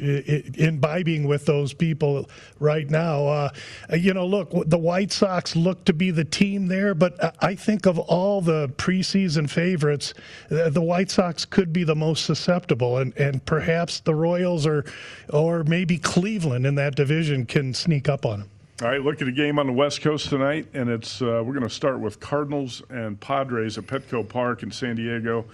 imbibing 0.55 1.27
with 1.27 1.45
those 1.45 1.73
people 1.73 2.29
right 2.59 2.89
now. 2.89 3.25
Uh, 3.25 3.49
you 3.93 4.13
know, 4.13 4.25
look, 4.25 4.51
the 4.67 4.77
White 4.77 5.11
Sox 5.11 5.55
look 5.55 5.85
to 5.85 5.93
be 5.93 6.11
the 6.11 6.25
team 6.25 6.67
there, 6.67 6.93
but 6.93 7.35
I 7.41 7.55
think 7.55 7.85
of 7.85 7.97
all 7.99 8.41
the 8.41 8.69
preseason 8.69 9.49
favorites, 9.49 10.13
the 10.49 10.81
White 10.81 11.11
Sox 11.11 11.45
could 11.45 11.71
be 11.71 11.83
the 11.83 11.95
most 11.95 12.25
susceptible, 12.25 12.97
and 12.97 13.15
and 13.17 13.43
perhaps 13.45 13.99
the 13.99 14.15
Royals 14.15 14.65
or 14.65 14.85
or 15.29 15.63
maybe 15.63 15.97
Cleveland 15.97 16.65
in 16.65 16.75
that 16.75 16.95
division 16.95 17.45
can 17.45 17.73
sneak 17.73 18.09
up 18.09 18.25
on 18.25 18.39
them. 18.41 18.49
All 18.81 18.89
right, 18.89 19.01
look 19.01 19.21
at 19.21 19.27
a 19.27 19.31
game 19.31 19.59
on 19.59 19.67
the 19.67 19.73
West 19.73 20.01
Coast 20.01 20.29
tonight, 20.29 20.67
and 20.73 20.89
it's 20.89 21.21
uh, 21.21 21.41
we're 21.45 21.53
going 21.53 21.61
to 21.63 21.69
start 21.69 21.99
with 21.99 22.19
Cardinals 22.19 22.81
and 22.89 23.19
Padres 23.19 23.77
at 23.77 23.85
Petco 23.85 24.27
Park 24.27 24.63
in 24.63 24.71
San 24.71 24.95
Diego. 24.95 25.45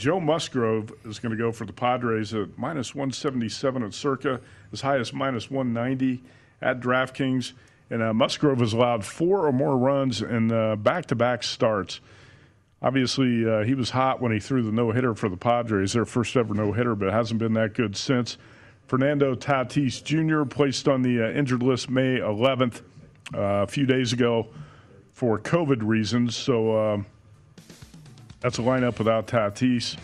Joe 0.00 0.18
Musgrove 0.18 0.90
is 1.04 1.18
going 1.18 1.36
to 1.36 1.36
go 1.36 1.52
for 1.52 1.66
the 1.66 1.74
Padres 1.74 2.32
at 2.32 2.56
minus 2.56 2.94
177 2.94 3.82
at 3.82 3.92
Circa, 3.92 4.40
as 4.72 4.80
high 4.80 4.96
as 4.96 5.12
minus 5.12 5.50
190 5.50 6.22
at 6.62 6.80
DraftKings. 6.80 7.52
And 7.90 8.02
uh, 8.02 8.14
Musgrove 8.14 8.60
has 8.60 8.72
allowed 8.72 9.04
four 9.04 9.46
or 9.46 9.52
more 9.52 9.76
runs 9.76 10.22
in 10.22 10.48
back 10.82 11.04
to 11.06 11.14
back 11.14 11.42
starts. 11.42 12.00
Obviously, 12.80 13.46
uh, 13.46 13.62
he 13.62 13.74
was 13.74 13.90
hot 13.90 14.22
when 14.22 14.32
he 14.32 14.40
threw 14.40 14.62
the 14.62 14.72
no 14.72 14.90
hitter 14.90 15.14
for 15.14 15.28
the 15.28 15.36
Padres, 15.36 15.92
their 15.92 16.06
first 16.06 16.34
ever 16.34 16.54
no 16.54 16.72
hitter, 16.72 16.94
but 16.94 17.12
hasn't 17.12 17.38
been 17.38 17.52
that 17.52 17.74
good 17.74 17.94
since. 17.94 18.38
Fernando 18.86 19.34
Tatis 19.34 20.02
Jr. 20.02 20.48
placed 20.48 20.88
on 20.88 21.02
the 21.02 21.26
uh, 21.26 21.30
injured 21.32 21.62
list 21.62 21.90
May 21.90 22.20
11th, 22.20 22.80
uh, 23.34 23.38
a 23.38 23.66
few 23.66 23.84
days 23.84 24.14
ago, 24.14 24.46
for 25.12 25.38
COVID 25.38 25.82
reasons. 25.82 26.36
So 26.36 26.94
um, 26.94 27.06
that's 28.40 28.58
a 28.58 28.62
lineup 28.62 28.98
without 28.98 29.26
Tatis. 29.26 29.96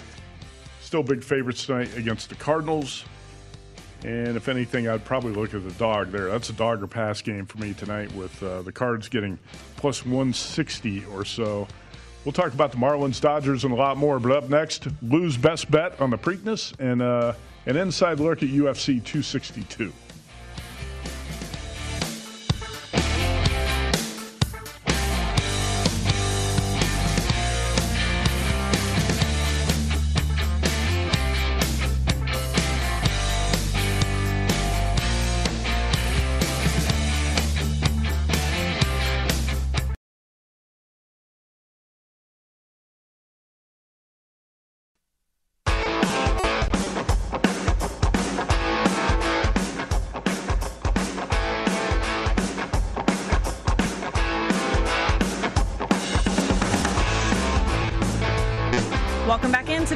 Still 0.80 1.03
big 1.03 1.24
favorites 1.24 1.66
tonight 1.66 1.97
against 1.97 2.28
the 2.28 2.34
Cardinals. 2.37 3.05
And 4.05 4.37
if 4.37 4.49
anything, 4.49 4.89
I'd 4.89 5.05
probably 5.05 5.32
look 5.32 5.55
at 5.55 5.64
the 5.64 5.72
dog 5.72 6.12
there. 6.12 6.28
That's 6.28 6.51
a 6.51 6.53
dog 6.53 6.82
or 6.82 6.87
pass 6.87 7.22
game 7.22 7.47
for 7.47 7.59
me 7.59 7.74
tonight 7.74 8.12
with 8.14 8.41
uh, 8.43 8.62
the 8.62 8.70
Cards 8.70 9.09
getting 9.09 9.39
plus 9.76 10.05
160 10.05 11.05
or 11.07 11.24
so. 11.24 11.66
We'll 12.24 12.32
talk 12.32 12.53
about 12.53 12.72
the 12.72 12.78
Marlins, 12.78 13.20
Dodgers, 13.20 13.64
and 13.64 13.72
a 13.72 13.76
lot 13.76 13.97
more. 13.97 14.18
But 14.18 14.32
up 14.32 14.51
next, 14.51 14.89
Lou's 15.01 15.37
best 15.37 15.70
bet 15.70 16.01
on 16.01 16.11
the 16.11 16.18
Preakness 16.18 16.78
and 16.78 17.01
uh, 17.01 17.32
an 17.66 17.76
inside 17.76 18.20
look 18.20 18.43
at 18.43 18.49
UFC 18.49 19.03
262. 19.03 19.93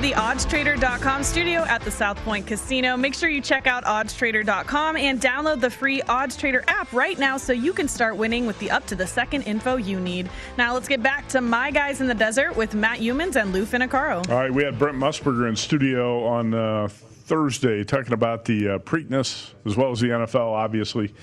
oddstrader.com 0.08 1.22
studio 1.22 1.60
at 1.60 1.82
the 1.82 1.90
South 1.90 2.16
Point 2.24 2.46
Casino. 2.46 2.96
Make 2.96 3.14
sure 3.14 3.28
you 3.28 3.40
check 3.40 3.66
out 3.66 3.84
oddstrader.com 3.84 4.96
and 4.96 5.20
download 5.20 5.60
the 5.60 5.68
free 5.68 6.00
OddsTrader 6.02 6.64
app 6.66 6.92
right 6.92 7.18
now 7.18 7.36
so 7.36 7.52
you 7.52 7.72
can 7.72 7.86
start 7.86 8.16
winning 8.16 8.46
with 8.46 8.58
the 8.58 8.70
up 8.70 8.86
to 8.86 8.96
the 8.96 9.06
second 9.06 9.42
info 9.42 9.76
you 9.76 10.00
need. 10.00 10.30
Now 10.56 10.74
let's 10.74 10.88
get 10.88 11.02
back 11.02 11.28
to 11.28 11.40
my 11.40 11.70
guys 11.70 12.00
in 12.00 12.06
the 12.06 12.14
desert 12.14 12.56
with 12.56 12.74
Matt 12.74 12.98
Youmans 12.98 13.36
and 13.36 13.52
Lou 13.52 13.66
Finocchiaro. 13.66 14.28
All 14.28 14.36
right, 14.36 14.52
we 14.52 14.64
had 14.64 14.78
Brent 14.78 14.96
Musburger 14.96 15.48
in 15.48 15.54
studio 15.54 16.24
on 16.24 16.54
uh, 16.54 16.88
Thursday 16.88 17.84
talking 17.84 18.14
about 18.14 18.46
the 18.46 18.70
uh, 18.70 18.78
Preakness 18.78 19.52
as 19.66 19.76
well 19.76 19.92
as 19.92 20.00
the 20.00 20.08
NFL, 20.08 20.52
obviously. 20.52 21.14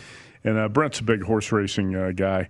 And 0.44 0.58
uh, 0.58 0.70
Brent's 0.70 1.00
a 1.00 1.04
big 1.04 1.24
horse 1.24 1.52
racing 1.52 1.96
uh, 1.96 2.12
guy. 2.16 2.50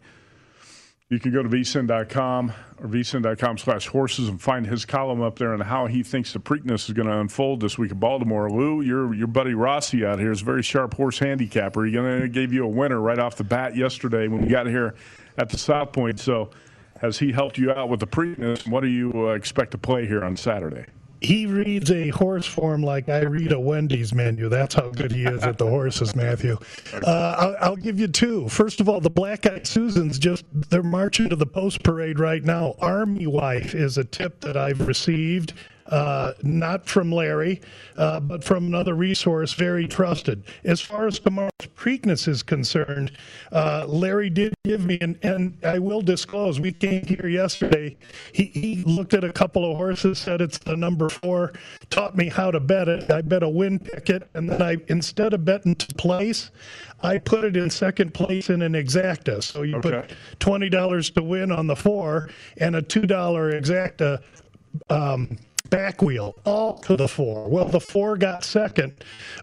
You 1.10 1.20
can 1.20 1.32
go 1.32 1.42
to 1.42 1.48
vsin.com 1.48 2.52
or 2.80 2.88
vsin.com 2.88 3.58
slash 3.58 3.88
horses 3.88 4.28
and 4.28 4.42
find 4.42 4.68
his 4.68 4.84
column 4.84 5.22
up 5.22 5.40
there 5.40 5.54
on 5.54 5.62
how 5.62 5.86
he 5.86 6.04
thinks 6.04 6.34
the 6.34 6.40
Preakness 6.40 6.90
is 6.90 6.92
going 6.92 7.08
to 7.08 7.18
unfold 7.18 7.62
this 7.62 7.78
week 7.78 7.92
in 7.92 8.00
Baltimore. 8.00 8.50
Lou, 8.50 8.82
your 8.82 9.14
your 9.14 9.28
buddy 9.28 9.54
Rossi 9.54 10.06
out 10.06 10.20
here 10.20 10.34
is 10.34 10.42
a 10.42 10.46
very 10.46 10.62
sharp 10.62 10.96
horse 10.96 11.18
handicapper. 11.18 11.86
He 11.86 12.28
gave 12.28 12.52
you 12.52 12.66
a 12.66 12.68
winner 12.68 13.00
right 13.00 13.20
off 13.20 13.38
the 13.38 13.46
bat 13.46 13.78
yesterday 13.78 14.28
when 14.28 14.42
we 14.42 14.50
got 14.50 14.68
here 14.68 14.96
at 15.38 15.50
the 15.50 15.58
South 15.58 15.94
Point. 15.94 16.20
So 16.20 16.50
has 17.00 17.18
he 17.20 17.32
helped 17.32 17.58
you 17.58 17.72
out 17.72 17.88
with 17.88 18.02
the 18.02 18.08
Preakness? 18.08 18.68
What 18.68 18.82
do 18.82 18.90
you 18.90 19.30
uh, 19.30 19.34
expect 19.34 19.72
to 19.72 19.78
play 19.78 20.08
here 20.08 20.26
on 20.26 20.36
Saturday? 20.36 20.88
He 21.22 21.46
reads 21.46 21.92
a 21.92 22.10
horse 22.10 22.46
form 22.46 22.84
like 22.84 23.10
I 23.10 23.22
read 23.22 23.52
a 23.52 23.60
Wendy's 23.60 24.14
menu. 24.14 24.50
That's 24.50 24.76
how 24.76 24.90
good 24.90 25.12
he 25.12 25.24
is 25.26 25.44
at 25.44 25.58
the 25.58 25.66
horses, 25.68 26.16
Matthew. 26.16 26.58
Uh, 26.94 27.36
I'll, 27.38 27.56
I'll, 27.60 27.76
give 27.76 28.00
you 28.00 28.08
two. 28.08 28.48
First 28.50 28.80
of 28.80 28.90
all, 28.90 29.00
the 29.00 29.10
Black 29.10 29.46
Eyed 29.46 29.66
Susans 29.66 30.20
just 30.20 30.46
they're 30.54 30.84
marching 30.84 31.30
to 31.30 31.36
the 31.36 31.46
post 31.46 31.84
parade 31.84 32.20
right 32.20 32.44
now. 32.44 32.76
Army 32.80 33.28
Wife 33.28 33.74
is 33.74 33.98
a 33.98 34.04
tip 34.04 34.42
that 34.42 34.58
I've 34.58 34.88
received 34.88 35.54
uh, 35.90 36.34
not 36.44 36.86
from 36.88 37.12
Larry, 37.12 37.62
uh, 37.98 38.20
but 38.20 38.44
from 38.44 38.66
another 38.66 38.94
resource 38.94 39.54
very 39.54 39.88
trusted. 39.88 40.44
As 40.64 40.82
far 40.82 41.08
as 41.08 41.20
tomorrow's 41.20 41.52
Preakness 41.76 42.28
is 42.28 42.44
concerned, 42.44 43.12
uh, 43.52 43.86
Larry 43.88 44.30
did 44.30 44.54
give 44.66 44.86
me, 44.86 44.98
and, 45.02 45.18
and 45.24 45.58
I 45.64 45.80
will 45.80 46.02
disclose, 46.02 46.60
we 46.60 46.72
came 46.72 47.06
here 47.06 47.28
yesterday. 47.28 47.98
He, 48.34 48.46
he 48.46 48.84
looked 48.84 49.14
at 49.14 49.24
a 49.24 49.32
couple 49.32 49.70
of 49.70 49.78
horses, 49.78 50.20
said 50.20 50.42
it's 50.42 50.58
the 50.58 50.76
number 50.76 51.10
four, 51.10 51.54
taught 51.90 52.16
me 52.16 52.30
how 52.30 52.52
to 52.52 52.60
bet 52.60 52.88
it. 52.88 53.10
I 53.12 53.22
bet 53.22 53.44
a 53.44 53.50
win 53.50 53.80
ticket, 53.80 54.30
and 54.34 54.50
then 54.50 54.62
I, 54.62 54.78
instead 54.88 55.34
of 55.34 55.46
betting 55.46 55.76
to 55.76 55.96
place, 55.96 56.52
I 57.02 57.20
put 57.20 57.44
it 57.44 57.56
in 57.56 57.70
second 57.70 58.14
place 58.14 58.50
in 58.50 58.62
an 58.62 58.74
exacta. 58.74 59.44
So 59.44 59.62
you 59.62 59.78
okay. 59.78 60.02
put 60.02 60.14
twenty 60.40 60.70
dollars 60.70 61.12
to 61.12 61.24
win 61.24 61.52
on 61.52 61.68
the 61.68 61.76
four 61.76 62.30
and 62.58 62.76
a 62.76 62.82
two 62.82 63.06
dollar 63.06 63.52
exacta 63.52 64.24
um, 64.90 65.38
back 65.70 66.02
wheel, 66.02 66.36
all 66.46 66.78
to 66.80 66.96
the 66.96 67.08
four. 67.08 67.50
Well, 67.50 67.66
the 67.66 67.80
four 67.80 68.18
got 68.18 68.44
second, 68.44 68.94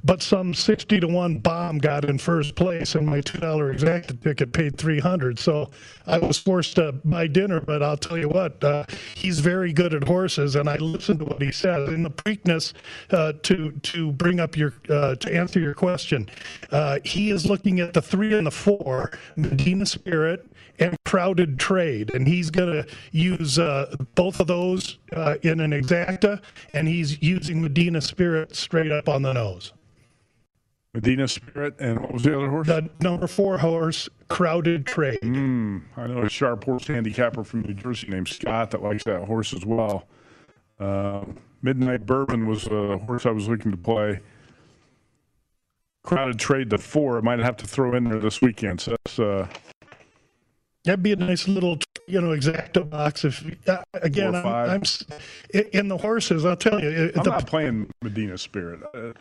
but 0.02 0.22
some 0.22 0.54
60 0.54 1.00
to 1.00 1.08
1 1.08 1.38
bomb 1.38 1.78
got 1.78 2.04
in 2.04 2.18
first 2.18 2.54
place, 2.54 2.94
and 2.94 3.06
my 3.06 3.20
$2 3.20 3.40
exacta 3.74 4.20
ticket 4.22 4.52
paid 4.52 4.78
300 4.78 5.38
So 5.38 5.70
I 6.06 6.18
was 6.18 6.38
forced 6.38 6.76
to 6.76 6.92
buy 7.04 7.26
dinner, 7.26 7.60
but 7.60 7.82
I'll 7.82 7.96
tell 7.96 8.18
you 8.18 8.28
what, 8.28 8.62
uh, 8.62 8.84
he's 9.14 9.40
very 9.40 9.72
good 9.72 9.94
at 9.94 10.04
horses, 10.04 10.56
and 10.56 10.68
I 10.68 10.76
listened 10.76 11.20
to 11.20 11.24
what 11.26 11.42
he 11.42 11.52
says. 11.52 11.88
In 11.88 12.02
the 12.02 12.10
Preakness, 12.10 12.72
uh, 13.10 13.34
to, 13.42 13.72
to 13.72 14.12
bring 14.12 14.40
up 14.40 14.56
your, 14.56 14.74
uh, 14.88 15.14
to 15.16 15.34
answer 15.34 15.60
your 15.60 15.74
question, 15.74 16.28
uh, 16.70 16.98
he 17.04 17.30
is 17.30 17.46
looking 17.46 17.80
at 17.80 17.94
the 17.94 18.02
three 18.02 18.34
and 18.34 18.46
the 18.46 18.50
four, 18.50 19.12
Medina 19.36 19.86
Spirit, 19.86 20.46
and 20.78 20.96
crowded 21.04 21.58
trade. 21.58 22.14
And 22.14 22.26
he's 22.26 22.50
going 22.50 22.72
to 22.72 22.86
use 23.12 23.58
uh, 23.58 23.94
both 24.14 24.40
of 24.40 24.46
those 24.46 24.98
uh, 25.12 25.36
in 25.42 25.60
an 25.60 25.70
exacta, 25.70 26.42
and 26.72 26.88
he's 26.88 27.22
using 27.22 27.62
Medina 27.62 28.00
Spirit 28.00 28.54
straight 28.54 28.92
up 28.92 29.08
on 29.08 29.22
the 29.22 29.32
nose. 29.32 29.72
Medina 30.94 31.26
Spirit, 31.26 31.74
and 31.80 31.98
what 32.00 32.12
was 32.12 32.22
the 32.22 32.36
other 32.36 32.48
horse? 32.48 32.68
The 32.68 32.88
number 33.00 33.26
four 33.26 33.58
horse, 33.58 34.08
Crowded 34.28 34.86
Trade. 34.86 35.18
Mm, 35.22 35.82
I 35.96 36.06
know 36.06 36.22
a 36.22 36.28
sharp 36.28 36.64
horse 36.64 36.86
handicapper 36.86 37.42
from 37.42 37.62
New 37.62 37.74
Jersey 37.74 38.06
named 38.08 38.28
Scott 38.28 38.70
that 38.70 38.82
likes 38.82 39.02
that 39.04 39.24
horse 39.24 39.52
as 39.52 39.66
well. 39.66 40.06
Uh, 40.78 41.24
Midnight 41.62 42.06
Bourbon 42.06 42.46
was 42.46 42.66
a 42.66 42.98
horse 42.98 43.26
I 43.26 43.30
was 43.30 43.48
looking 43.48 43.72
to 43.72 43.76
play. 43.76 44.20
Crowded 46.04 46.38
Trade 46.38 46.70
the 46.70 46.78
four. 46.78 47.18
I 47.18 47.22
might 47.22 47.40
have 47.40 47.56
to 47.56 47.66
throw 47.66 47.94
in 47.96 48.04
there 48.04 48.20
this 48.20 48.40
weekend. 48.40 48.80
So 48.80 48.94
that's 49.04 49.18
uh, 49.18 49.48
That'd 50.84 51.02
be 51.02 51.12
a 51.12 51.16
nice 51.16 51.48
little, 51.48 51.78
you 52.06 52.20
know, 52.20 52.36
exacta 52.36 52.88
box. 52.88 53.24
If 53.24 53.44
uh, 53.68 53.82
again, 53.94 54.34
I'm, 54.34 54.46
I'm, 54.46 54.82
in 55.72 55.88
the 55.88 55.96
horses. 55.96 56.44
I'll 56.44 56.56
tell 56.56 56.80
you. 56.80 57.12
I'm 57.16 57.22
the, 57.22 57.30
not 57.30 57.46
playing 57.46 57.90
Medina 58.02 58.36
Spirit. 58.36 58.82
Uh, 58.94 59.12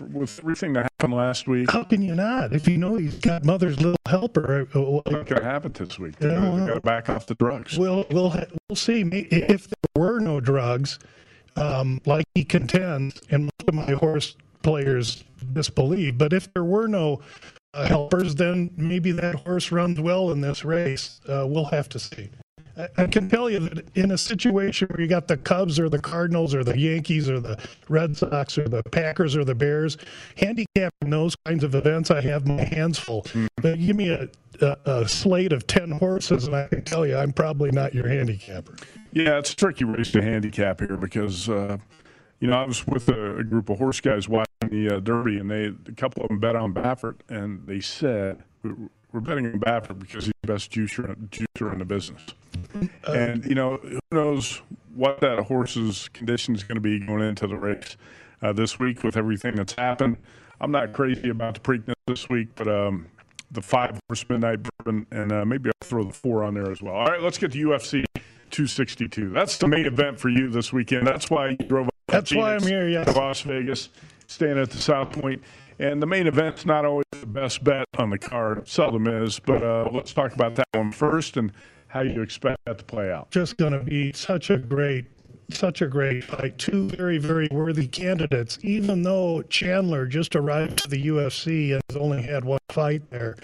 with 0.00 0.38
everything 0.40 0.72
that 0.74 0.90
happened 0.98 1.14
last 1.14 1.48
week. 1.48 1.70
How 1.70 1.82
can 1.82 2.02
you 2.02 2.14
not? 2.14 2.52
If 2.52 2.68
you 2.68 2.76
know 2.76 2.96
he's 2.96 3.16
got 3.16 3.44
mother's 3.44 3.80
little 3.80 3.96
helper. 4.06 4.68
Uh, 4.74 4.96
uh, 4.96 5.02
going 5.10 5.24
to 5.24 5.44
happen 5.44 5.72
this 5.72 5.98
week? 5.98 6.16
They, 6.16 6.28
got 6.28 6.74
to 6.74 6.80
back 6.80 7.08
off 7.08 7.26
the 7.26 7.34
drugs. 7.34 7.78
We'll 7.78 8.04
we'll 8.10 8.34
we'll 8.68 8.76
see. 8.76 9.02
If 9.02 9.68
there 9.68 10.02
were 10.02 10.20
no 10.20 10.40
drugs, 10.40 10.98
um, 11.56 12.00
like 12.04 12.26
he 12.34 12.44
contends, 12.44 13.20
and 13.30 13.44
most 13.44 13.68
of 13.68 13.74
my 13.74 13.92
horse 13.92 14.36
players 14.62 15.24
disbelieve, 15.52 16.18
but 16.18 16.32
if 16.32 16.52
there 16.52 16.64
were 16.64 16.88
no 16.88 17.20
uh, 17.76 17.86
helpers, 17.86 18.34
then 18.34 18.70
maybe 18.76 19.12
that 19.12 19.34
horse 19.34 19.70
runs 19.70 20.00
well 20.00 20.30
in 20.32 20.40
this 20.40 20.64
race. 20.64 21.20
Uh, 21.28 21.46
we'll 21.46 21.66
have 21.66 21.88
to 21.90 21.98
see. 21.98 22.30
I 22.98 23.06
can 23.06 23.30
tell 23.30 23.48
you 23.48 23.60
that 23.60 23.96
in 23.96 24.10
a 24.10 24.18
situation 24.18 24.88
where 24.88 25.00
you 25.00 25.06
got 25.06 25.28
the 25.28 25.38
Cubs 25.38 25.80
or 25.80 25.88
the 25.88 25.98
Cardinals 25.98 26.54
or 26.54 26.62
the 26.62 26.78
Yankees 26.78 27.28
or 27.30 27.40
the 27.40 27.58
Red 27.88 28.16
Sox 28.16 28.58
or 28.58 28.68
the 28.68 28.82
Packers 28.82 29.34
or 29.34 29.44
the 29.44 29.54
Bears, 29.54 29.96
handicapping 30.36 31.08
those 31.08 31.34
kinds 31.46 31.64
of 31.64 31.74
events, 31.74 32.10
I 32.10 32.20
have 32.20 32.46
my 32.46 32.62
hands 32.62 32.98
full. 32.98 33.22
Mm. 33.22 33.48
But 33.62 33.78
give 33.80 33.96
me 33.96 34.10
a, 34.10 34.28
a, 34.60 34.76
a, 34.84 35.08
slate 35.08 35.54
of 35.54 35.66
10 35.66 35.92
horses, 35.92 36.46
and 36.46 36.54
I 36.54 36.66
can 36.68 36.84
tell 36.84 37.06
you 37.06 37.16
I'm 37.16 37.32
probably 37.32 37.70
not 37.70 37.94
your 37.94 38.08
handicapper. 38.08 38.76
Yeah, 39.12 39.38
it's 39.38 39.52
a 39.52 39.56
tricky 39.56 39.84
race 39.84 40.12
to 40.12 40.20
handicap 40.20 40.80
here 40.80 40.98
because, 40.98 41.48
uh, 41.48 41.78
you 42.40 42.48
know, 42.48 42.56
I 42.56 42.64
was 42.64 42.86
with 42.86 43.08
a, 43.08 43.36
a, 43.38 43.44
group 43.44 43.70
of 43.70 43.78
horse 43.78 44.00
guys 44.00 44.28
watching 44.28 44.46
the 44.68 44.96
uh, 44.96 45.00
Derby, 45.00 45.38
and 45.38 45.50
they 45.50 45.66
a 45.66 45.94
couple 45.96 46.22
of 46.22 46.28
them 46.28 46.38
bet 46.38 46.56
on 46.56 46.74
Baffert, 46.74 47.16
and 47.28 47.66
they 47.66 47.80
said, 47.80 48.42
we're 48.62 49.20
betting 49.20 49.46
on 49.46 49.60
Baffert 49.60 49.98
because 49.98 50.26
he's 50.26 50.34
the 50.42 50.52
best 50.52 50.70
juicer, 50.70 51.16
juicer 51.28 51.72
in 51.72 51.78
the 51.78 51.84
business. 51.84 52.22
Uh, 53.08 53.12
and, 53.12 53.44
you 53.44 53.54
know, 53.54 53.78
who 53.78 54.00
knows 54.10 54.60
what 54.94 55.20
that 55.20 55.38
horse's 55.38 56.08
condition 56.08 56.54
is 56.54 56.62
going 56.62 56.76
to 56.76 56.80
be 56.80 56.98
going 57.00 57.22
into 57.22 57.46
the 57.46 57.56
race 57.56 57.96
uh, 58.42 58.52
this 58.52 58.78
week 58.78 59.02
with 59.02 59.16
everything 59.16 59.54
that's 59.54 59.74
happened. 59.74 60.16
I'm 60.60 60.70
not 60.70 60.92
crazy 60.92 61.28
about 61.30 61.54
the 61.54 61.60
Preakness 61.60 61.94
this 62.06 62.28
week, 62.28 62.48
but 62.56 62.68
um, 62.68 63.06
the 63.50 63.62
five 63.62 63.98
horse 64.08 64.24
midnight 64.28 64.60
bourbon, 64.62 65.06
and 65.10 65.32
uh, 65.32 65.44
maybe 65.44 65.70
I'll 65.70 65.88
throw 65.88 66.04
the 66.04 66.12
four 66.12 66.44
on 66.44 66.54
there 66.54 66.70
as 66.70 66.82
well. 66.82 66.94
All 66.94 67.06
right, 67.06 67.22
let's 67.22 67.38
get 67.38 67.52
to 67.52 67.58
UFC 67.58 68.04
262. 68.50 69.30
That's 69.30 69.58
the 69.58 69.68
main 69.68 69.86
event 69.86 70.18
for 70.18 70.28
you 70.28 70.50
this 70.50 70.72
weekend. 70.72 71.06
That's 71.06 71.30
why 71.30 71.50
you 71.50 71.56
drove. 71.56 71.88
That's 72.08 72.30
Phoenix, 72.30 72.44
why 72.44 72.54
I'm 72.54 72.62
here. 72.62 72.88
Yeah, 72.88 73.02
Las 73.10 73.40
Vegas, 73.42 73.88
staying 74.26 74.58
at 74.58 74.70
the 74.70 74.78
South 74.78 75.12
Point. 75.12 75.42
And 75.78 76.00
the 76.00 76.06
main 76.06 76.26
event's 76.26 76.64
not 76.64 76.84
always 76.84 77.04
the 77.20 77.26
best 77.26 77.62
bet 77.62 77.86
on 77.98 78.10
the 78.10 78.18
card, 78.18 78.66
seldom 78.68 79.06
is. 79.06 79.38
But 79.40 79.62
uh, 79.62 79.88
let's 79.92 80.12
talk 80.12 80.32
about 80.32 80.54
that 80.54 80.68
one 80.72 80.92
first 80.92 81.36
and 81.36 81.52
how 81.88 82.00
you 82.00 82.22
expect 82.22 82.64
that 82.64 82.78
to 82.78 82.84
play 82.84 83.10
out. 83.10 83.30
Just 83.30 83.56
going 83.56 83.72
to 83.72 83.80
be 83.80 84.12
such 84.12 84.50
a 84.50 84.56
great 84.56 85.06
such 85.50 85.80
a 85.80 85.86
great 85.86 86.24
fight. 86.24 86.58
Two 86.58 86.88
very, 86.88 87.18
very 87.18 87.48
worthy 87.52 87.86
candidates. 87.86 88.58
Even 88.62 89.02
though 89.02 89.42
Chandler 89.42 90.06
just 90.06 90.34
arrived 90.34 90.78
to 90.78 90.88
the 90.88 91.06
UFC 91.06 91.72
and 91.72 91.80
has 91.88 91.96
only 91.96 92.22
had 92.22 92.44
one 92.44 92.58
fight 92.68 93.08
there, 93.10 93.36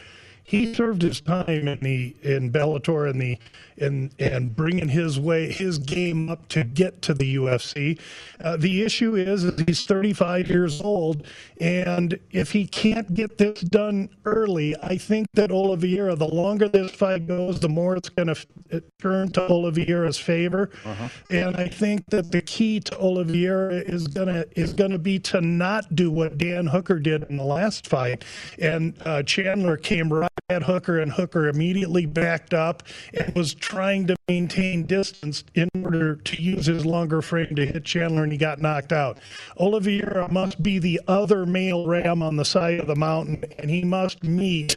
he 0.42 0.74
served 0.74 1.02
his 1.02 1.20
time 1.20 1.68
in 1.68 1.78
the 1.80 2.16
in 2.22 2.50
Bellator 2.50 3.08
and 3.08 3.20
the 3.20 3.38
and 3.82 4.14
and 4.18 4.54
bringing 4.54 4.88
his 4.88 5.18
way 5.18 5.50
his 5.50 5.78
game 5.78 6.28
up 6.28 6.48
to 6.48 6.64
get 6.64 7.02
to 7.02 7.14
the 7.14 7.36
UFC. 7.36 7.98
Uh, 8.40 8.56
the 8.56 8.82
issue 8.82 9.14
is, 9.14 9.44
is 9.44 9.62
he's 9.66 9.84
35 9.84 10.48
years 10.48 10.80
old, 10.80 11.26
and 11.60 12.18
if 12.30 12.52
he 12.52 12.66
can't 12.66 13.12
get 13.14 13.38
this 13.38 13.60
done 13.60 14.08
early, 14.24 14.74
I 14.82 14.96
think 14.96 15.26
that 15.34 15.50
Oliveira, 15.50 16.14
the 16.16 16.28
longer 16.28 16.68
this 16.68 16.90
fight 16.90 17.26
goes, 17.26 17.60
the 17.60 17.68
more 17.68 17.96
it's 17.96 18.08
going 18.08 18.28
to 18.28 18.82
turn 19.00 19.30
to 19.32 19.48
Oliveira's 19.48 20.18
favor. 20.18 20.70
Uh-huh. 20.84 21.08
And 21.30 21.56
I 21.56 21.68
think 21.68 22.06
that 22.06 22.32
the 22.32 22.42
key 22.42 22.80
to 22.80 22.98
Oliveira 22.98 23.74
is 23.74 24.06
gonna 24.08 24.44
is 24.56 24.72
gonna 24.72 24.98
be 24.98 25.18
to 25.20 25.40
not 25.40 25.94
do 25.94 26.10
what 26.10 26.38
Dan 26.38 26.66
Hooker 26.66 26.98
did 26.98 27.24
in 27.24 27.36
the 27.36 27.44
last 27.44 27.86
fight, 27.86 28.24
and 28.58 28.94
uh, 29.04 29.22
Chandler 29.22 29.76
came 29.76 30.12
right 30.12 30.30
at 30.48 30.62
Hooker, 30.62 31.00
and 31.00 31.12
Hooker 31.12 31.48
immediately 31.48 32.06
backed 32.06 32.54
up 32.54 32.82
and 33.14 33.34
was 33.34 33.54
trying 33.72 34.06
to 34.06 34.14
maintain 34.28 34.84
distance 34.84 35.44
in 35.54 35.66
order 35.82 36.16
to 36.16 36.42
use 36.42 36.66
his 36.66 36.84
longer 36.84 37.22
frame 37.22 37.54
to 37.56 37.64
hit 37.64 37.82
Chandler, 37.86 38.22
and 38.22 38.30
he 38.30 38.36
got 38.36 38.60
knocked 38.60 38.92
out. 38.92 39.16
Oliveira 39.56 40.30
must 40.30 40.62
be 40.62 40.78
the 40.78 41.00
other 41.08 41.46
male 41.46 41.86
ram 41.86 42.22
on 42.22 42.36
the 42.36 42.44
side 42.44 42.80
of 42.80 42.86
the 42.86 42.94
mountain, 42.94 43.42
and 43.58 43.70
he 43.70 43.82
must 43.82 44.22
meet 44.24 44.76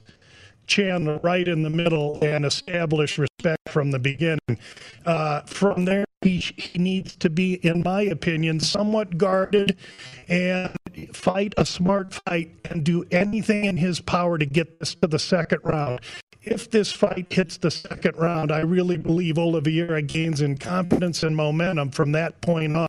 Chandler 0.67 1.19
right 1.23 1.47
in 1.47 1.63
the 1.63 1.69
middle 1.69 2.23
and 2.23 2.45
establish 2.45 3.17
respect 3.17 3.69
from 3.69 3.91
the 3.91 3.99
beginning. 3.99 4.59
Uh, 5.05 5.41
from 5.41 5.85
there, 5.85 6.05
he, 6.21 6.37
he 6.37 6.79
needs 6.79 7.15
to 7.17 7.29
be, 7.29 7.55
in 7.55 7.83
my 7.83 8.01
opinion, 8.01 8.59
somewhat 8.59 9.17
guarded 9.17 9.77
and 10.27 10.75
fight 11.13 11.53
a 11.57 11.65
smart 11.65 12.13
fight 12.25 12.51
and 12.65 12.83
do 12.83 13.05
anything 13.11 13.65
in 13.65 13.77
his 13.77 14.01
power 14.01 14.37
to 14.37 14.45
get 14.45 14.79
this 14.79 14.95
to 14.95 15.07
the 15.07 15.19
second 15.19 15.59
round 15.63 15.99
if 16.45 16.69
this 16.69 16.91
fight 16.91 17.31
hits 17.31 17.57
the 17.57 17.71
second 17.71 18.15
round, 18.17 18.51
I 18.51 18.59
really 18.59 18.97
believe 18.97 19.37
Oliveira 19.37 20.01
gains 20.03 20.41
in 20.41 20.57
confidence 20.57 21.23
and 21.23 21.35
momentum 21.35 21.89
from 21.89 22.11
that 22.13 22.39
point 22.41 22.77
on. 22.77 22.87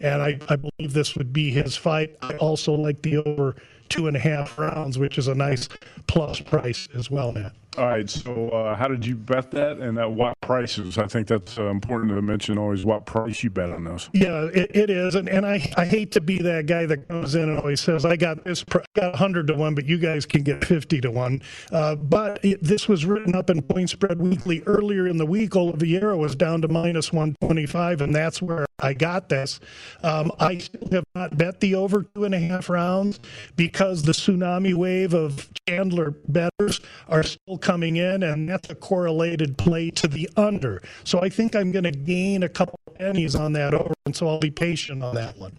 And 0.00 0.22
I, 0.22 0.38
I 0.48 0.56
believe 0.56 0.94
this 0.94 1.14
would 1.14 1.32
be 1.32 1.50
his 1.50 1.76
fight. 1.76 2.16
I 2.22 2.36
also 2.36 2.72
like 2.72 3.02
the 3.02 3.18
over 3.18 3.56
two 3.88 4.06
and 4.06 4.16
a 4.16 4.20
half 4.20 4.58
rounds, 4.58 4.98
which 4.98 5.18
is 5.18 5.28
a 5.28 5.34
nice 5.34 5.68
plus 6.06 6.40
price 6.40 6.88
as 6.94 7.10
well, 7.10 7.32
Matt. 7.32 7.52
All 7.76 7.86
right. 7.86 8.08
So, 8.08 8.50
uh, 8.50 8.76
how 8.76 8.86
did 8.86 9.04
you 9.04 9.16
bet 9.16 9.50
that, 9.50 9.78
and 9.78 9.98
at 9.98 10.10
what 10.10 10.40
prices? 10.40 10.96
I 10.96 11.06
think 11.06 11.26
that's 11.26 11.58
uh, 11.58 11.64
important 11.64 12.12
to 12.12 12.22
mention 12.22 12.56
always 12.56 12.84
what 12.84 13.04
price 13.04 13.42
you 13.42 13.50
bet 13.50 13.70
on 13.70 13.84
those. 13.84 14.08
Yeah, 14.12 14.48
it, 14.54 14.70
it 14.76 14.90
is, 14.90 15.16
and, 15.16 15.28
and 15.28 15.44
I, 15.44 15.72
I 15.76 15.84
hate 15.84 16.12
to 16.12 16.20
be 16.20 16.38
that 16.42 16.66
guy 16.66 16.86
that 16.86 17.08
comes 17.08 17.34
in 17.34 17.48
and 17.48 17.58
always 17.58 17.80
says 17.80 18.04
I 18.04 18.16
got 18.16 18.44
this, 18.44 18.64
I 18.72 18.80
got 18.94 19.16
hundred 19.16 19.48
to 19.48 19.54
one, 19.54 19.74
but 19.74 19.86
you 19.86 19.98
guys 19.98 20.24
can 20.24 20.42
get 20.44 20.64
fifty 20.64 21.00
to 21.00 21.10
one. 21.10 21.42
Uh, 21.72 21.96
but 21.96 22.44
it, 22.44 22.62
this 22.62 22.88
was 22.88 23.04
written 23.04 23.34
up 23.34 23.50
in 23.50 23.60
Point 23.62 23.90
Spread 23.90 24.20
Weekly 24.20 24.62
earlier 24.66 25.08
in 25.08 25.16
the 25.16 25.26
week. 25.26 25.56
Oliveira 25.56 26.16
was 26.16 26.36
down 26.36 26.62
to 26.62 26.68
minus 26.68 27.12
one 27.12 27.34
twenty 27.40 27.66
five, 27.66 28.00
and 28.00 28.14
that's 28.14 28.40
where 28.40 28.66
I 28.78 28.92
got 28.92 29.28
this. 29.28 29.58
Um, 30.02 30.30
I 30.38 30.58
still 30.58 30.88
have 30.92 31.04
not 31.14 31.36
bet 31.36 31.60
the 31.60 31.74
over 31.74 32.04
two 32.14 32.24
and 32.24 32.34
a 32.34 32.38
half 32.38 32.68
rounds 32.68 33.18
because 33.56 34.02
the 34.02 34.12
tsunami 34.12 34.74
wave 34.74 35.14
of 35.14 35.48
Chandler 35.66 36.10
bettors 36.28 36.80
are 37.08 37.22
still 37.22 37.58
coming 37.64 37.96
in, 37.96 38.22
and 38.22 38.48
that's 38.48 38.70
a 38.70 38.74
correlated 38.76 39.58
play 39.58 39.90
to 39.90 40.06
the 40.06 40.28
under. 40.36 40.80
So 41.02 41.20
I 41.20 41.28
think 41.28 41.56
I'm 41.56 41.72
going 41.72 41.84
to 41.84 41.90
gain 41.90 42.44
a 42.44 42.48
couple 42.48 42.78
pennies 42.94 43.34
on 43.34 43.54
that 43.54 43.74
over, 43.74 43.94
and 44.06 44.14
so 44.14 44.28
I'll 44.28 44.38
be 44.38 44.50
patient 44.50 45.02
on 45.02 45.16
that 45.16 45.36
one. 45.38 45.56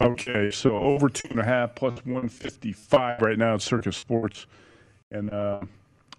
Okay, 0.00 0.50
so 0.50 0.76
over 0.76 1.08
two 1.08 1.28
and 1.30 1.38
a 1.38 1.44
half 1.44 1.74
plus 1.74 2.04
155 2.04 3.22
right 3.22 3.38
now 3.38 3.54
at 3.54 3.62
Circa 3.62 3.92
Sports, 3.92 4.46
and 5.10 5.30
uh, 5.32 5.60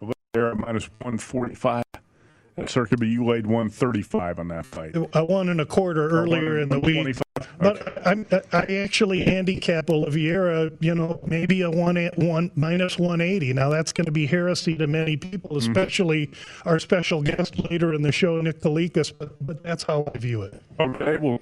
over 0.02 0.14
there 0.34 0.52
at 0.52 0.58
minus 0.58 0.90
145. 1.02 1.87
Circuit, 2.66 3.00
but 3.00 3.08
you 3.08 3.24
laid 3.24 3.46
135 3.46 4.40
on 4.40 4.48
that 4.48 4.66
fight. 4.66 4.96
I 5.14 5.22
won 5.22 5.50
in 5.50 5.60
a 5.60 5.66
quarter 5.66 6.10
earlier 6.10 6.60
in 6.60 6.70
the 6.70 6.80
week. 6.80 7.18
But 7.60 8.08
I'm, 8.08 8.26
I 8.52 8.64
actually 8.84 9.24
handicap 9.24 9.90
Oliveira, 9.90 10.72
you 10.80 10.96
know, 10.96 11.20
maybe 11.26 11.62
a 11.62 11.70
one, 11.70 11.96
one 12.16 12.52
minus 12.56 12.98
180. 12.98 13.54
Now 13.54 13.70
that's 13.70 13.92
going 13.92 14.06
to 14.06 14.12
be 14.12 14.26
heresy 14.26 14.76
to 14.78 14.88
many 14.88 15.18
people, 15.18 15.52
mm-hmm. 15.52 15.72
especially 15.72 16.28
mm-hmm. 16.28 16.70
our 16.70 16.80
special 16.80 17.22
guest 17.22 17.58
later 17.70 17.94
in 17.94 18.02
the 18.02 18.12
show, 18.12 18.42
Nick 18.42 18.62
Kalikas. 18.62 19.14
But 19.18 19.46
but 19.46 19.64
that's 19.64 19.84
how 19.84 20.12
I 20.14 20.18
view 20.18 20.42
it. 20.44 20.62
Okay, 20.80 21.18
well, 21.18 21.40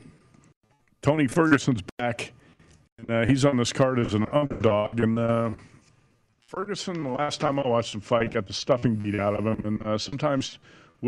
Tony 1.01 1.27
Ferguson's 1.27 1.81
back, 1.97 2.33
and 2.97 3.09
uh, 3.09 3.25
he's 3.25 3.45
on 3.45 3.57
this 3.57 3.71
card 3.71 3.99
as 3.99 4.13
an 4.13 4.25
underdog. 4.31 4.99
And 4.99 5.19
uh, 5.19 5.51
Ferguson, 6.47 7.03
the 7.03 7.09
last 7.09 7.39
time 7.39 7.59
I 7.59 7.67
watched 7.67 7.93
him 7.93 8.01
fight, 8.01 8.31
got 8.33 8.47
the 8.47 8.53
stuffing 8.53 8.95
beat 8.95 9.15
out 9.15 9.35
of 9.35 9.45
him, 9.45 9.61
and 9.65 9.81
uh, 9.83 9.97
sometimes. 9.97 10.59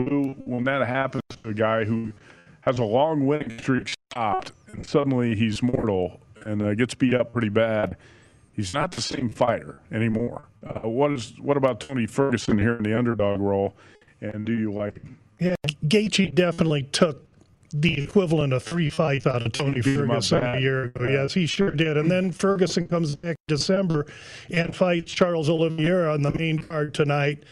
When 0.04 0.64
that 0.66 0.86
happens 0.88 1.24
to 1.44 1.50
a 1.50 1.54
guy 1.54 1.86
who 1.86 2.14
has 2.62 2.80
a 2.80 2.84
long 2.84 3.26
winning 3.26 3.58
streak 3.60 3.94
stopped, 4.12 4.52
and 4.68 4.86
suddenly 4.86 5.36
he's 5.36 5.64
mortal 5.64 6.20
and 6.46 6.62
uh, 6.62 6.76
gets 6.76 6.94
beat 6.94 7.14
up 7.14 7.34
pretty 7.34 7.50
bad. 7.50 7.98
He's 8.54 8.74
not 8.74 8.92
the 8.92 9.02
same 9.02 9.30
fighter 9.30 9.80
anymore. 9.92 10.44
Uh, 10.66 10.88
what 10.88 11.12
is 11.12 11.34
what 11.40 11.58
about 11.58 11.80
Tony 11.80 12.06
Ferguson 12.08 12.58
here 12.58 12.76
in 12.76 12.84
the 12.84 12.98
underdog 12.98 13.40
role, 13.40 13.76
and 14.22 14.46
do 14.46 14.54
you 14.54 14.72
like 14.72 15.02
him? 15.02 15.18
Yeah, 15.40 15.56
Gaethje 15.86 16.34
definitely 16.34 16.84
took 16.84 17.24
the 17.72 18.02
equivalent 18.02 18.54
of 18.54 18.64
three 18.64 18.90
fights 18.90 19.28
out 19.28 19.46
of 19.46 19.52
Tony 19.52 19.82
Ferguson 19.82 20.44
a 20.44 20.60
year 20.60 20.86
ago. 20.86 21.08
Yes, 21.08 21.34
he 21.34 21.46
sure 21.46 21.72
did. 21.72 21.98
And 21.98 22.10
then 22.10 22.32
Ferguson 22.32 22.88
comes 22.88 23.16
back 23.16 23.36
December 23.48 24.06
and 24.50 24.76
fights 24.76 25.12
Charles 25.12 25.50
Oliveira 25.50 26.14
on 26.14 26.22
the 26.22 26.32
main 26.32 26.60
card 26.60 26.94
tonight 26.94 27.44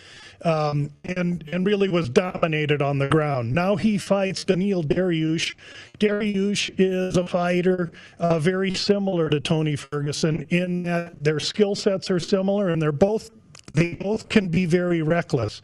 um, 0.44 0.90
and 1.04 1.44
and 1.52 1.66
really 1.66 1.90
was 1.90 2.10
dominated 2.10 2.82
on 2.82 2.98
the 3.00 3.08
ground. 3.08 3.54
Now 3.54 3.76
he 3.76 3.98
fights 3.98 4.44
Beneil 4.44 4.84
Dariush. 4.84 5.56
Dariush 6.00 6.76
is 6.78 7.18
a 7.18 7.26
fighter 7.26 7.92
uh, 8.20 8.40
very 8.40 8.74
similar 8.74 9.30
to 9.30 9.40
Tony 9.40 9.76
Ferguson 9.76 10.46
in 10.50 10.84
that 10.84 11.24
their 11.24 11.40
skill 11.40 11.76
sets 11.76 12.12
are 12.12 12.20
similar, 12.20 12.70
and 12.70 12.82
they're 12.82 12.92
both 12.92 13.32
they 13.74 13.96
both 13.96 14.30
can 14.30 14.48
be 14.48 14.66
very 14.66 15.02
reckless. 15.02 15.62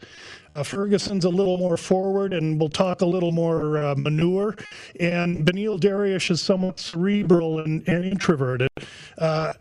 Uh, 0.54 0.62
Ferguson's 0.62 1.24
a 1.24 1.30
little 1.30 1.56
more 1.56 1.78
forward, 1.78 2.34
and 2.34 2.60
we'll 2.60 2.68
talk 2.68 3.00
a 3.00 3.06
little 3.06 3.32
more 3.32 3.78
uh, 3.78 3.94
manure. 3.94 4.54
And 5.00 5.46
Beneil 5.46 5.80
Dariush 5.80 6.30
is 6.30 6.42
somewhat 6.42 6.78
cerebral 6.78 7.60
and, 7.60 7.86
and 7.88 8.04
introverted. 8.04 8.68
Uh, 9.16 9.54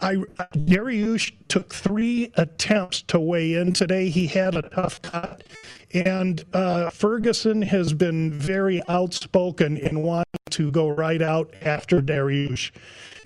I 0.00 0.16
Dariush 0.54 1.32
took 1.48 1.74
three 1.74 2.32
attempts 2.36 3.02
to 3.02 3.18
weigh 3.18 3.54
in 3.54 3.72
today. 3.72 4.08
He 4.08 4.26
had 4.26 4.54
a 4.54 4.62
tough 4.62 5.00
cut, 5.02 5.42
and 5.92 6.44
uh, 6.52 6.90
Ferguson 6.90 7.62
has 7.62 7.92
been 7.92 8.32
very 8.32 8.82
outspoken 8.88 9.76
in 9.76 10.02
wanting 10.02 10.24
to 10.50 10.70
go 10.70 10.88
right 10.88 11.22
out 11.22 11.52
after 11.62 12.00
Dariush. 12.00 12.70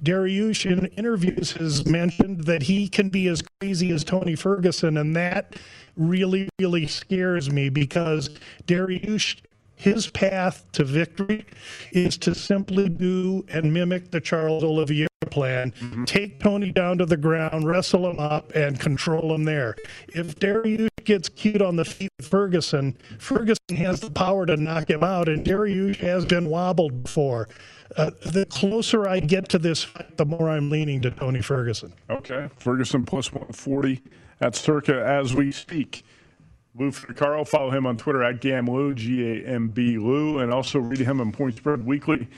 Dariush 0.03 0.71
in 0.71 0.87
interviews 0.87 1.53
has 1.53 1.87
mentioned 1.87 2.45
that 2.45 2.63
he 2.63 2.89
can 2.89 3.09
be 3.09 3.27
as 3.29 3.43
crazy 3.61 3.91
as 3.91 4.05
Tony 4.05 4.37
Ferguson, 4.37 4.97
and 4.97 5.17
that 5.17 5.57
really, 5.97 6.49
really 6.61 6.87
scares 6.87 7.51
me 7.51 7.69
because 7.69 8.31
Dariush 8.67 9.41
his 9.79 10.09
path 10.09 10.67
to 10.73 10.85
victory 10.85 11.47
is 11.93 12.17
to 12.19 12.35
simply 12.35 12.89
do 12.89 13.45
and 13.49 13.73
mimic 13.73 14.11
the 14.11 14.21
Charles 14.21 14.65
Oliveira 14.65 15.09
plan. 15.31 15.73
Mm-hmm. 15.81 16.05
Take 16.05 16.41
Tony 16.41 16.73
down 16.73 16.99
to 16.99 17.07
the 17.07 17.17
ground, 17.17 17.67
wrestle 17.67 18.11
him 18.11 18.19
up, 18.19 18.53
and 18.55 18.79
control 18.79 19.35
him 19.35 19.45
there. 19.45 19.77
If 20.09 20.37
Dariush 20.37 20.89
gets 21.05 21.29
cute 21.29 21.63
on 21.63 21.77
the 21.77 21.85
feet 21.85 22.11
with 22.19 22.29
Ferguson, 22.29 22.97
Ferguson 23.19 23.77
has 23.77 24.01
the 24.01 24.11
power 24.11 24.47
to 24.47 24.57
knock 24.57 24.91
him 24.91 25.05
out, 25.05 25.29
and 25.29 25.45
Dariush 25.45 25.97
has 25.97 26.25
been 26.25 26.49
wobbled 26.49 27.05
before. 27.05 27.49
Uh, 27.97 28.11
the 28.27 28.47
closer 28.47 29.09
I 29.09 29.21
get 29.21 29.49
to 29.51 29.59
this 29.59 29.85
fight, 29.85 30.17
the 30.17 30.27
more 30.27 30.51
I'm 30.51 30.71
leaning 30.71 31.01
to 31.03 31.11
Tony 31.11 31.41
Ferguson. 31.41 31.95
Okay. 32.11 32.49
Ferguson 32.59 33.05
plus 33.05 33.33
140 33.33 34.03
at 34.41 34.55
circa 34.55 35.05
as 35.05 35.35
we 35.35 35.51
speak. 35.53 36.05
Lou 36.79 36.93
Carl, 36.93 37.45
follow 37.45 37.71
him 37.71 37.87
on 37.87 37.97
Twitter 37.97 38.23
at 38.23 38.41
GamLou, 38.41 38.95
G 38.95 39.43
A 39.43 39.47
M 39.47 39.69
B 39.69 39.99
Lou, 39.99 40.39
and 40.39 40.53
also 40.53 40.79
read 40.79 41.01
him 41.01 41.21
on 41.21 41.33
Point 41.33 41.57
Spread 41.57 41.85
Weekly 41.85 42.29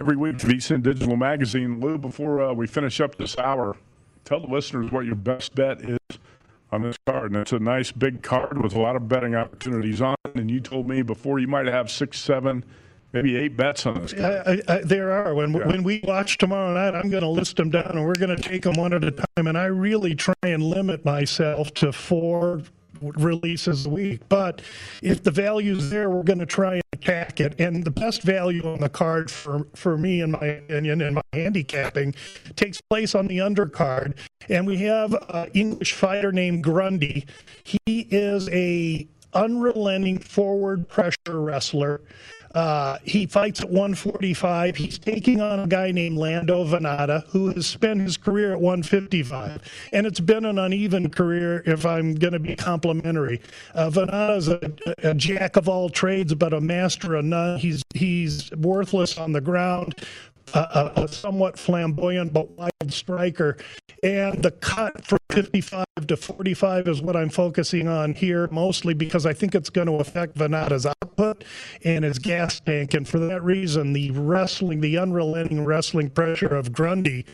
every 0.00 0.16
week, 0.16 0.38
to 0.38 0.46
VSIN 0.46 0.82
Digital 0.82 1.16
Magazine. 1.16 1.80
Lou, 1.80 1.98
before 1.98 2.42
uh, 2.42 2.52
we 2.52 2.66
finish 2.66 3.00
up 3.00 3.16
this 3.16 3.38
hour, 3.38 3.76
tell 4.24 4.40
the 4.40 4.46
listeners 4.46 4.90
what 4.90 5.04
your 5.04 5.14
best 5.14 5.54
bet 5.54 5.80
is 5.82 5.98
on 6.72 6.82
this 6.82 6.96
card. 7.06 7.32
And 7.32 7.40
it's 7.40 7.52
a 7.52 7.58
nice 7.58 7.92
big 7.92 8.22
card 8.22 8.62
with 8.62 8.74
a 8.74 8.80
lot 8.80 8.96
of 8.96 9.08
betting 9.08 9.34
opportunities 9.34 10.00
on 10.00 10.14
it. 10.24 10.34
And 10.36 10.50
you 10.50 10.60
told 10.60 10.88
me 10.88 11.02
before 11.02 11.38
you 11.38 11.46
might 11.46 11.66
have 11.66 11.90
six, 11.90 12.18
seven, 12.18 12.64
maybe 13.12 13.36
eight 13.36 13.56
bets 13.56 13.84
on 13.84 14.00
this. 14.00 14.14
I, 14.14 14.62
I, 14.66 14.78
there 14.78 15.12
are. 15.12 15.34
When 15.34 15.52
yeah. 15.52 15.66
when 15.66 15.82
we 15.82 16.00
watch 16.04 16.38
tomorrow 16.38 16.72
night, 16.72 16.98
I'm 16.98 17.10
going 17.10 17.22
to 17.22 17.28
list 17.28 17.56
them 17.58 17.70
down, 17.70 17.90
and 17.90 18.04
we're 18.06 18.14
going 18.14 18.34
to 18.34 18.42
take 18.42 18.62
them 18.62 18.74
one 18.74 18.94
at 18.94 19.04
a 19.04 19.10
time. 19.10 19.46
And 19.46 19.58
I 19.58 19.66
really 19.66 20.14
try 20.14 20.34
and 20.42 20.62
limit 20.62 21.04
myself 21.04 21.74
to 21.74 21.92
four 21.92 22.62
releases 23.02 23.86
a 23.86 23.90
week. 23.90 24.20
But 24.28 24.62
if 25.02 25.22
the 25.22 25.30
value's 25.30 25.90
there, 25.90 26.10
we're 26.10 26.22
going 26.22 26.38
to 26.38 26.46
try 26.46 26.74
and 26.74 26.82
attack 26.92 27.40
it. 27.40 27.58
And 27.58 27.84
the 27.84 27.90
best 27.90 28.22
value 28.22 28.62
on 28.64 28.80
the 28.80 28.88
card 28.88 29.30
for, 29.30 29.66
for 29.74 29.98
me, 29.98 30.20
in 30.20 30.32
my 30.32 30.44
opinion, 30.44 31.00
and 31.00 31.16
my 31.16 31.22
handicapping, 31.32 32.14
takes 32.56 32.80
place 32.80 33.14
on 33.14 33.26
the 33.26 33.38
undercard. 33.38 34.14
And 34.48 34.66
we 34.66 34.78
have 34.78 35.14
an 35.28 35.50
English 35.54 35.92
fighter 35.92 36.32
named 36.32 36.64
Grundy. 36.64 37.26
He 37.64 38.08
is 38.10 38.48
a 38.50 39.06
unrelenting 39.34 40.18
forward 40.18 40.88
pressure 40.88 41.40
wrestler. 41.40 42.02
Uh, 42.54 42.98
he 43.02 43.26
fights 43.26 43.60
at 43.60 43.68
145. 43.68 44.76
He's 44.76 44.98
taking 44.98 45.40
on 45.40 45.60
a 45.60 45.66
guy 45.66 45.90
named 45.90 46.18
Lando 46.18 46.64
Vannata, 46.64 47.26
who 47.28 47.48
has 47.48 47.66
spent 47.66 48.00
his 48.00 48.16
career 48.16 48.52
at 48.52 48.60
155. 48.60 49.62
And 49.92 50.06
it's 50.06 50.20
been 50.20 50.44
an 50.44 50.58
uneven 50.58 51.10
career, 51.10 51.62
if 51.66 51.86
I'm 51.86 52.14
going 52.14 52.34
to 52.34 52.38
be 52.38 52.54
complimentary. 52.56 53.40
Uh, 53.74 53.90
Vannata's 53.90 54.48
a, 54.48 54.72
a 55.02 55.14
jack 55.14 55.56
of 55.56 55.68
all 55.68 55.88
trades, 55.88 56.34
but 56.34 56.52
a 56.52 56.60
master 56.60 57.14
of 57.14 57.24
none. 57.24 57.58
He's, 57.58 57.82
he's 57.94 58.50
worthless 58.52 59.18
on 59.18 59.32
the 59.32 59.40
ground, 59.40 59.94
a, 60.54 60.92
a, 60.96 61.08
somewhat 61.08 61.58
flamboyant 61.58 62.32
but 62.32 62.50
wild 62.52 62.72
striker. 62.92 63.56
And 64.02 64.42
the 64.42 64.50
cut 64.50 65.04
from 65.04 65.18
55 65.30 65.84
to 66.08 66.16
45 66.16 66.88
is 66.88 67.02
what 67.02 67.16
I'm 67.16 67.30
focusing 67.30 67.88
on 67.88 68.14
here, 68.14 68.48
mostly 68.50 68.94
because 68.94 69.26
I 69.26 69.32
think 69.32 69.54
it's 69.54 69.70
going 69.70 69.86
to 69.86 69.94
affect 69.94 70.36
Vannata's 70.36 70.86
output 70.86 71.44
and 71.84 72.04
his 72.04 72.18
gas 72.18 72.60
tank. 72.60 72.94
And 72.94 73.06
for 73.06 73.18
that 73.20 73.42
reason, 73.42 73.92
the 73.92 74.10
wrestling, 74.10 74.80
the 74.80 74.98
unrelenting 74.98 75.64
wrestling 75.64 76.10
pressure 76.10 76.54
of 76.54 76.72
Grundy 76.72 77.24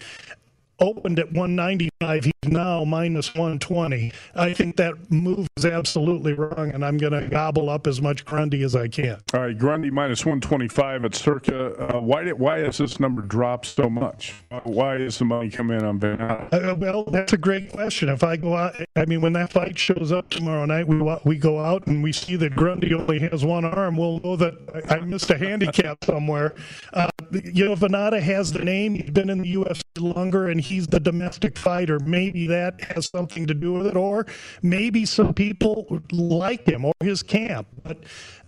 opened 0.81 1.19
at 1.19 1.33
195. 1.33 2.25
He's 2.25 2.33
now 2.45 2.85
minus 2.85 3.35
120. 3.35 4.13
I 4.35 4.53
think 4.55 4.77
that 4.77 5.11
move 5.11 5.49
is 5.57 5.65
absolutely 5.65 6.35
wrong, 6.35 6.71
and 6.71 6.85
I'm 6.85 6.97
going 6.97 7.13
to 7.13 7.29
gobble 7.29 7.69
up 7.69 7.87
as 7.87 8.01
much 8.01 8.25
Grundy 8.25 8.63
as 8.63 8.77
I 8.77 8.89
can. 8.89 9.21
All 9.35 9.41
right, 9.41 9.59
Grundy 9.59 9.91
minus 9.91 10.25
125 10.25 11.05
at 11.05 11.15
circa. 11.15 11.97
Uh, 11.97 12.01
why 12.01 12.23
did, 12.23 12.39
why 12.39 12.59
has 12.61 12.79
this 12.79 13.01
number 13.01 13.23
dropped 13.23 13.67
so 13.67 13.91
much? 13.91 14.35
Why 14.65 14.97
is 14.97 15.19
the 15.19 15.25
money 15.25 15.51
come 15.51 15.71
in 15.71 15.85
on 15.85 15.99
Van 15.99 16.21
uh, 16.21 16.75
well, 16.79 17.05
that's 17.05 17.33
a 17.33 17.39
great 17.39 17.73
question. 17.73 18.09
If 18.09 18.23
I 18.23 18.37
go 18.37 18.57
out, 18.57 18.75
I 18.97 19.05
mean, 19.07 19.21
when 19.21 19.33
that 19.35 19.53
fight 19.53 19.79
shows 19.79 20.13
up 20.13 20.31
tomorrow 20.31 20.65
night, 20.65 20.87
we 20.87 20.99
we 21.25 21.37
go 21.37 21.59
out 21.59 21.87
and 21.87 22.03
we 22.03 22.13
see 22.13 22.37
that 22.37 22.55
Grundy 22.55 22.95
only 22.95 23.19
has 23.21 23.45
one 23.45 23.65
arm. 23.65 23.97
We'll 23.97 24.21
know 24.21 24.37
that 24.37 24.55
I 24.91 25.01
missed 25.01 25.31
a 25.31 25.39
handicap 25.39 26.05
somewhere. 26.05 26.55
Uh, 26.93 27.09
you 27.31 27.67
know, 27.67 27.75
Vannata 27.75 28.21
has 28.21 28.53
the 28.53 28.65
name. 28.65 28.95
He's 28.95 29.11
been 29.11 29.31
in 29.31 29.43
the 29.43 29.55
UFC 29.55 29.83
longer, 29.99 30.49
and 30.49 30.61
he's 30.61 30.87
the 30.87 31.01
domestic 31.01 31.59
fighter. 31.59 31.99
Maybe 32.01 32.28
that 32.31 32.81
has 32.81 33.09
something 33.09 33.47
to 33.47 33.55
do 33.55 33.75
with 33.75 33.87
it, 33.87 33.97
or 33.97 34.27
maybe 34.63 35.05
some 35.05 35.35
people 35.35 36.01
like 36.13 36.67
him 36.67 36.85
or 36.85 36.93
his 37.01 37.23
camp. 37.23 37.69
But 37.83 37.99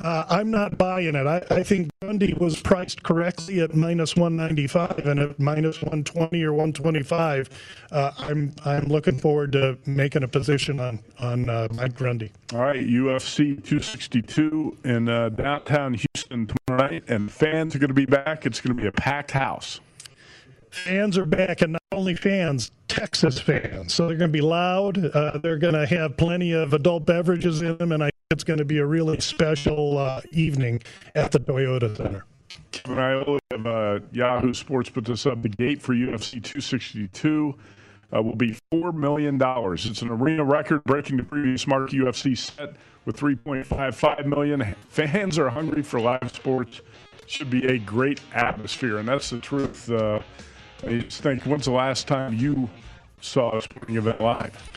uh, 0.00 0.24
I'm 0.28 0.50
not 0.50 0.78
buying 0.78 1.14
it. 1.14 1.26
I, 1.26 1.42
I 1.50 1.62
think 1.62 1.90
Grundy 2.00 2.34
was 2.34 2.60
priced 2.60 3.02
correctly 3.02 3.60
at 3.60 3.74
minus 3.74 4.16
195, 4.16 5.06
and 5.06 5.20
at 5.20 5.40
minus 5.40 5.82
120 5.82 6.42
or 6.42 6.52
125, 6.52 7.48
uh, 7.92 8.12
I'm 8.18 8.54
I'm 8.64 8.84
looking 8.84 9.18
forward 9.18 9.52
to 9.52 9.78
making 9.86 10.22
a 10.22 10.28
position 10.28 10.80
on 10.80 11.00
on 11.18 11.48
uh, 11.48 11.68
Mike 11.72 11.94
Grundy. 11.94 12.32
All 12.52 12.60
right, 12.60 12.86
UFC 12.86 13.54
262 13.56 14.78
in 14.84 15.08
uh, 15.08 15.28
downtown 15.30 15.94
Houston 15.94 16.48
tomorrow 16.48 16.90
night, 16.90 17.04
and 17.08 17.30
fans 17.30 17.74
are 17.74 17.78
going 17.78 17.88
to 17.88 17.94
be 17.94 18.06
back. 18.06 18.46
It's 18.46 18.60
going 18.60 18.76
to 18.76 18.80
be 18.80 18.88
a 18.88 18.92
packed 18.92 19.32
house 19.32 19.80
fans 20.70 21.18
are 21.18 21.26
back, 21.26 21.62
and 21.62 21.72
not 21.72 21.82
only 21.92 22.14
fans, 22.14 22.70
Texas 22.88 23.38
fans. 23.38 23.94
So 23.94 24.06
they're 24.06 24.16
going 24.16 24.30
to 24.30 24.32
be 24.32 24.40
loud. 24.40 25.04
Uh, 25.14 25.38
they're 25.38 25.58
going 25.58 25.74
to 25.74 25.86
have 25.86 26.16
plenty 26.16 26.52
of 26.52 26.72
adult 26.72 27.06
beverages 27.06 27.62
in 27.62 27.76
them, 27.76 27.92
and 27.92 28.02
I 28.02 28.06
think 28.06 28.14
it's 28.30 28.44
going 28.44 28.58
to 28.58 28.64
be 28.64 28.78
a 28.78 28.86
really 28.86 29.20
special 29.20 29.98
uh, 29.98 30.20
evening 30.32 30.82
at 31.14 31.32
the 31.32 31.40
Toyota 31.40 31.96
Center. 31.96 32.24
Kevin 32.72 32.98
I 32.98 33.38
have 33.52 33.66
uh, 33.66 34.00
Yahoo 34.12 34.54
Sports 34.54 34.90
put 34.90 35.04
this 35.04 35.26
up. 35.26 35.42
The 35.42 35.48
gate 35.48 35.82
for 35.82 35.94
UFC 35.94 36.32
262 36.32 37.54
uh, 38.14 38.22
will 38.22 38.36
be 38.36 38.56
$4 38.72 38.94
million. 38.94 39.38
It's 39.42 40.02
an 40.02 40.08
arena 40.08 40.44
record, 40.44 40.84
breaking 40.84 41.16
the 41.16 41.22
previous 41.22 41.66
mark 41.66 41.90
UFC 41.90 42.36
set 42.36 42.74
with 43.04 43.16
3.55 43.16 44.26
million. 44.26 44.74
Fans 44.88 45.38
are 45.38 45.50
hungry 45.50 45.82
for 45.82 46.00
live 46.00 46.32
sports. 46.32 46.80
Should 47.26 47.50
be 47.50 47.66
a 47.66 47.78
great 47.78 48.20
atmosphere, 48.34 48.98
and 48.98 49.08
that's 49.08 49.30
the 49.30 49.38
truth. 49.38 49.88
Uh, 49.90 50.20
I 50.86 50.98
just 50.98 51.22
think, 51.22 51.44
when's 51.44 51.66
the 51.66 51.72
last 51.72 52.06
time 52.08 52.34
you 52.34 52.68
saw 53.20 53.56
a 53.56 53.62
sporting 53.62 53.96
event 53.96 54.20
live? 54.20 54.70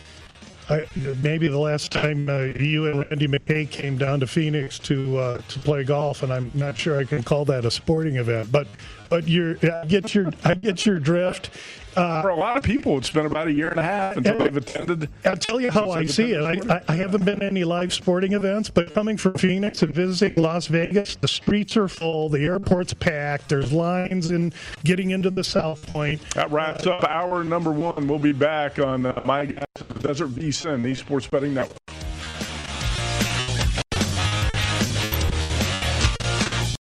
I, 0.70 0.86
maybe 1.22 1.48
the 1.50 1.60
last 1.60 1.92
time 1.92 2.30
uh, 2.30 2.40
you 2.40 2.88
and 2.88 3.00
Randy 3.10 3.28
McKay 3.28 3.70
came 3.70 3.98
down 3.98 4.22
to 4.22 4.28
Phoenix 4.28 4.80
to 4.80 5.18
uh, 5.18 5.38
to 5.50 5.60
play 5.60 5.84
golf, 5.84 6.24
and 6.24 6.32
I'm 6.32 6.52
not 6.54 6.78
sure 6.78 6.98
I 6.98 7.04
can 7.04 7.22
call 7.22 7.44
that 7.46 7.66
a 7.66 7.72
sporting 7.72 8.16
event. 8.16 8.52
But 8.52 8.68
but 9.10 9.28
you're 9.28 9.58
I 9.64 9.86
get 9.86 10.14
your 10.14 10.32
I 10.44 10.54
get 10.54 10.86
your 10.86 11.00
drift. 11.00 11.50
Uh, 11.96 12.24
For 12.24 12.30
a 12.30 12.36
lot 12.36 12.58
of 12.58 12.64
people, 12.64 12.98
it's 12.98 13.12
been 13.12 13.28
about 13.28 13.48
a 13.48 13.54
year 13.54 13.70
and 13.70 13.80
a 13.80 13.84
half 13.84 14.18
until 14.18 14.40
they've 14.40 14.58
attended. 14.58 15.10
I'll 15.26 15.38
tell 15.38 15.62
you 15.62 15.70
how 15.70 15.92
I 15.92 16.06
see 16.06 16.32
it. 16.32 16.42
I, 16.42 16.82
I, 16.88 16.96
haven't 16.96 17.24
been 17.24 17.42
to 17.42 17.46
any 17.46 17.64
live 17.64 17.94
sporting 17.94 18.34
events, 18.34 18.72
but 18.72 18.96
coming 18.96 19.16
from 19.16 19.36
Phoenix 19.36 19.84
and 19.84 19.94
visiting 19.94 20.42
Las 20.42 20.66
Vegas, 20.66 21.16
the 21.18 21.28
streets 21.28 21.78
are 21.78 21.88
full, 21.88 22.30
the 22.30 22.44
airport's 22.44 22.96
packed, 22.96 23.50
there's 23.50 23.72
lines 23.72 24.32
in 24.32 24.54
getting 24.84 25.12
into 25.12 25.30
the 25.30 25.44
South 25.44 25.86
Point. 25.88 26.20
That 26.32 26.52
wraps 26.52 26.88
uh, 26.88 26.94
up 26.94 27.04
hour 27.04 27.44
number 27.44 27.72
one. 27.72 28.08
We'll 28.08 28.18
be 28.18 28.34
back 28.34 28.80
on 28.80 29.06
uh, 29.06 29.22
my 29.24 29.46
guys, 29.46 29.66
Desert 30.00 30.30
VSIN, 30.30 30.82
the 30.82 30.96
Sports 30.96 31.28
Betting 31.28 31.54
Network. 31.54 31.78